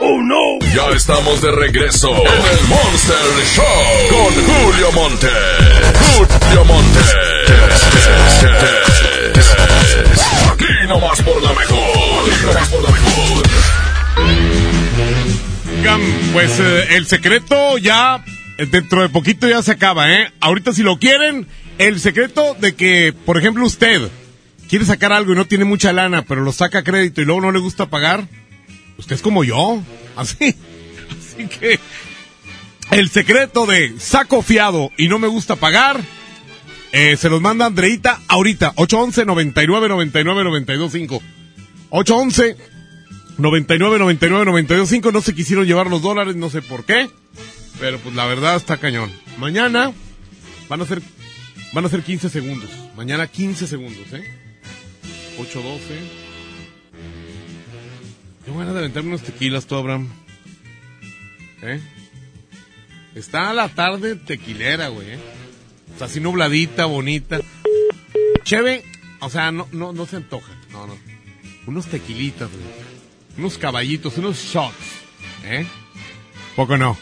¡Oh 0.00 0.22
no! 0.22 0.58
Ya 0.74 0.94
estamos 0.94 1.40
de 1.40 1.50
regreso 1.50 2.08
en 2.10 2.26
el 2.26 2.68
Monster 2.68 3.16
Show 3.52 3.64
con 4.10 4.32
Julio 4.44 4.92
Monte. 4.92 5.26
Julio 6.14 6.64
Monte. 6.64 7.00
Aquí 10.52 10.66
nomás 10.88 11.20
por 11.22 11.42
la 11.42 11.52
mejor. 11.52 11.80
Aquí 12.30 12.46
nomás 12.46 12.68
por 12.68 12.82
la 12.82 12.90
mejor. 12.90 13.42
Oigan, 15.78 16.00
pues 16.32 16.60
eh, 16.60 16.96
el 16.96 17.06
secreto 17.06 17.78
ya, 17.78 18.24
eh, 18.58 18.66
dentro 18.66 19.02
de 19.02 19.08
poquito 19.08 19.48
ya 19.48 19.62
se 19.62 19.72
acaba, 19.72 20.12
¿eh? 20.12 20.32
Ahorita 20.40 20.72
si 20.72 20.84
lo 20.84 20.98
quieren, 20.98 21.48
el 21.78 21.98
secreto 21.98 22.54
de 22.60 22.76
que, 22.76 23.12
por 23.26 23.36
ejemplo, 23.36 23.66
usted 23.66 24.08
quiere 24.68 24.84
sacar 24.84 25.12
algo 25.12 25.32
y 25.32 25.36
no 25.36 25.46
tiene 25.46 25.64
mucha 25.64 25.92
lana, 25.92 26.22
pero 26.22 26.42
lo 26.42 26.52
saca 26.52 26.80
a 26.80 26.84
crédito 26.84 27.20
y 27.20 27.24
luego 27.24 27.40
no 27.40 27.50
le 27.50 27.58
gusta 27.58 27.86
pagar, 27.86 28.28
usted 28.98 29.16
es 29.16 29.22
como 29.22 29.44
yo, 29.44 29.82
así. 30.16 30.54
Así 31.10 31.46
que 31.46 31.78
el 32.90 33.08
secreto 33.10 33.66
de 33.66 33.98
saco 33.98 34.42
fiado 34.42 34.90
y 34.96 35.08
no 35.08 35.18
me 35.18 35.28
gusta 35.28 35.56
pagar, 35.56 36.00
eh, 36.92 37.16
se 37.16 37.28
los 37.28 37.40
manda 37.40 37.66
Andreita 37.66 38.20
ahorita, 38.28 38.72
811 38.76 39.24
99 39.24 39.88
99 39.88 40.44
925. 40.44 41.22
811 41.90 42.56
99 43.38 43.98
99 43.98 44.44
925. 44.46 45.12
No 45.12 45.20
se 45.20 45.34
quisieron 45.34 45.66
llevar 45.66 45.88
los 45.88 46.02
dólares, 46.02 46.36
no 46.36 46.50
sé 46.50 46.62
por 46.62 46.84
qué, 46.84 47.10
pero 47.78 47.98
pues 47.98 48.14
la 48.14 48.26
verdad 48.26 48.56
está 48.56 48.78
cañón. 48.78 49.12
Mañana 49.38 49.92
van 50.68 50.80
a 50.82 50.86
ser 50.86 51.02
van 51.72 51.84
a 51.84 51.88
ser 51.88 52.02
15 52.02 52.30
segundos. 52.30 52.70
Mañana 52.96 53.26
15 53.26 53.66
segundos, 53.66 54.12
¿eh? 54.12 54.24
812. 55.38 56.27
Tengo 58.48 58.60
ganas 58.60 58.72
de 58.76 58.80
aventarme 58.80 59.10
unos 59.10 59.22
tequilas, 59.22 59.66
tú, 59.66 59.74
Abraham. 59.74 60.08
¿Eh? 61.60 61.82
Está 63.14 63.52
la 63.52 63.68
tarde 63.68 64.14
tequilera, 64.14 64.88
güey. 64.88 65.10
¿eh? 65.10 65.18
O 65.94 65.98
sea, 65.98 66.06
así 66.06 66.18
nubladita, 66.18 66.86
bonita. 66.86 67.40
Cheve, 68.44 68.84
o 69.20 69.28
sea, 69.28 69.52
no, 69.52 69.68
no, 69.72 69.92
no 69.92 70.06
se 70.06 70.16
antoja. 70.16 70.50
No, 70.72 70.86
no. 70.86 70.96
Unos 71.66 71.88
tequilitas, 71.88 72.50
güey. 72.50 72.62
Unos 73.36 73.58
caballitos, 73.58 74.16
unos 74.16 74.38
shots. 74.38 74.74
¿Eh? 75.44 75.66
Poco 76.56 76.78
no. 76.78 76.96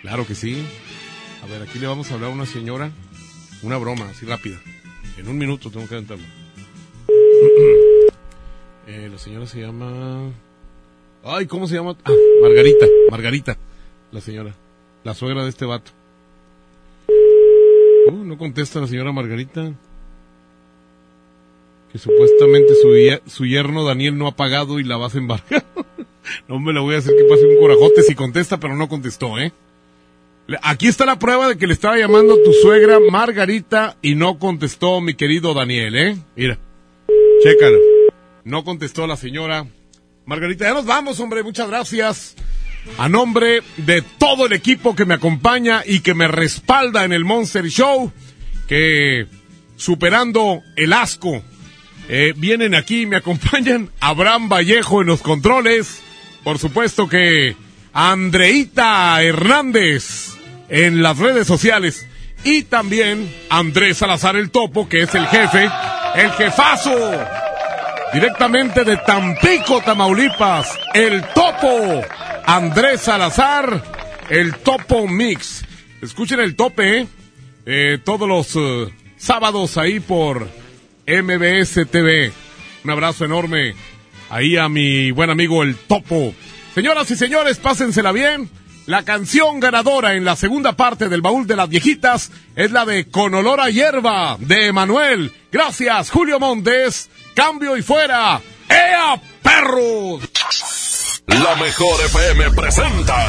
Claro 0.00 0.26
que 0.26 0.34
sí. 0.34 0.64
A 1.42 1.46
ver, 1.48 1.60
aquí 1.60 1.80
le 1.80 1.86
vamos 1.86 2.10
a 2.10 2.14
hablar 2.14 2.30
a 2.30 2.34
una 2.34 2.46
señora. 2.46 2.92
Una 3.60 3.76
broma, 3.76 4.08
así 4.08 4.24
rápida. 4.24 4.58
En 5.18 5.28
un 5.28 5.36
minuto 5.36 5.70
tengo 5.70 5.86
que 5.86 5.96
aventarlo. 5.96 6.24
Eh, 8.84 9.08
la 9.08 9.16
señora 9.16 9.46
se 9.46 9.60
llama... 9.60 10.32
Ay, 11.24 11.46
¿cómo 11.46 11.68
se 11.68 11.76
llama? 11.76 11.96
Ah, 12.04 12.10
Margarita, 12.42 12.86
Margarita. 13.10 13.56
La 14.10 14.20
señora. 14.20 14.54
La 15.04 15.14
suegra 15.14 15.44
de 15.44 15.50
este 15.50 15.64
vato. 15.64 15.92
Uh, 18.08 18.24
no 18.24 18.36
contesta 18.36 18.80
la 18.80 18.88
señora 18.88 19.12
Margarita. 19.12 19.72
Que 21.92 21.98
supuestamente 21.98 22.74
su, 22.74 23.30
su 23.30 23.46
yerno 23.46 23.84
Daniel 23.84 24.18
no 24.18 24.26
ha 24.26 24.34
pagado 24.34 24.80
y 24.80 24.84
la 24.84 24.96
vas 24.96 25.14
a 25.14 25.18
embarcar. 25.18 25.64
no 26.48 26.58
me 26.58 26.72
la 26.72 26.80
voy 26.80 26.96
a 26.96 26.98
hacer 26.98 27.14
que 27.16 27.24
pase 27.24 27.46
un 27.46 27.60
corajote 27.60 28.02
si 28.02 28.14
contesta, 28.14 28.58
pero 28.58 28.74
no 28.74 28.88
contestó, 28.88 29.38
¿eh? 29.38 29.52
Aquí 30.62 30.88
está 30.88 31.06
la 31.06 31.20
prueba 31.20 31.48
de 31.48 31.56
que 31.56 31.68
le 31.68 31.72
estaba 31.72 31.96
llamando 31.96 32.36
tu 32.42 32.52
suegra 32.52 32.98
Margarita 32.98 33.96
y 34.02 34.16
no 34.16 34.38
contestó 34.40 35.00
mi 35.00 35.14
querido 35.14 35.54
Daniel, 35.54 35.94
¿eh? 35.96 36.16
Mira, 36.34 36.58
chécalo. 37.42 37.78
No 38.44 38.64
contestó 38.64 39.06
la 39.06 39.16
señora 39.16 39.66
Margarita, 40.24 40.64
ya 40.66 40.74
nos 40.74 40.86
vamos, 40.86 41.18
hombre, 41.20 41.42
muchas 41.42 41.68
gracias. 41.68 42.36
A 42.98 43.08
nombre 43.08 43.62
de 43.76 44.02
todo 44.02 44.46
el 44.46 44.52
equipo 44.52 44.94
que 44.94 45.04
me 45.04 45.14
acompaña 45.14 45.82
y 45.86 46.00
que 46.00 46.14
me 46.14 46.28
respalda 46.28 47.04
en 47.04 47.12
el 47.12 47.24
Monster 47.24 47.66
Show, 47.66 48.12
que 48.68 49.26
superando 49.76 50.62
el 50.76 50.92
asco, 50.92 51.42
eh, 52.08 52.34
vienen 52.36 52.74
aquí 52.74 53.02
y 53.02 53.06
me 53.06 53.16
acompañan 53.16 53.90
Abraham 54.00 54.48
Vallejo 54.48 55.00
en 55.00 55.08
los 55.08 55.22
controles, 55.22 56.02
por 56.44 56.58
supuesto 56.58 57.08
que 57.08 57.56
Andreita 57.92 59.22
Hernández 59.22 60.36
en 60.68 61.02
las 61.02 61.18
redes 61.18 61.46
sociales 61.46 62.06
y 62.44 62.62
también 62.62 63.32
Andrés 63.50 63.98
Salazar 63.98 64.36
el 64.36 64.50
Topo, 64.50 64.88
que 64.88 65.02
es 65.02 65.14
el 65.14 65.26
jefe, 65.26 65.68
el 66.16 66.30
jefazo, 66.32 66.90
directamente 68.12 68.84
de 68.84 68.96
Tampico, 68.98 69.80
Tamaulipas, 69.80 70.78
el 70.94 71.22
Topo, 71.34 72.02
Andrés 72.44 73.00
Salazar, 73.00 73.82
el 74.28 74.56
Topo 74.56 75.08
Mix. 75.08 75.64
Escuchen 76.00 76.40
el 76.40 76.56
tope, 76.56 76.98
¿eh? 76.98 77.06
Eh, 77.64 77.98
todos 78.04 78.28
los 78.28 78.56
eh, 78.56 78.92
sábados 79.16 79.78
ahí 79.78 80.00
por 80.00 80.48
MBS 81.06 81.86
TV. 81.90 82.32
Un 82.84 82.90
abrazo 82.90 83.24
enorme 83.24 83.74
ahí 84.30 84.56
a 84.56 84.68
mi 84.68 85.10
buen 85.12 85.30
amigo 85.30 85.62
el 85.62 85.76
Topo. 85.76 86.34
Señoras 86.74 87.10
y 87.10 87.16
señores, 87.16 87.58
pásensela 87.58 88.12
bien. 88.12 88.50
La 88.86 89.04
canción 89.04 89.60
ganadora 89.60 90.14
en 90.14 90.24
la 90.24 90.34
segunda 90.34 90.72
parte 90.72 91.08
del 91.08 91.22
baúl 91.22 91.46
de 91.46 91.54
las 91.54 91.68
viejitas 91.68 92.32
es 92.56 92.72
la 92.72 92.84
de 92.84 93.08
Con 93.08 93.32
olor 93.32 93.60
a 93.60 93.70
hierba 93.70 94.36
de 94.40 94.66
Emanuel. 94.66 95.32
Gracias, 95.52 96.10
Julio 96.10 96.40
Montes. 96.40 97.08
Cambio 97.34 97.76
y 97.76 97.82
fuera. 97.82 98.40
¡Ea, 98.68 99.20
perros! 99.42 100.22
La 101.26 101.54
mejor 101.56 102.00
FM 102.04 102.50
presenta 102.50 103.26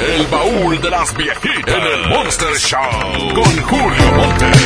El 0.00 0.26
baúl 0.26 0.80
de 0.80 0.90
las 0.90 1.16
viejitas 1.16 1.68
en 1.68 1.82
el 1.82 2.08
Monster 2.08 2.56
Show 2.56 3.34
con 3.34 3.62
Julio 3.62 4.12
Montes. 4.16 4.56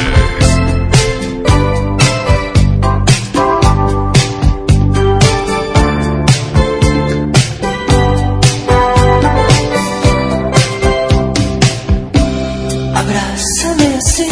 Abrázame 12.94 13.96
así, 13.96 14.28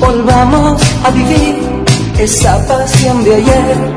volvamos 0.00 0.82
a 1.04 1.10
vivir 1.10 1.67
esa 2.18 2.58
pasión 2.66 3.22
de 3.22 3.36
ayer 3.36 3.96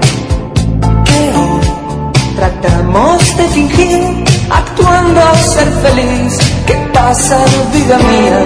que 1.06 1.20
hoy 1.40 2.36
tratamos 2.36 3.38
de 3.38 3.48
fingir, 3.48 4.24
actuando 4.52 5.20
a 5.20 5.36
ser 5.36 5.68
feliz. 5.82 6.38
¿Qué 6.68 6.76
pasa, 6.94 7.44
vida 7.74 7.98
mía? 7.98 8.40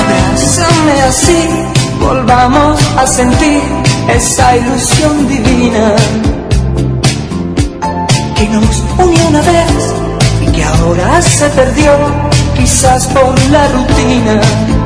Abrázame 0.00 1.02
así, 1.02 1.48
volvamos 2.00 2.80
a 2.96 3.06
sentir 3.06 3.62
esa 4.08 4.56
ilusión 4.56 5.28
divina 5.28 5.94
que 8.34 8.48
nos 8.48 8.82
unió 8.98 9.28
una 9.28 9.42
vez 9.42 9.94
y 10.40 10.46
que 10.50 10.64
ahora 10.64 11.22
se 11.22 11.48
perdió, 11.50 11.92
quizás 12.56 13.06
por 13.06 13.40
la 13.50 13.68
rutina. 13.68 14.81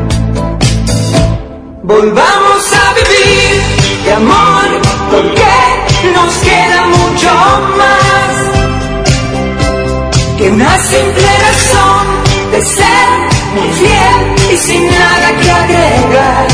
Volvamos 1.86 2.64
a 2.72 2.94
vivir 2.94 3.62
de 4.04 4.12
amor, 4.12 4.68
porque 5.08 5.54
nos 6.16 6.34
queda 6.38 6.86
mucho 6.88 7.30
más 7.78 8.32
que 10.36 10.50
una 10.50 10.78
simple 10.80 11.28
razón 11.46 12.06
de 12.50 12.60
ser 12.64 13.08
muy 13.54 13.68
fiel 13.78 14.52
y 14.52 14.56
sin 14.56 14.84
nada 14.84 15.28
que 15.40 15.48
agregar. 15.48 16.46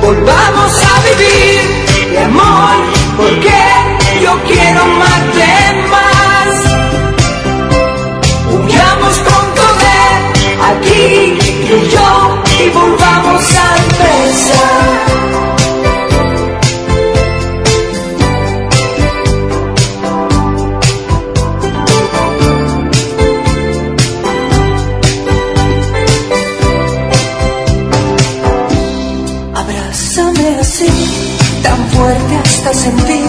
Volvamos 0.00 0.72
a 0.84 0.94
vivir 1.08 2.12
de 2.12 2.18
amor, 2.20 2.76
porque 3.16 3.61
sentir 32.82 33.26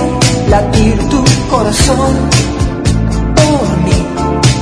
latir 0.50 0.98
tu 1.10 1.24
corazón. 1.52 2.14
Por 3.40 3.68
mí, 3.86 4.00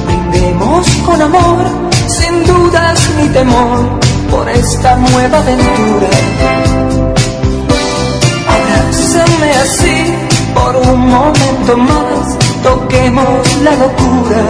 brindemos 0.05 0.85
con 1.05 1.21
amor, 1.21 1.63
sin 2.07 2.33
dudas 2.45 2.99
ni 3.17 3.27
temor, 3.29 3.79
por 4.29 4.49
esta 4.49 4.97
nueva 4.97 5.37
aventura. 5.37 6.09
Abrázame 8.55 9.49
así, 9.65 9.97
por 10.55 10.75
un 10.75 10.99
momento 11.17 11.77
más, 11.77 12.23
toquemos 12.61 13.43
la 13.63 13.73
locura 13.83 14.41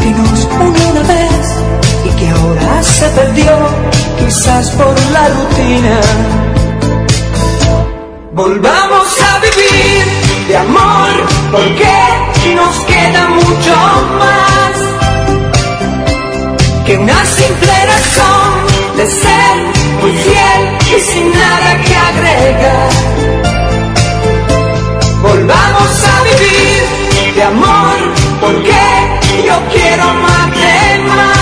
que 0.00 0.10
nos 0.18 0.38
unió 0.66 0.84
una 0.90 1.04
vez 1.14 1.44
y 2.08 2.10
que 2.18 2.28
ahora 2.30 2.82
se 2.82 3.06
perdió, 3.18 3.54
quizás 4.18 4.70
por 4.70 4.94
la 5.14 5.24
rutina. 5.28 6.41
Volvamos 8.34 9.08
a 9.20 9.38
vivir 9.40 10.04
de 10.48 10.56
amor, 10.56 11.10
porque 11.50 12.54
nos 12.54 12.78
queda 12.86 13.28
mucho 13.28 13.76
más 14.18 14.72
que 16.86 16.96
una 16.96 17.26
simple 17.26 17.72
razón 17.86 18.96
de 18.96 19.06
ser 19.06 19.54
muy 20.00 20.12
fiel 20.16 20.96
y 20.96 21.00
sin 21.00 21.30
nada 21.30 21.78
que 21.84 21.94
agregar. 21.94 22.90
Volvamos 25.20 26.04
a 26.04 26.22
vivir 26.24 27.34
de 27.34 27.42
amor, 27.42 27.96
porque 28.40 28.82
yo 29.46 29.56
quiero 29.74 30.04
amarte 30.04 30.98
más. 31.06 31.41